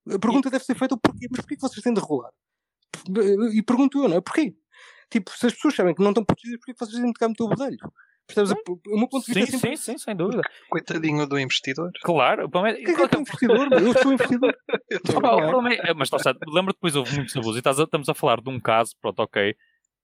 A 0.10 0.18
pergunta 0.18 0.48
e... 0.48 0.52
deve 0.52 0.64
ser 0.64 0.76
feita 0.76 0.98
porquê, 0.98 1.28
mas 1.30 1.42
porquê 1.42 1.56
que 1.56 1.62
vocês 1.62 1.84
têm 1.84 1.94
de 1.94 2.02
regular? 2.02 2.32
E 3.54 3.62
pergunto 3.62 4.04
eu, 4.04 4.10
não 4.10 4.18
é? 4.18 4.22
Porquê? 4.22 4.56
Tipo, 5.10 5.32
se 5.38 5.46
as 5.46 5.54
pessoas 5.54 5.76
sabem 5.76 5.94
que 5.94 6.02
não 6.02 6.10
estão 6.10 6.26
protegidas, 6.26 6.60
porquê 6.60 6.74
que 6.74 6.80
vocês 6.80 7.00
têm 7.00 7.12
de 7.12 7.20
cá 7.20 7.28
muito 7.28 7.44
o 7.44 7.50
bedelho? 7.50 7.78
Percebes? 8.34 8.52
O 8.88 8.98
meu 8.98 9.08
ponto 9.08 9.26
de 9.26 9.34
vista 9.34 9.52
sim, 9.52 9.58
é 9.58 9.60
sempre... 9.60 9.78
sim, 9.78 9.92
sim, 9.94 9.98
sem 9.98 10.16
dúvida. 10.16 10.42
Coitadinho 10.70 11.28
do 11.28 11.40
investidor. 11.40 11.92
Claro. 12.04 12.50
O 12.54 12.66
é, 12.66 12.74
que 12.74 12.92
é 12.92 12.94
que 12.94 13.16
é 13.16 13.20
investidor? 13.20 13.74
Eu 13.74 13.94
sou 13.94 14.14
investidor. 14.14 14.56
eu 14.90 15.68
é, 15.68 15.94
mas 15.94 16.12
está 16.12 16.36
lembra 16.48 16.74
depois 16.74 16.96
houve 16.96 17.16
muitos 17.16 17.36
abusos 17.36 17.62
e 17.64 17.70
estamos 17.84 18.10
a 18.10 18.14
falar 18.14 18.42
de 18.42 18.50
um 18.50 18.60
caso, 18.60 18.94
pronto, 19.02 19.20
ok, 19.20 19.56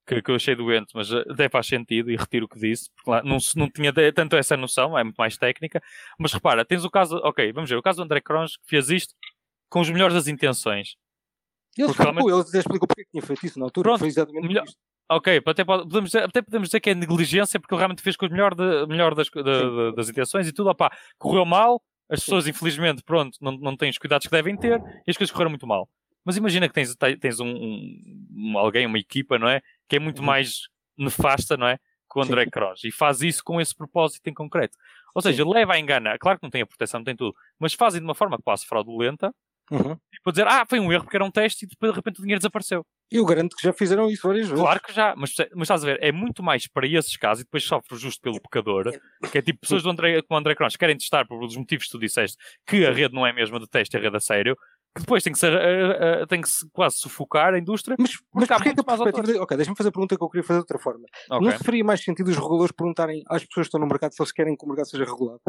que, 0.07 0.21
que 0.21 0.31
eu 0.31 0.35
achei 0.35 0.55
doente, 0.55 0.91
mas 0.95 1.11
até 1.11 1.49
faz 1.49 1.67
sentido 1.67 2.09
e 2.09 2.15
retiro 2.15 2.45
o 2.45 2.49
que 2.49 2.57
disse, 2.57 2.89
porque 2.95 3.11
lá 3.11 3.21
não, 3.23 3.37
não 3.55 3.69
tinha 3.69 3.93
tanto 4.13 4.37
essa 4.37 4.55
noção, 4.55 4.97
é 4.97 5.03
muito 5.03 5.17
mais 5.17 5.37
técnica. 5.37 5.81
Mas 6.17 6.31
repara, 6.31 6.63
tens 6.63 6.85
o 6.85 6.89
caso, 6.89 7.17
ok, 7.17 7.51
vamos 7.51 7.69
ver, 7.69 7.75
o 7.75 7.81
caso 7.81 7.97
do 7.97 8.03
André 8.03 8.21
Crons 8.21 8.55
que 8.55 8.69
fez 8.69 8.89
isto 8.89 9.13
com 9.69 9.81
os 9.81 9.89
melhores 9.89 10.15
das 10.15 10.27
intenções. 10.27 10.95
Ele, 11.77 11.89
explicou, 11.91 12.13
realmente... 12.13 12.49
ele 12.53 12.59
explicou 12.59 12.87
porque 12.87 13.05
tinha 13.11 13.21
feito 13.21 13.45
isso 13.45 13.59
na 13.59 13.65
altura, 13.65 13.89
Pronto, 13.89 13.99
foi 13.99 14.07
exatamente 14.07 14.47
melhor... 14.47 14.63
isto. 14.63 14.77
Ok, 15.09 15.41
até 15.45 15.63
podemos, 15.63 16.11
dizer, 16.11 16.23
até 16.23 16.41
podemos 16.41 16.67
dizer 16.67 16.81
que 16.81 16.89
é 16.89 16.95
negligência 16.95 17.59
porque 17.59 17.73
ele 17.73 17.79
realmente 17.79 18.01
fez 18.01 18.17
com 18.17 18.25
o 18.25 18.29
melhor, 18.29 18.53
de, 18.53 18.85
melhor 18.87 19.15
das, 19.15 19.27
de, 19.27 19.95
das 19.95 20.09
intenções 20.09 20.47
e 20.47 20.51
tudo. 20.51 20.69
Opá, 20.69 20.91
correu 21.17 21.45
mal, 21.45 21.81
as 22.09 22.19
pessoas 22.19 22.45
infelizmente 22.45 23.01
pronto, 23.03 23.37
não, 23.41 23.53
não 23.53 23.77
têm 23.77 23.89
os 23.89 23.97
cuidados 23.97 24.27
que 24.27 24.31
devem 24.31 24.57
ter 24.57 24.81
e 25.07 25.11
as 25.11 25.15
coisas 25.15 25.31
correram 25.31 25.51
muito 25.51 25.65
mal. 25.65 25.89
Mas 26.25 26.35
imagina 26.35 26.67
que 26.67 26.73
tens, 26.73 26.93
tens 27.21 27.39
um, 27.39 27.47
um 28.35 28.57
alguém, 28.57 28.85
uma 28.85 28.99
equipa, 28.99 29.39
não 29.39 29.47
é? 29.47 29.61
Que 29.87 29.95
é 29.95 29.99
muito 29.99 30.19
uhum. 30.19 30.25
mais 30.25 30.63
nefasta, 30.97 31.55
não 31.55 31.67
é? 31.67 31.77
Que 32.11 32.19
o 32.19 32.21
André 32.21 32.45
Kroos 32.47 32.83
e 32.83 32.91
faz 32.91 33.21
isso 33.21 33.41
com 33.43 33.61
esse 33.61 33.73
propósito 33.73 34.27
em 34.27 34.33
concreto. 34.33 34.77
Ou 35.15 35.21
seja, 35.21 35.43
Sim. 35.43 35.49
leva 35.49 35.73
a 35.73 35.79
engana. 35.79 36.17
Claro 36.19 36.37
que 36.37 36.43
não 36.43 36.49
tem 36.49 36.61
a 36.61 36.65
proteção, 36.65 36.99
não 36.99 37.05
tem 37.05 37.15
tudo, 37.15 37.33
mas 37.57 37.73
fazem 37.73 38.01
de 38.01 38.05
uma 38.05 38.15
forma 38.15 38.37
quase 38.39 38.65
fraudulenta 38.65 39.33
Uhum. 39.71 39.97
E 40.13 40.21
para 40.23 40.31
dizer, 40.31 40.47
ah, 40.47 40.65
foi 40.67 40.79
um 40.79 40.91
erro 40.91 41.03
porque 41.03 41.17
era 41.17 41.25
um 41.25 41.31
teste 41.31 41.65
e 41.65 41.67
depois 41.67 41.91
de 41.91 41.95
repente 41.95 42.19
o 42.19 42.21
dinheiro 42.21 42.39
desapareceu. 42.39 42.85
Eu 43.09 43.25
garanto 43.25 43.55
que 43.55 43.63
já 43.63 43.71
fizeram 43.71 44.09
isso 44.09 44.27
várias 44.27 44.47
vezes. 44.47 44.61
Claro 44.61 44.81
que 44.81 44.93
já, 44.93 45.15
mas, 45.15 45.33
mas 45.53 45.61
estás 45.61 45.83
a 45.83 45.85
ver, 45.85 45.97
é 46.01 46.11
muito 46.11 46.43
mais 46.43 46.67
para 46.67 46.85
esses 46.85 47.15
casos 47.15 47.41
e 47.41 47.45
depois 47.45 47.63
sofre 47.63 47.97
justo 47.97 48.21
pelo 48.21 48.41
pecador, 48.41 48.91
que 49.31 49.37
é 49.37 49.41
tipo 49.41 49.61
pessoas 49.61 49.83
do 49.83 49.89
André, 49.89 50.21
como 50.23 50.37
o 50.37 50.39
André 50.39 50.55
Cronos 50.55 50.75
querem 50.75 50.97
testar 50.97 51.25
por 51.25 51.41
os 51.41 51.55
motivos 51.55 51.85
que 51.85 51.91
tu 51.91 51.99
disseste 51.99 52.37
que 52.65 52.85
a 52.85 52.91
rede 52.91 53.15
não 53.15 53.25
é 53.25 53.31
a 53.31 53.33
mesma 53.33 53.59
do 53.59 53.67
teste, 53.67 53.95
a 53.95 53.99
rede 53.99 54.17
a 54.17 54.19
sério, 54.19 54.57
que 54.93 55.01
depois 55.01 55.23
tem 55.23 55.31
que 55.31 55.39
ser, 55.39 55.53
uh, 55.53 56.23
uh, 56.23 56.27
tem 56.27 56.41
que 56.41 56.49
quase 56.73 56.97
sufocar 56.97 57.53
a 57.53 57.59
indústria. 57.59 57.95
Mas, 57.97 58.11
mas 58.33 58.47
porquê 58.47 58.73
que 58.73 58.79
a 58.79 58.83
perspectiva. 58.83 59.23
De... 59.23 59.39
Ok, 59.39 59.55
deixa-me 59.55 59.77
fazer 59.77 59.89
a 59.89 59.91
pergunta 59.91 60.17
que 60.17 60.23
eu 60.23 60.29
queria 60.29 60.43
fazer 60.43 60.57
de 60.57 60.63
outra 60.63 60.79
forma. 60.79 61.05
Okay. 61.29 61.47
Não 61.47 61.57
se 61.57 61.63
faria 61.63 61.83
mais 61.83 62.03
sentido 62.03 62.27
os 62.27 62.35
reguladores 62.35 62.71
perguntarem 62.73 63.23
às 63.27 63.45
pessoas 63.45 63.65
que 63.65 63.69
estão 63.69 63.79
no 63.79 63.87
mercado 63.87 64.13
se 64.13 64.21
eles 64.21 64.31
querem 64.31 64.55
que 64.55 64.65
o 64.65 64.67
mercado 64.67 64.89
seja 64.89 65.05
regulado? 65.05 65.41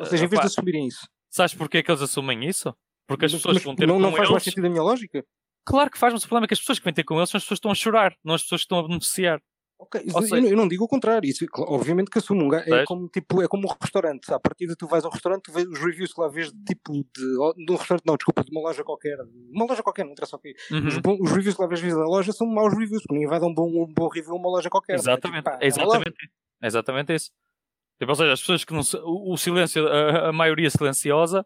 Ou 0.00 0.06
seja, 0.06 0.24
em 0.24 0.28
vez 0.28 0.40
de 0.40 0.46
assumirem 0.46 0.86
isso. 0.88 1.08
Sabes 1.30 1.54
porquê 1.54 1.82
que 1.82 1.90
eles 1.90 2.02
assumem 2.02 2.44
isso? 2.46 2.74
Porque 3.06 3.24
as 3.24 3.32
pessoas 3.32 3.54
mas, 3.54 3.64
vão 3.64 3.74
ter 3.74 3.86
não, 3.86 3.98
não 3.98 4.10
faz 4.10 4.22
eles... 4.22 4.30
mais 4.30 4.42
sentido 4.42 4.66
a 4.66 4.70
minha 4.70 4.82
lógica? 4.82 5.24
Claro 5.68 5.90
que 5.90 5.98
faz, 5.98 6.14
mas 6.14 6.24
o 6.24 6.26
problema 6.26 6.46
é 6.46 6.48
que 6.48 6.54
as 6.54 6.60
pessoas 6.60 6.78
que 6.78 6.84
vêm 6.86 6.94
ter 6.94 7.04
com 7.04 7.18
eles 7.18 7.28
são 7.28 7.36
as 7.36 7.44
pessoas 7.44 7.58
que 7.58 7.60
estão 7.60 7.70
a 7.70 7.74
chorar, 7.74 8.16
não 8.24 8.34
as 8.34 8.42
pessoas 8.42 8.62
que 8.62 8.64
estão 8.64 8.78
a 8.78 8.88
beneficiar. 8.88 9.38
Ok, 9.78 10.00
seja, 10.00 10.36
eu, 10.38 10.56
não 10.56 10.66
digo 10.66 10.84
o 10.84 10.88
contrário, 10.88 11.28
isso, 11.28 11.46
obviamente 11.56 12.10
que 12.10 12.18
assumo. 12.18 12.46
Um, 12.46 12.54
é, 12.54 12.84
como, 12.86 13.06
tipo, 13.08 13.42
é 13.42 13.46
como 13.46 13.68
um 13.68 13.74
restaurante. 13.80 14.32
À 14.32 14.40
partida, 14.40 14.74
tu 14.74 14.88
vais 14.88 15.04
a 15.04 15.08
um 15.08 15.10
restaurante, 15.10 15.42
tu 15.42 15.52
vês 15.52 15.68
os 15.68 15.78
reviews 15.78 16.12
que 16.12 16.20
lá 16.20 16.28
vês 16.28 16.50
de 16.50 16.64
tipo 16.64 16.92
de, 16.94 17.64
de 17.64 17.72
um 17.72 17.76
restaurante, 17.76 18.04
não, 18.06 18.16
desculpa, 18.16 18.42
de 18.42 18.50
uma 18.50 18.62
loja 18.62 18.82
qualquer, 18.82 19.18
uma 19.52 19.66
loja 19.66 19.82
qualquer, 19.82 20.04
não 20.04 20.12
interessa 20.12 20.36
o 20.36 20.38
quê. 20.38 20.56
Uhum. 20.72 20.88
Os, 20.88 20.96
os, 20.96 21.32
reviews 21.32 21.54
que 21.54 21.62
lá 21.62 21.68
vês 21.68 21.82
na 21.82 22.06
loja 22.06 22.32
são 22.32 22.46
maus 22.46 22.72
reviews, 22.72 23.02
porque 23.02 23.14
ninguém 23.14 23.28
vai 23.28 23.38
dar 23.38 23.46
um 23.46 23.54
bom, 23.54 23.68
um 23.68 23.92
bom 23.92 24.08
review 24.08 24.32
a 24.32 24.36
uma 24.36 24.48
loja 24.48 24.70
qualquer. 24.70 24.94
Exatamente, 24.94 25.46
é, 25.46 25.52
tipo, 25.52 25.58
pá, 25.58 25.58
é 25.62 25.66
exatamente, 25.66 26.30
é 26.62 26.66
exatamente 26.66 27.14
isso. 27.14 27.30
Tipo, 28.00 28.12
ou 28.12 28.16
seja, 28.16 28.32
as 28.32 28.40
pessoas 28.40 28.64
que 28.64 28.72
não. 28.72 28.80
O, 29.04 29.34
o 29.34 29.36
silêncio, 29.36 29.86
a, 29.86 30.30
a 30.30 30.32
maioria 30.32 30.70
silenciosa 30.70 31.44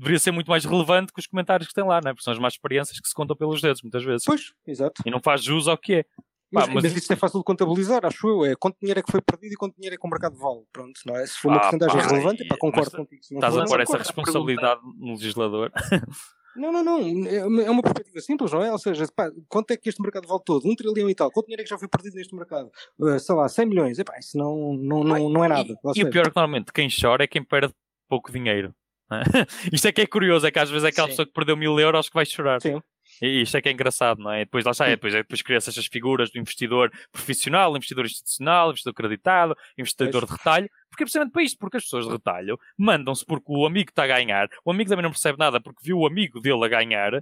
deveria 0.00 0.18
ser 0.18 0.32
muito 0.32 0.50
mais 0.50 0.64
relevante 0.64 1.12
que 1.12 1.20
os 1.20 1.26
comentários 1.26 1.68
que 1.68 1.74
tem 1.74 1.84
lá, 1.84 2.00
não 2.02 2.10
é? 2.10 2.14
Porque 2.14 2.24
são 2.24 2.32
as 2.32 2.38
más 2.38 2.54
experiências 2.54 2.98
que 2.98 3.06
se 3.06 3.14
contam 3.14 3.36
pelos 3.36 3.60
dedos, 3.60 3.82
muitas 3.82 4.02
vezes. 4.02 4.24
Pois, 4.24 4.52
exato. 4.66 5.02
E 5.04 5.10
não 5.10 5.20
faz 5.20 5.44
jus 5.44 5.68
ao 5.68 5.76
que 5.76 5.94
é. 5.94 6.04
Mas, 6.52 6.66
Pá, 6.66 6.74
mas, 6.74 6.82
mas 6.82 6.96
isso 6.96 7.12
é 7.12 7.16
fácil 7.16 7.38
de 7.38 7.44
contabilizar, 7.44 8.04
acho 8.04 8.26
eu. 8.26 8.44
É 8.44 8.56
quanto 8.56 8.76
dinheiro 8.80 8.98
é 8.98 9.02
que 9.02 9.12
foi 9.12 9.20
perdido 9.20 9.52
e 9.52 9.56
quanto 9.56 9.76
dinheiro 9.76 9.94
é 9.94 9.98
que 9.98 10.04
o 10.04 10.10
mercado 10.10 10.36
vale. 10.36 10.62
Pronto, 10.72 10.98
não 11.06 11.16
é? 11.16 11.24
Se 11.26 11.34
for 11.34 11.48
uma 11.48 11.58
ah, 11.58 11.60
porcentagem 11.60 12.00
relevante, 12.00 12.48
pá, 12.48 12.56
concordo 12.58 12.90
contigo. 12.90 13.20
Estás 13.30 13.56
a 13.56 13.64
pôr 13.64 13.80
essa 13.80 13.98
responsabilidade 13.98 14.80
no 14.98 15.12
legislador. 15.12 15.70
Não, 16.56 16.72
não, 16.72 16.82
não. 16.82 16.98
É, 17.28 17.36
é 17.36 17.70
uma 17.70 17.80
perspectiva 17.80 18.20
simples, 18.20 18.50
não 18.50 18.60
é? 18.60 18.72
Ou 18.72 18.78
seja, 18.78 19.06
pá, 19.14 19.30
quanto 19.48 19.70
é 19.70 19.76
que 19.76 19.88
este 19.88 20.02
mercado 20.02 20.26
vale 20.26 20.42
todo? 20.44 20.68
Um 20.68 20.74
trilhão 20.74 21.08
e 21.08 21.14
tal. 21.14 21.30
Quanto 21.30 21.46
dinheiro 21.46 21.62
é 21.62 21.64
que 21.64 21.70
já 21.70 21.78
foi 21.78 21.86
perdido 21.86 22.16
neste 22.16 22.34
mercado? 22.34 22.68
Uh, 22.98 23.20
sei 23.20 23.34
lá, 23.36 23.48
100 23.48 23.66
milhões. 23.66 23.98
Epá, 24.00 24.18
isso 24.18 24.36
não, 24.36 24.74
não, 24.74 25.04
não, 25.04 25.30
não 25.30 25.44
é 25.44 25.48
nada. 25.48 25.72
E, 25.94 26.00
e 26.00 26.02
o 26.02 26.10
pior 26.10 26.26
é 26.26 26.28
que 26.28 26.34
normalmente 26.34 26.72
quem 26.72 26.88
chora 26.90 27.22
é 27.22 27.28
quem 27.28 27.44
perde 27.44 27.72
pouco 28.08 28.32
dinheiro. 28.32 28.74
Isto 29.72 29.88
é 29.88 29.92
que 29.92 30.00
é 30.02 30.06
curioso, 30.06 30.46
é 30.46 30.50
que 30.50 30.58
às 30.58 30.70
vezes 30.70 30.84
é 30.84 30.88
aquela 30.88 31.08
Sim. 31.08 31.12
pessoa 31.12 31.26
que 31.26 31.32
perdeu 31.32 31.56
mil 31.56 31.78
euros 31.78 32.08
que 32.08 32.14
vai 32.14 32.24
chorar. 32.24 32.60
Sim. 32.60 32.80
E 33.20 33.42
isto 33.42 33.56
é 33.56 33.60
que 33.60 33.68
é 33.68 33.72
engraçado, 33.72 34.18
não 34.22 34.32
é? 34.32 34.44
Depois 34.44 34.64
lá 34.64 34.70
está, 34.70 34.86
é, 34.86 34.90
depois, 34.90 35.14
é, 35.14 35.18
depois 35.18 35.42
cria-se 35.42 35.68
estas 35.68 35.86
figuras 35.86 36.30
do 36.30 36.38
investidor 36.38 36.90
profissional, 37.12 37.76
investidor 37.76 38.06
institucional, 38.06 38.70
investidor 38.70 38.92
acreditado, 38.92 39.56
investidor 39.76 40.24
de 40.24 40.32
retalho, 40.32 40.70
porque 40.88 41.02
é 41.02 41.04
precisamente 41.04 41.32
para 41.32 41.42
isto, 41.42 41.58
porque 41.58 41.76
as 41.76 41.82
pessoas 41.82 42.06
de 42.06 42.12
retalho 42.12 42.58
mandam-se 42.78 43.24
porque 43.26 43.46
o 43.48 43.66
amigo 43.66 43.90
está 43.90 44.04
a 44.04 44.06
ganhar, 44.06 44.48
o 44.64 44.70
amigo 44.70 44.88
também 44.88 45.02
não 45.02 45.10
percebe 45.10 45.38
nada 45.38 45.60
porque 45.60 45.80
viu 45.82 45.98
o 45.98 46.06
amigo 46.06 46.40
dele 46.40 46.64
a 46.64 46.68
ganhar, 46.68 47.12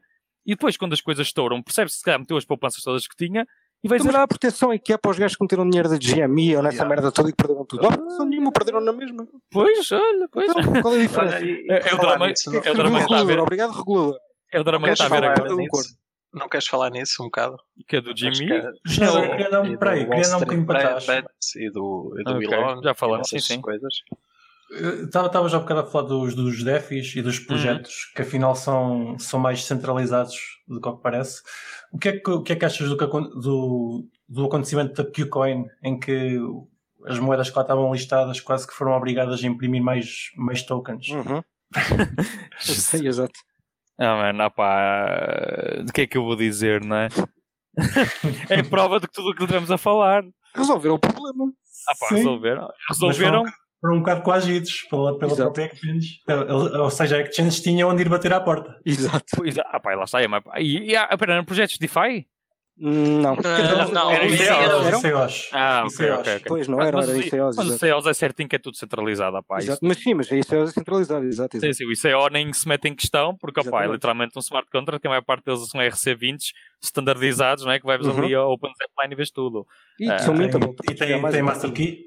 e 0.47 0.53
depois 0.53 0.77
quando 0.77 0.93
as 0.93 1.01
coisas 1.01 1.27
estouram, 1.27 1.63
percebe-se 1.63 2.03
que 2.03 2.17
meteu 2.17 2.37
as 2.37 2.45
poupanças 2.45 2.83
todas 2.83 3.07
que 3.07 3.17
tinha, 3.17 3.45
e 3.83 3.89
vai 3.89 3.99
então, 3.99 4.09
dizer, 4.09 4.19
ah, 4.19 4.23
a 4.25 4.29
proteção 4.29 4.73
é 4.73 4.79
que 4.79 4.93
é 4.93 4.97
para 4.97 5.11
os 5.11 5.19
gajos 5.19 5.37
que 5.37 5.45
meteram 5.45 5.69
dinheiro 5.69 5.89
da 5.89 5.97
GMI 5.97 6.57
ou 6.57 6.63
nessa 6.63 6.79
yeah. 6.79 6.89
merda 6.89 7.13
toda 7.13 7.29
e 7.29 7.33
que 7.33 7.37
perderam 7.37 7.65
tudo. 7.65 7.83
Não, 7.83 7.93
proteção 7.93 8.27
nenhuma, 8.27 8.53
perderam 8.53 8.81
na 8.81 8.93
mesma. 8.93 9.27
Pois, 9.51 9.93
olha, 9.93 10.29
pois. 10.33 10.51
Então, 10.51 10.83
qual 10.83 10.95
é 10.95 10.99
a 10.99 11.01
diferença? 11.03 11.39
é, 11.39 11.91
é, 11.91 11.95
o 11.95 11.99
drama, 11.99 12.29
é 12.29 12.71
o 12.71 12.75
drama 12.75 12.99
que 12.99 13.05
está 13.05 13.19
a 13.19 13.25
ver. 13.25 13.39
Obrigado, 13.39 13.71
regulador. 13.71 14.19
É 14.53 14.61
o 14.61 14.65
drama 14.65 14.87
que 14.87 14.93
está 14.95 15.07
a 15.07 15.09
ver 15.09 15.25
agora. 15.25 15.55
Não 16.35 16.49
queres 16.49 16.67
falar 16.67 16.91
nisso 16.91 17.23
um 17.23 17.27
bocado? 17.27 17.57
Que 17.87 17.97
é 17.97 18.01
do 18.01 18.17
Jimmy? 18.17 18.53
É, 18.53 18.63
não, 19.01 19.25
eu 19.25 19.31
queria 19.31 19.51
dar 19.51 19.63
um, 19.63 19.77
peraí, 19.77 20.07
queria 20.07 20.29
dar 20.29 20.37
um 20.37 20.41
bocadinho 20.41 20.67
para 20.67 21.01
trás. 21.01 21.27
E 21.57 21.71
do, 21.71 22.15
e 22.19 22.25
do 22.25 22.37
okay. 22.37 22.53
Elon, 22.53 22.83
já 22.83 22.95
falamos, 22.95 23.29
sim, 23.29 23.39
sim. 23.39 23.61
coisas. 23.61 23.95
Estava 25.05 25.49
já 25.49 25.57
um 25.57 25.63
bocado 25.63 25.81
a 25.81 25.85
falar 25.85 26.09
dos, 26.09 26.35
dos 26.35 26.63
DEFIs 26.63 27.17
e 27.17 27.23
dos 27.23 27.39
projetos 27.39 27.95
uhum. 27.95 28.15
que 28.15 28.23
afinal 28.23 28.55
são, 28.55 29.19
são 29.19 29.41
mais 29.41 29.65
centralizados 29.65 30.37
do 30.67 30.81
que, 30.81 30.91
que 30.91 31.03
parece. 31.03 31.43
O 31.93 31.99
que 31.99 32.09
é 32.09 32.19
que, 32.19 32.31
o 32.31 32.43
que, 32.43 32.53
é 32.53 32.57
que 32.57 32.65
achas 32.65 32.89
do, 32.89 32.97
do, 32.97 34.09
do 34.29 34.45
acontecimento 34.45 35.03
da 35.03 35.11
Qcoin 35.11 35.67
em 35.83 35.99
que 35.99 36.39
as 37.07 37.19
moedas 37.19 37.49
que 37.49 37.57
lá 37.57 37.63
estavam 37.63 37.93
listadas 37.93 38.41
quase 38.41 38.67
que 38.67 38.75
foram 38.75 38.93
obrigadas 38.93 39.43
a 39.43 39.47
imprimir 39.47 39.83
mais, 39.83 40.31
mais 40.37 40.63
tokens? 40.63 41.09
Uhum. 41.09 41.43
Sim, 42.59 43.07
exato. 43.07 43.39
Ah, 43.99 44.15
mano, 44.15 44.45
opá, 44.45 45.83
de 45.85 45.93
que 45.93 46.03
é 46.03 46.07
que 46.07 46.17
eu 46.17 46.25
vou 46.25 46.37
dizer, 46.37 46.85
não 46.85 46.97
é? 46.97 47.09
é 48.49 48.63
prova 48.63 49.01
de 49.01 49.09
que 49.09 49.13
tudo 49.13 49.31
o 49.31 49.35
que 49.35 49.43
estamos 49.43 49.71
a 49.71 49.79
falar. 49.79 50.23
Resolveram 50.55 50.95
o 50.95 50.99
problema. 50.99 51.53
Ah, 51.89 51.95
pá, 51.99 52.15
resolveram. 52.15 52.69
Resolveram. 52.89 53.45
Foram 53.81 53.97
um 53.97 53.99
bocado 54.01 54.23
coagidos 54.23 54.83
pela, 54.91 55.19
pela 55.19 55.37
própria 55.37 55.67
exchange. 55.67 56.21
Ou 56.81 56.91
seja, 56.91 57.17
a 57.17 57.23
exchange 57.23 57.63
tinha 57.63 57.87
onde 57.87 58.03
ir 58.03 58.09
bater 58.09 58.33
à 58.33 58.41
porta. 58.41 58.77
Exato. 58.85 59.25
Pois, 59.37 59.57
ah, 59.59 59.81
pá, 59.81 59.95
lá 59.95 60.05
está. 60.05 60.21
É, 60.21 60.27
mas, 60.27 60.43
e, 60.59 60.91
e, 60.91 60.97
ah, 60.97 61.17
pera, 61.17 61.35
eram 61.35 61.45
projetos 61.45 61.79
DeFi? 61.79 62.27
Não. 62.81 63.35
Não, 63.35 63.93
não, 63.93 64.11
era 64.11 64.25
ICOs. 64.25 65.51
Ah, 65.53 65.85
ok, 65.85 66.11
ok. 66.13 66.43
Pois, 66.47 66.69
não 66.69 66.81
era, 66.81 67.03
era 67.03 67.19
ICOs. 67.19 67.57
Mas 67.57 67.83
o 67.83 67.87
ICOs 67.87 68.07
é 68.07 68.15
certinho 68.15 68.49
que 68.49 68.55
é 68.55 68.59
tudo 68.59 68.77
centralizado, 68.77 69.43
pá. 69.43 69.59
Exato, 69.59 69.81
mas 69.83 69.99
sim, 69.99 70.15
mas 70.15 70.31
a 70.31 70.37
ICOs 70.37 70.71
é 70.71 70.73
centralizado, 70.73 71.25
exato. 71.27 71.59
Sim, 71.59 71.73
sim, 71.73 71.85
o 71.85 71.93
ICO 71.93 72.29
nem 72.31 72.53
se 72.53 72.69
mete 72.69 72.87
em 72.87 72.95
questão, 72.95 73.37
porque, 73.37 73.61
opá, 73.61 73.85
é 73.85 73.89
literalmente 73.89 74.37
um 74.37 74.41
smart 74.41 74.71
contract, 74.71 75.01
que 75.01 75.09
a 75.09 75.11
maior 75.11 75.25
parte 75.25 75.45
deles 75.45 75.69
são 75.69 75.81
RC20 75.81 76.39
standardizados, 76.81 77.65
não 77.65 77.73
é? 77.73 77.81
Que 77.81 77.87
vai 77.87 77.99
uhum. 77.99 78.17
ali 78.17 78.35
ao 78.35 78.53
Open 78.53 78.71
Zeppelin 78.71 79.13
e 79.13 79.17
vês 79.17 79.31
tudo. 79.33 79.67
E 79.99 80.09
uh, 80.09 80.19
são 80.21 80.35
muito 80.35 80.57
E 80.89 80.95
tem, 80.95 81.21
tem 81.31 81.43
Master 81.43 81.73
Key? 81.73 82.07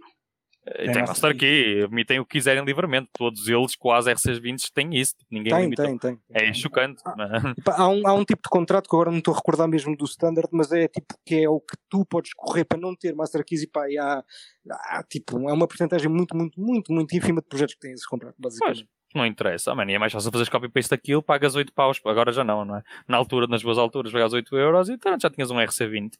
Tem, 0.63 0.91
tem 0.91 1.01
Master 1.01 1.35
Key, 1.35 1.87
emitem 1.91 2.19
o 2.19 2.25
que 2.25 2.33
quiserem 2.33 2.63
livremente. 2.63 3.09
Todos 3.13 3.47
eles, 3.47 3.75
quase 3.75 4.11
RC20, 4.11 4.71
têm 4.71 4.95
isso. 4.95 5.15
Ninguém 5.29 5.71
tem, 5.71 5.97
tem, 5.97 5.97
tem, 5.97 6.19
É 6.29 6.53
chocante. 6.53 7.01
Ah, 7.03 7.53
há, 7.77 7.87
um, 7.89 8.07
há 8.07 8.13
um 8.13 8.23
tipo 8.23 8.43
de 8.43 8.49
contrato 8.49 8.87
que 8.87 8.95
agora 8.95 9.09
não 9.09 9.17
estou 9.17 9.33
a 9.33 9.37
recordar 9.37 9.67
mesmo 9.67 9.97
do 9.97 10.05
standard, 10.05 10.49
mas 10.51 10.71
é 10.71 10.87
tipo 10.87 11.15
que 11.25 11.43
é 11.43 11.49
o 11.49 11.59
que 11.59 11.75
tu 11.89 12.05
podes 12.05 12.33
correr 12.35 12.63
para 12.63 12.79
não 12.79 12.95
ter 12.95 13.15
Master 13.15 13.43
Keys 13.43 13.63
e 13.63 13.67
pá, 13.67 13.89
e 13.89 13.97
há, 13.97 14.23
há 14.69 15.03
tipo, 15.09 15.49
é 15.49 15.53
uma 15.53 15.67
porcentagem 15.67 16.07
muito, 16.07 16.37
muito, 16.37 16.61
muito, 16.61 16.93
muito 16.93 17.15
ínfima 17.15 17.41
de 17.41 17.47
projetos 17.47 17.73
que 17.73 17.81
têm 17.81 17.93
esse 17.93 18.07
contrato, 18.07 18.35
basicamente. 18.37 18.85
Pois. 18.85 19.01
Não 19.13 19.25
interessa, 19.25 19.73
oh, 19.73 19.75
man, 19.75 19.91
e 19.91 19.93
é 19.93 19.99
mais 19.99 20.13
fácil 20.13 20.31
fazer 20.31 20.49
copy-paste 20.49 20.91
daquilo, 20.91 21.21
pagas 21.21 21.53
8 21.53 21.73
paus, 21.73 21.99
agora 22.05 22.31
já 22.31 22.45
não, 22.45 22.63
não 22.63 22.77
é? 22.77 22.83
Na 23.05 23.17
altura, 23.17 23.45
nas 23.45 23.61
boas 23.61 23.77
alturas, 23.77 24.09
pagas 24.09 24.31
8 24.31 24.55
euros 24.55 24.87
e 24.87 24.97
já 25.21 25.29
tinhas 25.29 25.51
um 25.51 25.57
RC20. 25.57 26.13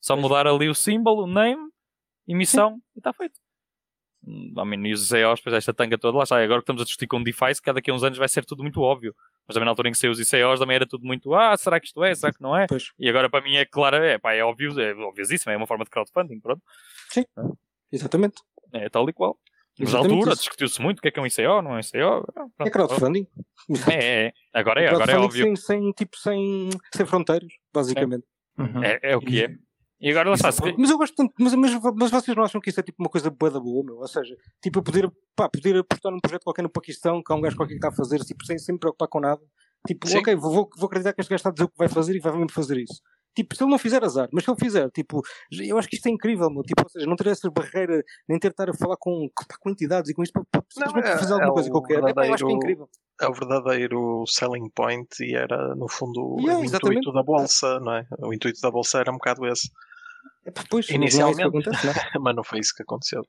Só 0.00 0.16
mudar 0.16 0.48
ali 0.48 0.68
o 0.68 0.74
símbolo, 0.74 1.22
o 1.22 1.26
name, 1.28 1.70
emissão 2.26 2.70
Sim. 2.70 2.82
e 2.96 2.98
está 2.98 3.12
feito. 3.12 3.41
Mean, 4.24 4.86
e 4.86 4.92
os 4.92 5.10
ICOs, 5.10 5.40
depois 5.40 5.56
esta 5.56 5.74
tanga 5.74 5.98
toda, 5.98 6.16
lá 6.16 6.24
está. 6.24 6.36
Agora 6.36 6.60
que 6.60 6.64
estamos 6.64 6.82
a 6.82 6.84
discutir 6.84 7.06
com 7.06 7.22
DeFi, 7.22 7.54
se 7.54 7.62
cada 7.62 7.76
daqui 7.76 7.90
a 7.90 7.94
uns 7.94 8.04
anos 8.04 8.18
vai 8.18 8.28
ser 8.28 8.44
tudo 8.44 8.62
muito 8.62 8.80
óbvio. 8.80 9.14
Mas 9.46 9.54
também 9.54 9.64
na 9.64 9.72
altura 9.72 9.88
em 9.88 9.92
que 9.92 9.98
saiu 9.98 10.12
os 10.12 10.20
ICOs 10.20 10.60
também 10.60 10.76
era 10.76 10.86
tudo 10.86 11.04
muito, 11.04 11.34
ah, 11.34 11.56
será 11.56 11.80
que 11.80 11.86
isto 11.86 12.02
é, 12.04 12.14
será 12.14 12.32
que 12.32 12.40
não 12.40 12.56
é? 12.56 12.66
Pois. 12.68 12.92
E 12.98 13.08
agora 13.08 13.28
para 13.28 13.42
mim 13.42 13.56
é 13.56 13.64
claro, 13.64 13.96
é, 13.96 14.18
pá, 14.18 14.32
é 14.32 14.44
óbvio, 14.44 14.78
é 14.80 14.94
obviosíssimo, 14.94 15.52
é 15.52 15.56
uma 15.56 15.66
forma 15.66 15.84
de 15.84 15.90
crowdfunding, 15.90 16.38
pronto. 16.38 16.62
Sim, 17.10 17.24
exatamente. 17.90 18.42
É 18.72 18.88
tal 18.88 19.08
e 19.08 19.12
qual. 19.12 19.36
Mas 19.78 19.92
na 19.92 19.98
altura 20.00 20.36
discutiu-se 20.36 20.80
muito 20.80 20.98
o 20.98 21.02
que 21.02 21.08
é 21.08 21.10
que 21.10 21.18
é 21.18 21.22
um 21.22 21.26
ICO, 21.26 21.62
não 21.62 21.72
é 21.72 21.76
um 21.76 21.80
ICO. 21.80 22.32
Pronto, 22.32 22.52
é 22.60 22.70
crowdfunding. 22.70 23.26
É, 23.90 24.26
é, 24.26 24.32
agora 24.52 24.82
é, 24.82 24.88
agora 24.88 25.12
é 25.12 25.18
óbvio. 25.18 25.44
Sem, 25.44 25.56
sem, 25.56 25.92
tipo, 25.92 26.16
sem, 26.16 26.70
sem 26.92 27.06
fronteiras, 27.06 27.52
basicamente. 27.72 28.24
É, 28.58 28.62
uhum. 28.62 28.84
é, 28.84 29.00
é 29.02 29.16
o 29.16 29.20
que 29.20 29.44
é. 29.44 29.56
E 30.02 30.10
agora 30.10 30.30
lá 30.30 30.34
está. 30.34 30.50
Mas 30.76 30.90
eu 30.90 30.98
gosto 30.98 31.14
tanto, 31.14 31.32
mas, 31.38 31.54
mas, 31.54 31.72
mas 31.94 32.10
vocês 32.10 32.36
não 32.36 32.42
acham 32.42 32.60
que 32.60 32.70
isso 32.70 32.80
é 32.80 32.82
tipo 32.82 33.00
uma 33.00 33.08
coisa 33.08 33.30
boa 33.30 33.52
da 33.52 33.60
boa, 33.60 33.84
meu? 33.84 33.98
Ou 33.98 34.08
seja, 34.08 34.36
tipo, 34.60 34.80
eu 34.80 34.82
poder, 34.82 35.12
pá, 35.36 35.48
poder 35.48 35.78
apostar 35.78 36.10
num 36.10 36.18
projeto 36.18 36.42
qualquer 36.42 36.62
no 36.62 36.68
Paquistão, 36.68 37.22
que 37.22 37.32
há 37.32 37.36
um 37.36 37.40
gajo 37.40 37.56
qualquer 37.56 37.74
que 37.74 37.78
está 37.78 37.88
a 37.88 37.92
fazer, 37.92 38.18
tipo, 38.24 38.44
sem, 38.44 38.58
sem 38.58 38.72
me 38.72 38.80
preocupar 38.80 39.06
com 39.06 39.20
nada. 39.20 39.40
Tipo, 39.86 40.08
Sim. 40.08 40.18
ok, 40.18 40.34
vou, 40.34 40.68
vou 40.76 40.86
acreditar 40.86 41.12
que 41.12 41.20
este 41.20 41.30
gajo 41.30 41.38
está 41.38 41.50
a 41.50 41.52
dizer 41.52 41.64
o 41.64 41.68
que 41.68 41.78
vai 41.78 41.88
fazer 41.88 42.16
e 42.16 42.18
vai 42.18 42.32
mesmo 42.32 42.50
fazer 42.50 42.78
isso. 42.78 43.00
Tipo, 43.34 43.56
se 43.56 43.62
ele 43.62 43.70
não 43.70 43.78
fizer 43.78 44.04
azar, 44.04 44.28
mas 44.32 44.44
se 44.44 44.50
ele 44.50 44.58
fizer, 44.58 44.90
tipo, 44.90 45.22
eu 45.52 45.78
acho 45.78 45.88
que 45.88 45.96
isto 45.96 46.06
é 46.06 46.10
incrível, 46.10 46.50
meu. 46.50 46.62
Tipo, 46.62 46.82
ou 46.82 46.90
seja, 46.90 47.06
não 47.06 47.16
ter 47.16 47.28
essa 47.28 47.50
barreira, 47.50 48.02
nem 48.28 48.38
ter 48.38 48.50
estar 48.50 48.68
a 48.68 48.74
falar 48.74 48.96
com, 48.98 49.26
com 49.60 49.70
entidades 49.70 50.10
e 50.10 50.14
com 50.14 50.22
isto 50.22 50.32
para, 50.32 50.62
para 50.90 51.08
é, 51.08 51.16
fazer 51.16 51.32
alguma 51.32 51.52
é 51.52 51.54
coisa 51.54 51.70
qualquer. 51.70 52.02
É, 52.04 52.28
eu 52.28 52.34
acho 52.34 52.44
que 52.44 52.52
é 52.52 52.56
incrível. 52.56 52.88
É 53.20 53.28
o 53.28 53.32
verdadeiro 53.32 54.24
selling 54.26 54.68
point 54.74 55.08
e 55.20 55.34
era, 55.34 55.74
no 55.74 55.88
fundo, 55.88 56.36
yeah, 56.40 56.60
o 56.60 56.64
exatamente. 56.64 56.98
intuito 56.98 57.12
da 57.12 57.22
bolsa, 57.22 57.80
não 57.80 57.94
é? 57.94 58.06
O 58.18 58.34
intuito 58.34 58.60
da 58.60 58.70
bolsa 58.70 58.98
era 58.98 59.10
um 59.10 59.14
bocado 59.14 59.46
esse. 59.46 59.70
Pois, 60.68 60.88
Inicialmente, 60.90 61.38
não 61.38 61.44
é 61.44 61.48
acontece, 61.48 61.86
não? 61.86 61.92
mas 62.22 62.36
não 62.36 62.44
foi 62.44 62.58
isso 62.58 62.74
que 62.74 62.82
aconteceu. 62.82 63.22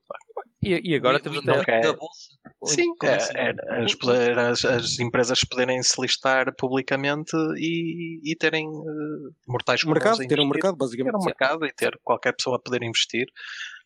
E, 0.63 0.91
e 0.91 0.95
agora 0.95 1.19
temos 1.19 1.47
até. 1.47 1.81
Da 1.81 1.93
bolsa? 1.93 2.33
Sim, 2.65 2.93
é, 3.03 3.49
é, 3.49 3.83
as, 3.83 4.63
as, 4.63 4.65
as, 4.65 4.99
empresas 4.99 5.41
poderem 5.41 5.83
se 5.83 6.01
listar 6.01 6.55
publicamente 6.55 7.35
e, 7.57 8.19
e 8.23 8.35
terem 8.37 8.67
uh, 8.67 9.33
mortais 9.47 9.83
mercado, 9.83 10.25
ter 10.25 10.39
um 10.39 10.47
mercado, 10.47 10.77
basicamente. 10.77 11.11
Ter 11.11 11.17
um 11.17 11.25
mercado 11.25 11.65
e 11.65 11.73
ter 11.73 11.99
qualquer 12.03 12.33
pessoa 12.33 12.55
a 12.55 12.59
poder 12.59 12.81
investir. 12.83 13.27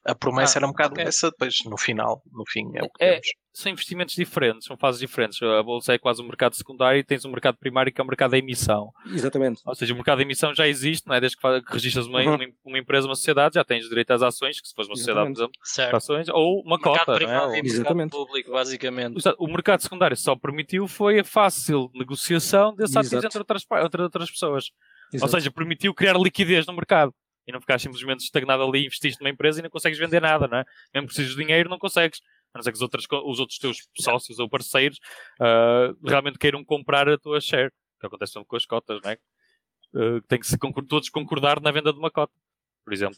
A 0.05 0.15
promessa 0.15 0.57
ah, 0.57 0.59
era 0.59 0.67
um 0.67 0.71
bocado 0.71 0.93
okay. 0.93 1.05
essa, 1.05 1.29
depois 1.29 1.55
no 1.65 1.77
final, 1.77 2.21
no 2.31 2.43
fim, 2.47 2.63
é 2.75 2.83
o 2.83 2.89
que 2.89 3.03
é, 3.03 3.11
temos. 3.11 3.27
São 3.51 3.71
investimentos 3.71 4.15
diferentes, 4.15 4.65
são 4.65 4.77
fases 4.77 5.01
diferentes. 5.01 5.41
A 5.41 5.63
bolsa 5.63 5.93
é 5.93 5.97
quase 5.97 6.21
um 6.21 6.25
mercado 6.25 6.55
secundário 6.55 6.99
e 6.99 7.03
tens 7.03 7.25
um 7.25 7.31
mercado 7.31 7.57
primário 7.57 7.91
que 7.91 7.99
é 7.99 8.03
o 8.03 8.05
um 8.05 8.07
mercado 8.07 8.31
da 8.31 8.37
emissão. 8.37 8.91
Exatamente. 9.11 9.61
Ou 9.65 9.75
seja, 9.75 9.93
o 9.93 9.95
mercado 9.95 10.17
da 10.17 10.23
emissão 10.23 10.53
já 10.53 10.67
existe, 10.67 11.07
não 11.07 11.15
é? 11.15 11.19
Desde 11.19 11.35
que, 11.35 11.61
que 11.61 11.73
registras 11.73 12.05
uma, 12.05 12.19
uhum. 12.21 12.35
uma, 12.35 12.45
uma, 12.63 12.79
empresa, 12.79 13.07
uma 13.07 13.15
sociedade, 13.15 13.55
já 13.55 13.65
tens 13.65 13.89
direito 13.89 14.11
às 14.11 14.21
ações, 14.21 14.61
que 14.61 14.67
se 14.67 14.75
fosse 14.75 14.89
uma 14.89 14.95
sociedade, 14.95 15.33
por 15.33 15.39
exemplo, 15.39 15.97
ações, 15.97 16.29
ou 16.29 16.61
uma 16.61 16.79
cota. 16.79 17.15
Privado 17.15 17.47
não 17.47 17.55
é? 17.55 17.59
Exatamente. 17.59 18.11
público, 18.11 18.51
basicamente. 18.51 19.17
O 19.39 19.47
mercado 19.47 19.81
secundário 19.81 20.15
só 20.15 20.35
permitiu 20.35 20.87
foi 20.87 21.19
a 21.19 21.23
fácil 21.23 21.89
negociação 21.95 22.75
desses 22.75 22.95
ativos 22.95 23.25
entre 23.25 23.39
outras, 23.39 23.65
entre 23.83 24.01
outras 24.03 24.31
pessoas. 24.31 24.69
Exato. 25.11 25.25
Ou 25.25 25.39
seja, 25.39 25.51
permitiu 25.51 25.93
criar 25.93 26.17
liquidez 26.17 26.65
no 26.67 26.73
mercado 26.73 27.13
e 27.47 27.51
não 27.51 27.61
ficar 27.61 27.79
simplesmente 27.79 28.19
estagnado 28.19 28.61
ali, 28.61 28.85
investiste 28.85 29.21
numa 29.21 29.29
empresa 29.29 29.59
e 29.59 29.63
não 29.63 29.69
consegues 29.69 29.97
vender 29.97 30.21
nada, 30.21 30.47
não 30.47 30.57
é? 30.57 30.65
Mesmo 30.93 31.07
que 31.07 31.13
precisas 31.13 31.35
de 31.35 31.41
dinheiro, 31.41 31.69
não 31.69 31.79
consegues. 31.79 32.21
A 32.53 32.57
não 32.57 32.63
ser 32.63 32.71
que 32.71 32.77
os 32.77 32.81
outros, 32.81 33.07
os 33.09 33.39
outros 33.39 33.57
teus 33.57 33.87
sócios 33.99 34.39
ou 34.39 34.49
parceiros 34.49 34.99
uh, 35.39 36.07
realmente 36.07 36.37
queiram 36.37 36.63
comprar 36.63 37.07
a 37.07 37.17
tua 37.17 37.39
share. 37.39 37.71
Que 37.99 38.07
acontece 38.07 38.33
com 38.45 38.55
as 38.55 38.65
cotas, 38.65 38.99
não 39.01 39.11
é? 39.11 39.17
Uh, 39.93 40.21
tem 40.27 40.39
que 40.39 40.45
se 40.45 40.57
todos 40.87 41.09
concordar 41.09 41.61
na 41.61 41.71
venda 41.71 41.93
de 41.93 41.97
uma 41.97 42.11
cota, 42.11 42.33
por 42.83 42.93
exemplo. 42.93 43.17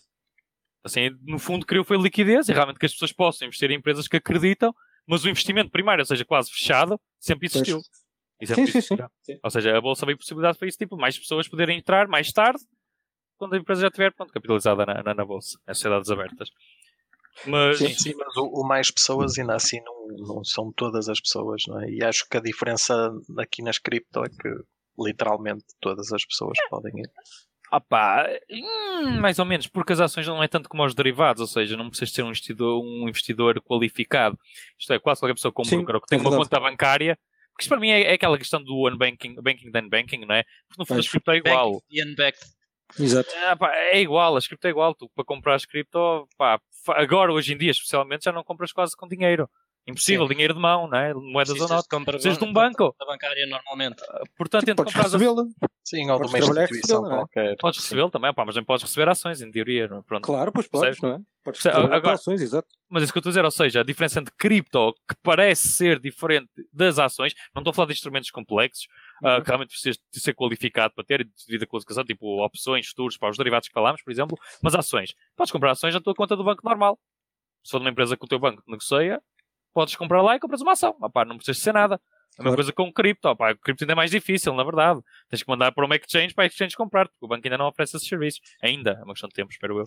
Assim, 0.83 1.09
no 1.23 1.39
fundo, 1.39 1.65
criou 1.65 1.83
foi 1.83 1.97
liquidez 1.97 2.47
e 2.47 2.53
realmente 2.53 2.79
que 2.79 2.85
as 2.85 2.93
pessoas 2.93 3.11
possam 3.11 3.47
investir 3.47 3.69
em 3.71 3.75
empresas 3.75 4.07
que 4.07 4.15
acreditam, 4.15 4.73
mas 5.05 5.25
o 5.25 5.29
investimento 5.29 5.71
primário, 5.71 6.03
ou 6.03 6.05
seja, 6.05 6.23
quase 6.23 6.51
fechado, 6.51 7.01
sempre 7.19 7.47
existiu. 7.47 7.81
Sim, 7.81 8.65
sim, 8.65 8.81
sim, 8.81 8.97
sim. 9.21 9.39
Ou 9.43 9.49
seja, 9.49 9.75
a 9.75 9.81
bolsa 9.81 10.05
veio 10.05 10.17
possibilidade 10.17 10.57
para 10.57 10.67
isso, 10.67 10.77
tipo, 10.77 10.95
mais 10.95 11.17
pessoas 11.17 11.47
poderem 11.47 11.79
entrar 11.79 12.07
mais 12.07 12.31
tarde 12.31 12.63
quando 13.39 13.53
a 13.53 13.57
empresa 13.57 13.81
já 13.81 13.87
estiver 13.87 14.13
pronto, 14.13 14.33
capitalizada 14.33 14.85
na, 14.85 15.01
na, 15.01 15.13
na 15.15 15.25
bolsa, 15.25 15.57
nas 15.65 15.77
sociedades 15.77 16.11
abertas. 16.11 16.49
Mas... 17.45 17.77
Sim, 17.77 17.93
sim, 17.93 18.13
mas 18.17 18.35
o, 18.35 18.45
o, 18.45 18.67
mais 18.67 18.91
pessoas 18.91 19.39
ainda 19.39 19.55
assim 19.55 19.79
não, 19.81 20.35
não 20.35 20.43
são 20.43 20.71
todas 20.73 21.07
as 21.07 21.21
pessoas, 21.21 21.63
não 21.67 21.81
é? 21.81 21.89
E 21.89 22.03
acho 22.03 22.27
que 22.29 22.37
a 22.37 22.41
diferença 22.41 23.11
aqui 23.37 23.63
nas 23.63 23.79
cripto 23.79 24.23
é 24.23 24.29
que 24.29 24.49
literalmente 24.99 25.63
todas 25.79 26.11
as 26.11 26.25
pessoas 26.25 26.57
podem 26.69 26.91
ir. 26.99 27.09
Ah 27.71 27.79
pá, 27.79 28.27
hum, 28.49 29.21
mais 29.21 29.39
ou 29.39 29.45
menos, 29.45 29.67
porque 29.67 29.93
as 29.93 30.01
ações 30.01 30.27
não 30.27 30.43
é 30.43 30.47
tanto 30.47 30.67
como 30.67 30.83
os 30.83 30.95
derivados, 30.95 31.39
ou 31.39 31.47
seja, 31.47 31.77
não 31.77 31.87
precisas 31.87 32.11
ser 32.13 32.23
um 32.23 32.29
investidor, 32.29 32.83
um 32.83 33.07
investidor 33.07 33.61
qualificado. 33.61 34.37
Isto 34.77 34.93
é, 34.93 34.99
quase 34.99 35.21
qualquer 35.21 35.35
pessoa 35.35 35.51
com 35.51 35.61
um 35.61 35.69
broker 35.69 35.95
ou 35.95 36.01
que 36.01 36.07
tem 36.07 36.19
é 36.19 36.21
uma 36.21 36.35
conta 36.35 36.59
bancária, 36.59 37.17
porque 37.51 37.61
isto 37.61 37.69
para 37.69 37.79
mim 37.79 37.89
é, 37.89 38.01
é, 38.01 38.13
aquela 38.13 38.37
questão 38.37 38.61
do 38.61 38.89
unbanking, 38.89 39.35
banking 39.35 39.71
then 39.71 39.87
banking, 39.87 40.25
não 40.25 40.35
é? 40.35 40.43
Porque 40.67 40.79
no 40.79 40.85
fundo 40.85 40.99
a 40.99 41.03
cripto 41.03 41.31
é 41.31 41.37
igual. 41.37 41.81
Exato. 42.97 43.29
É, 43.31 43.55
pá, 43.55 43.71
é 43.75 43.99
igual, 44.01 44.35
a 44.35 44.41
cripto 44.41 44.67
é 44.67 44.69
igual. 44.69 44.95
Tu 44.95 45.09
para 45.15 45.25
comprar 45.25 45.55
cripto, 45.67 46.27
agora 46.89 47.31
hoje 47.31 47.53
em 47.53 47.57
dia 47.57 47.71
especialmente 47.71 48.23
já 48.23 48.31
não 48.31 48.43
compras 48.43 48.71
quase 48.71 48.95
com 48.95 49.07
dinheiro. 49.07 49.49
Impossível, 49.89 50.27
Sim. 50.27 50.33
dinheiro 50.33 50.53
de 50.53 50.59
mão, 50.59 50.87
não 50.87 50.97
é? 50.97 51.13
Moedas 51.13 51.59
ou 51.59 51.67
notas. 51.67 52.03
Precisas 52.05 52.37
de 52.37 52.43
um 52.43 52.53
banco. 52.53 52.95
Da 52.99 53.05
bancária 53.05 53.47
normalmente. 53.47 54.03
Ah, 54.09 54.21
portanto, 54.37 54.65
tipo, 54.65 54.75
podes 54.75 54.93
recebê-la. 54.93 55.45
Sim, 55.83 56.09
ou 56.11 56.21
de 56.21 56.27
uma 56.27 56.39
instituição 56.39 57.05
é? 57.07 57.09
qualquer. 57.09 57.57
Podes 57.57 57.79
recebê-lo 57.79 58.11
também, 58.11 58.31
pá, 58.31 58.45
mas 58.45 58.55
nem 58.55 58.63
podes 58.63 58.83
receber 58.83 59.09
ações, 59.09 59.41
em 59.41 59.49
teoria. 59.49 59.87
Pronto. 60.05 60.23
Claro, 60.23 60.51
pois 60.51 60.67
podes, 60.67 61.01
não 61.01 61.15
é? 61.15 61.19
Podes 61.43 61.63
receber 61.63 61.93
agora, 61.93 62.13
ações, 62.13 62.41
exato. 62.41 62.67
Mas 62.87 63.03
isso 63.03 63.11
que 63.11 63.17
eu 63.17 63.21
estou 63.21 63.29
a 63.29 63.31
dizer, 63.31 63.45
ou 63.45 63.51
seja, 63.51 63.79
a 63.79 63.83
diferença 63.83 64.19
entre 64.19 64.33
cripto, 64.37 64.93
que 65.07 65.15
parece 65.23 65.67
ser 65.69 65.99
diferente 65.99 66.49
das 66.71 66.99
ações, 66.99 67.33
não 67.55 67.61
estou 67.61 67.71
a 67.71 67.73
falar 67.73 67.87
de 67.87 67.93
instrumentos 67.93 68.29
complexos, 68.29 68.87
uh, 69.23 69.41
que 69.41 69.47
realmente 69.47 69.69
precisas 69.69 69.97
de 70.13 70.19
ser 70.19 70.33
qualificado 70.35 70.93
para 70.93 71.03
ter 71.03 71.27
devido 71.47 71.63
à 71.63 71.67
qualificação, 71.67 72.03
tipo 72.03 72.43
opções, 72.43 72.87
futuros, 72.87 73.17
para 73.17 73.29
os 73.29 73.37
derivados 73.37 73.67
que 73.67 73.73
falámos, 73.73 74.03
por 74.03 74.11
exemplo, 74.11 74.37
mas 74.61 74.75
ações. 74.75 75.15
Podes 75.35 75.51
comprar 75.51 75.71
ações 75.71 75.93
na 75.93 76.01
tua 76.01 76.13
conta 76.13 76.35
do 76.35 76.43
banco 76.43 76.61
normal. 76.63 76.99
Se 77.63 77.71
for 77.71 77.79
numa 77.79 77.89
empresa 77.89 78.15
que 78.15 78.23
o 78.23 78.27
teu 78.27 78.39
banco 78.39 78.63
negocia, 78.67 79.21
podes 79.73 79.95
comprar 79.95 80.21
lá 80.21 80.35
e 80.35 80.39
compras 80.39 80.61
uma 80.61 80.73
ação. 80.73 80.95
Opá, 81.01 81.25
não 81.25 81.37
precisas 81.37 81.61
ser 81.61 81.73
nada. 81.73 81.99
A 82.37 82.43
mesma 82.43 82.55
coisa 82.55 82.73
com 82.73 82.91
cripto. 82.91 83.27
Opá, 83.27 83.51
o 83.51 83.57
cripto 83.57 83.83
ainda 83.83 83.93
é 83.93 83.95
mais 83.95 84.11
difícil, 84.11 84.53
na 84.53 84.63
verdade. 84.63 85.01
Tens 85.29 85.43
que 85.43 85.49
mandar 85.49 85.71
para 85.71 85.85
uma 85.85 85.95
exchange 85.95 86.33
para 86.33 86.45
a 86.45 86.47
exchange 86.47 86.75
comprar, 86.75 87.07
porque 87.07 87.25
o 87.25 87.27
banco 87.27 87.45
ainda 87.45 87.57
não 87.57 87.67
oferece 87.67 87.97
esses 87.97 88.07
serviços. 88.07 88.41
Ainda, 88.61 88.91
é 88.91 89.03
uma 89.03 89.13
questão 89.13 89.27
de 89.27 89.35
tempo, 89.35 89.51
espero 89.51 89.79
eu. 89.79 89.83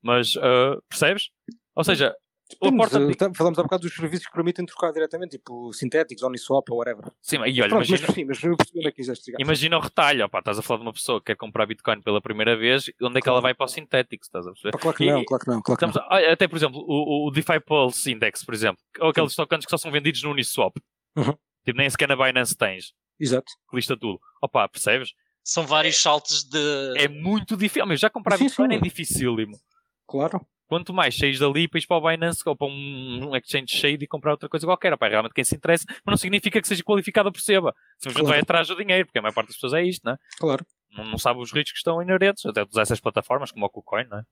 Mas, 0.00 0.34
uh, 0.36 0.82
percebes? 0.88 1.30
Ou 1.74 1.84
seja, 1.84 2.14
Porta... 2.54 2.98
Uh, 3.00 3.34
falamos 3.34 3.58
há 3.58 3.62
bocado 3.62 3.82
dos 3.82 3.94
serviços 3.94 4.26
que 4.26 4.32
permitem 4.32 4.64
trocar 4.64 4.92
diretamente, 4.92 5.38
tipo 5.38 5.72
sintéticos, 5.72 6.22
Uniswap 6.22 6.68
ou 6.70 6.78
whatever. 6.78 7.10
Sim, 7.20 7.36
e 7.36 7.60
olha, 7.60 7.68
Pronto, 7.68 7.86
imagina... 7.86 8.06
mas, 8.06 8.14
sim, 8.14 8.24
mas 8.24 8.42
eu 8.42 8.56
percebi 8.56 8.78
onde 8.78 8.88
é 8.88 8.92
que 8.92 9.42
Imagina 9.42 9.78
o 9.78 9.80
retalho, 9.80 10.24
opa, 10.24 10.38
estás 10.38 10.58
a 10.58 10.62
falar 10.62 10.78
de 10.78 10.86
uma 10.86 10.92
pessoa 10.92 11.20
que 11.20 11.26
quer 11.26 11.36
comprar 11.36 11.66
Bitcoin 11.66 12.00
pela 12.02 12.20
primeira 12.20 12.56
vez, 12.56 12.90
onde 13.02 13.18
é 13.18 13.20
que 13.20 13.28
ela 13.28 13.40
vai 13.40 13.54
para 13.54 13.64
o 13.64 13.68
sintético, 13.68 14.24
estás 14.24 14.46
a 14.46 14.52
perceber? 14.52 14.78
Claro 14.78 14.96
que 14.96 15.06
não, 15.06 15.24
claro 15.24 15.44
que 15.44 15.50
não. 15.50 15.62
Claro 15.62 15.78
que 15.78 15.86
não. 15.86 16.32
Até, 16.32 16.48
por 16.48 16.56
exemplo, 16.56 16.84
o, 16.86 17.28
o 17.28 17.30
DeFi 17.30 17.60
Pulse 17.60 18.12
Index, 18.12 18.44
por 18.44 18.54
exemplo, 18.54 18.82
ou 19.00 19.10
aqueles 19.10 19.34
tokens 19.34 19.64
que 19.64 19.70
só 19.70 19.76
são 19.76 19.90
vendidos 19.90 20.22
no 20.22 20.30
Uniswap. 20.30 20.76
Uhum. 21.16 21.36
Tipo, 21.64 21.78
nem 21.78 21.88
sequer 21.88 22.08
na 22.08 22.16
Binance 22.16 22.56
tens. 22.56 22.92
Exato. 23.18 23.52
Que 23.70 23.76
lista 23.76 23.96
tudo. 23.96 24.18
Opa, 24.42 24.68
percebes? 24.68 25.10
São 25.44 25.66
vários 25.66 26.00
saltos 26.00 26.44
de... 26.44 26.94
É 26.96 27.08
muito 27.08 27.56
difícil. 27.56 27.96
Já 27.96 28.08
comprar 28.10 28.36
sim, 28.36 28.44
Bitcoin 28.44 28.68
sim. 28.68 28.74
é 28.76 28.80
dificílimo. 28.80 29.58
Claro. 30.06 30.46
Quanto 30.72 30.94
mais 30.94 31.14
saís 31.14 31.38
dali 31.38 31.68
para 31.68 31.78
ir 31.80 31.86
para 31.86 31.98
o 31.98 32.00
Binance 32.00 32.42
ou 32.46 32.56
para 32.56 32.66
um, 32.66 33.36
exchange 33.36 33.76
cheio 33.76 33.98
e 34.00 34.06
comprar 34.06 34.30
outra 34.30 34.48
coisa 34.48 34.66
qualquer. 34.66 34.90
Opa, 34.94 35.06
realmente 35.06 35.34
quem 35.34 35.44
se 35.44 35.54
interessa, 35.54 35.84
mas 36.02 36.12
não 36.14 36.16
significa 36.16 36.62
que 36.62 36.66
seja 36.66 36.82
qualificado 36.82 37.30
perceba. 37.30 37.74
Simplesmente 37.98 38.24
claro. 38.24 38.28
vai 38.28 38.40
atrás 38.40 38.68
do 38.68 38.76
dinheiro, 38.76 39.04
porque 39.04 39.18
a 39.18 39.20
maior 39.20 39.34
parte 39.34 39.48
das 39.48 39.56
pessoas 39.56 39.74
é 39.74 39.84
isto, 39.84 40.02
não 40.02 40.14
é? 40.14 40.16
Claro. 40.38 40.64
Não, 40.96 41.04
não 41.04 41.18
sabe 41.18 41.40
os 41.40 41.52
riscos 41.52 41.72
que 41.72 41.76
estão 41.76 42.00
inerentes, 42.00 42.46
até 42.46 42.62
usar 42.62 42.80
essas 42.80 43.00
plataformas 43.00 43.52
como 43.52 43.66
o 43.66 43.68
KuCoin, 43.68 44.04
não 44.04 44.20
é? 44.20 44.22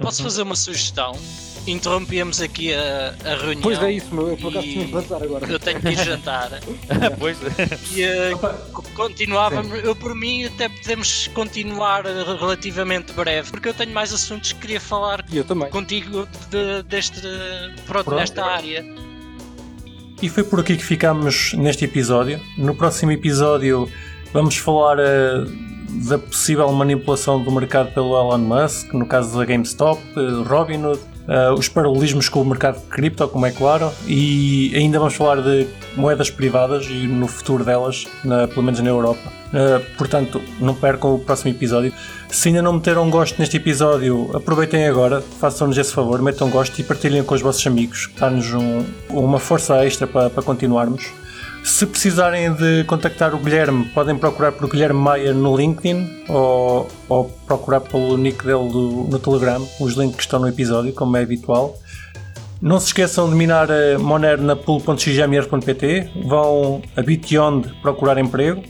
Posso 0.00 0.22
fazer 0.22 0.42
uma 0.42 0.56
sugestão? 0.56 1.18
Interrompemos 1.66 2.42
aqui 2.42 2.74
a, 2.74 3.14
a 3.24 3.36
reunião. 3.36 3.62
Pois 3.62 3.82
é 3.82 3.92
isso, 3.92 4.14
meu. 4.14 4.28
Eu 4.28 4.36
por 4.36 4.50
acaso 4.50 4.66
tinha 4.66 4.86
que 4.86 5.14
agora. 5.14 5.46
Eu 5.46 5.58
tenho 5.58 5.80
que 5.80 5.88
ir 5.88 5.96
jantar. 5.96 6.50
pois 7.18 7.38
E 7.96 8.04
uh, 8.04 8.82
continuávamos. 8.94 9.82
Eu, 9.82 9.96
por 9.96 10.14
mim, 10.14 10.44
até 10.44 10.68
podemos 10.68 11.28
continuar 11.28 12.04
relativamente 12.04 13.12
breve, 13.14 13.50
porque 13.50 13.70
eu 13.70 13.74
tenho 13.74 13.92
mais 13.92 14.12
assuntos 14.12 14.52
que 14.52 14.60
queria 14.60 14.80
falar 14.80 15.24
eu 15.32 15.44
também. 15.44 15.70
contigo 15.70 16.28
de, 16.50 16.82
deste, 16.82 17.20
pronto, 17.86 18.04
pronto, 18.04 18.16
desta 18.16 18.44
área. 18.44 18.84
E 20.20 20.28
foi 20.28 20.44
por 20.44 20.60
aqui 20.60 20.76
que 20.76 20.84
ficamos 20.84 21.54
neste 21.54 21.86
episódio. 21.86 22.40
No 22.58 22.74
próximo 22.74 23.10
episódio 23.10 23.90
vamos 24.34 24.56
falar. 24.56 24.98
Uh 24.98 25.73
da 25.94 26.18
possível 26.18 26.70
manipulação 26.72 27.42
do 27.42 27.50
mercado 27.50 27.92
pelo 27.92 28.16
Elon 28.16 28.38
Musk, 28.38 28.92
no 28.92 29.06
caso 29.06 29.38
da 29.38 29.44
GameStop, 29.44 30.00
eh, 30.16 30.48
Robinhood, 30.48 31.00
uh, 31.28 31.54
os 31.54 31.68
paralelismos 31.68 32.28
com 32.28 32.42
o 32.42 32.44
mercado 32.44 32.80
de 32.80 32.86
cripto, 32.86 33.26
como 33.28 33.46
é 33.46 33.50
claro, 33.50 33.90
e 34.06 34.72
ainda 34.74 34.98
vamos 34.98 35.14
falar 35.14 35.40
de 35.40 35.66
moedas 35.96 36.30
privadas 36.30 36.86
e 36.86 37.06
no 37.06 37.26
futuro 37.26 37.64
delas, 37.64 38.06
na, 38.24 38.48
pelo 38.48 38.62
menos 38.62 38.80
na 38.80 38.88
Europa. 38.88 39.32
Uh, 39.48 39.96
portanto, 39.96 40.42
não 40.60 40.74
percam 40.74 41.14
o 41.14 41.18
próximo 41.18 41.50
episódio. 41.50 41.92
Se 42.28 42.48
ainda 42.48 42.62
não 42.62 42.72
meteram 42.72 43.08
gosto 43.08 43.38
neste 43.38 43.56
episódio, 43.56 44.30
aproveitem 44.34 44.86
agora, 44.86 45.20
façam-nos 45.20 45.78
esse 45.78 45.92
favor, 45.92 46.20
metam 46.20 46.50
gosto 46.50 46.78
e 46.78 46.82
partilhem 46.82 47.22
com 47.22 47.34
os 47.34 47.40
vossos 47.40 47.64
amigos, 47.66 48.10
dá-nos 48.18 48.52
um, 48.52 48.84
uma 49.10 49.38
força 49.38 49.84
extra 49.84 50.06
para, 50.06 50.28
para 50.28 50.42
continuarmos. 50.42 51.12
Se 51.64 51.86
precisarem 51.86 52.52
de 52.52 52.84
contactar 52.84 53.34
o 53.34 53.38
Guilherme, 53.38 53.86
podem 53.86 54.14
procurar 54.18 54.52
por 54.52 54.68
Guilherme 54.68 55.00
Maia 55.00 55.32
no 55.32 55.56
LinkedIn 55.56 56.26
ou, 56.28 56.86
ou 57.08 57.24
procurar 57.46 57.80
pelo 57.80 58.18
nick 58.18 58.44
dele 58.44 58.68
do, 58.68 59.08
no 59.10 59.18
Telegram. 59.18 59.66
Os 59.80 59.94
links 59.94 60.20
estão 60.20 60.38
no 60.40 60.46
episódio, 60.46 60.92
como 60.92 61.16
é 61.16 61.22
habitual. 61.22 61.74
Não 62.60 62.78
se 62.78 62.88
esqueçam 62.88 63.30
de 63.30 63.34
minar 63.34 63.68
a 63.72 63.98
Monero 63.98 64.42
na 64.42 64.54
pool.xmr.pt. 64.54 66.10
Vão 66.26 66.82
a 66.94 67.00
Bityond 67.00 67.66
procurar 67.80 68.18
emprego. 68.18 68.62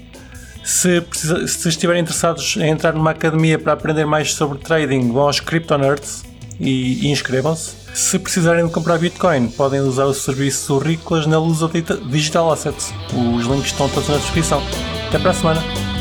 Se, 0.63 1.01
precisa, 1.01 1.49
se 1.49 1.69
estiverem 1.69 2.01
interessados 2.01 2.57
em 2.57 2.71
entrar 2.71 2.93
numa 2.93 3.11
academia 3.11 3.59
para 3.59 3.73
aprender 3.73 4.05
mais 4.07 4.35
sobre 4.35 4.59
trading, 4.59 5.11
vão 5.11 5.25
aos 5.25 5.41
Crypto 5.41 5.77
Nerds 5.77 6.25
e, 6.61 7.07
e 7.07 7.11
inscrevam-se. 7.11 7.84
Se 7.95 8.19
precisarem 8.19 8.67
de 8.67 8.73
comprar 8.73 8.99
Bitcoin, 8.99 9.47
podem 9.47 9.81
usar 9.81 10.07
o 10.07 10.13
serviço 10.13 10.79
Rícolas 10.79 11.27
na 11.27 11.39
Lusa 11.39 11.71
Digital 12.11 12.51
Assets. 12.53 12.93
Os 13.37 13.47
links 13.47 13.67
estão 13.67 13.89
todos 13.89 14.09
na 14.09 14.17
descrição. 14.17 14.61
Até 15.09 15.19
para 15.21 15.31
a 15.31 15.35
semana! 15.35 15.94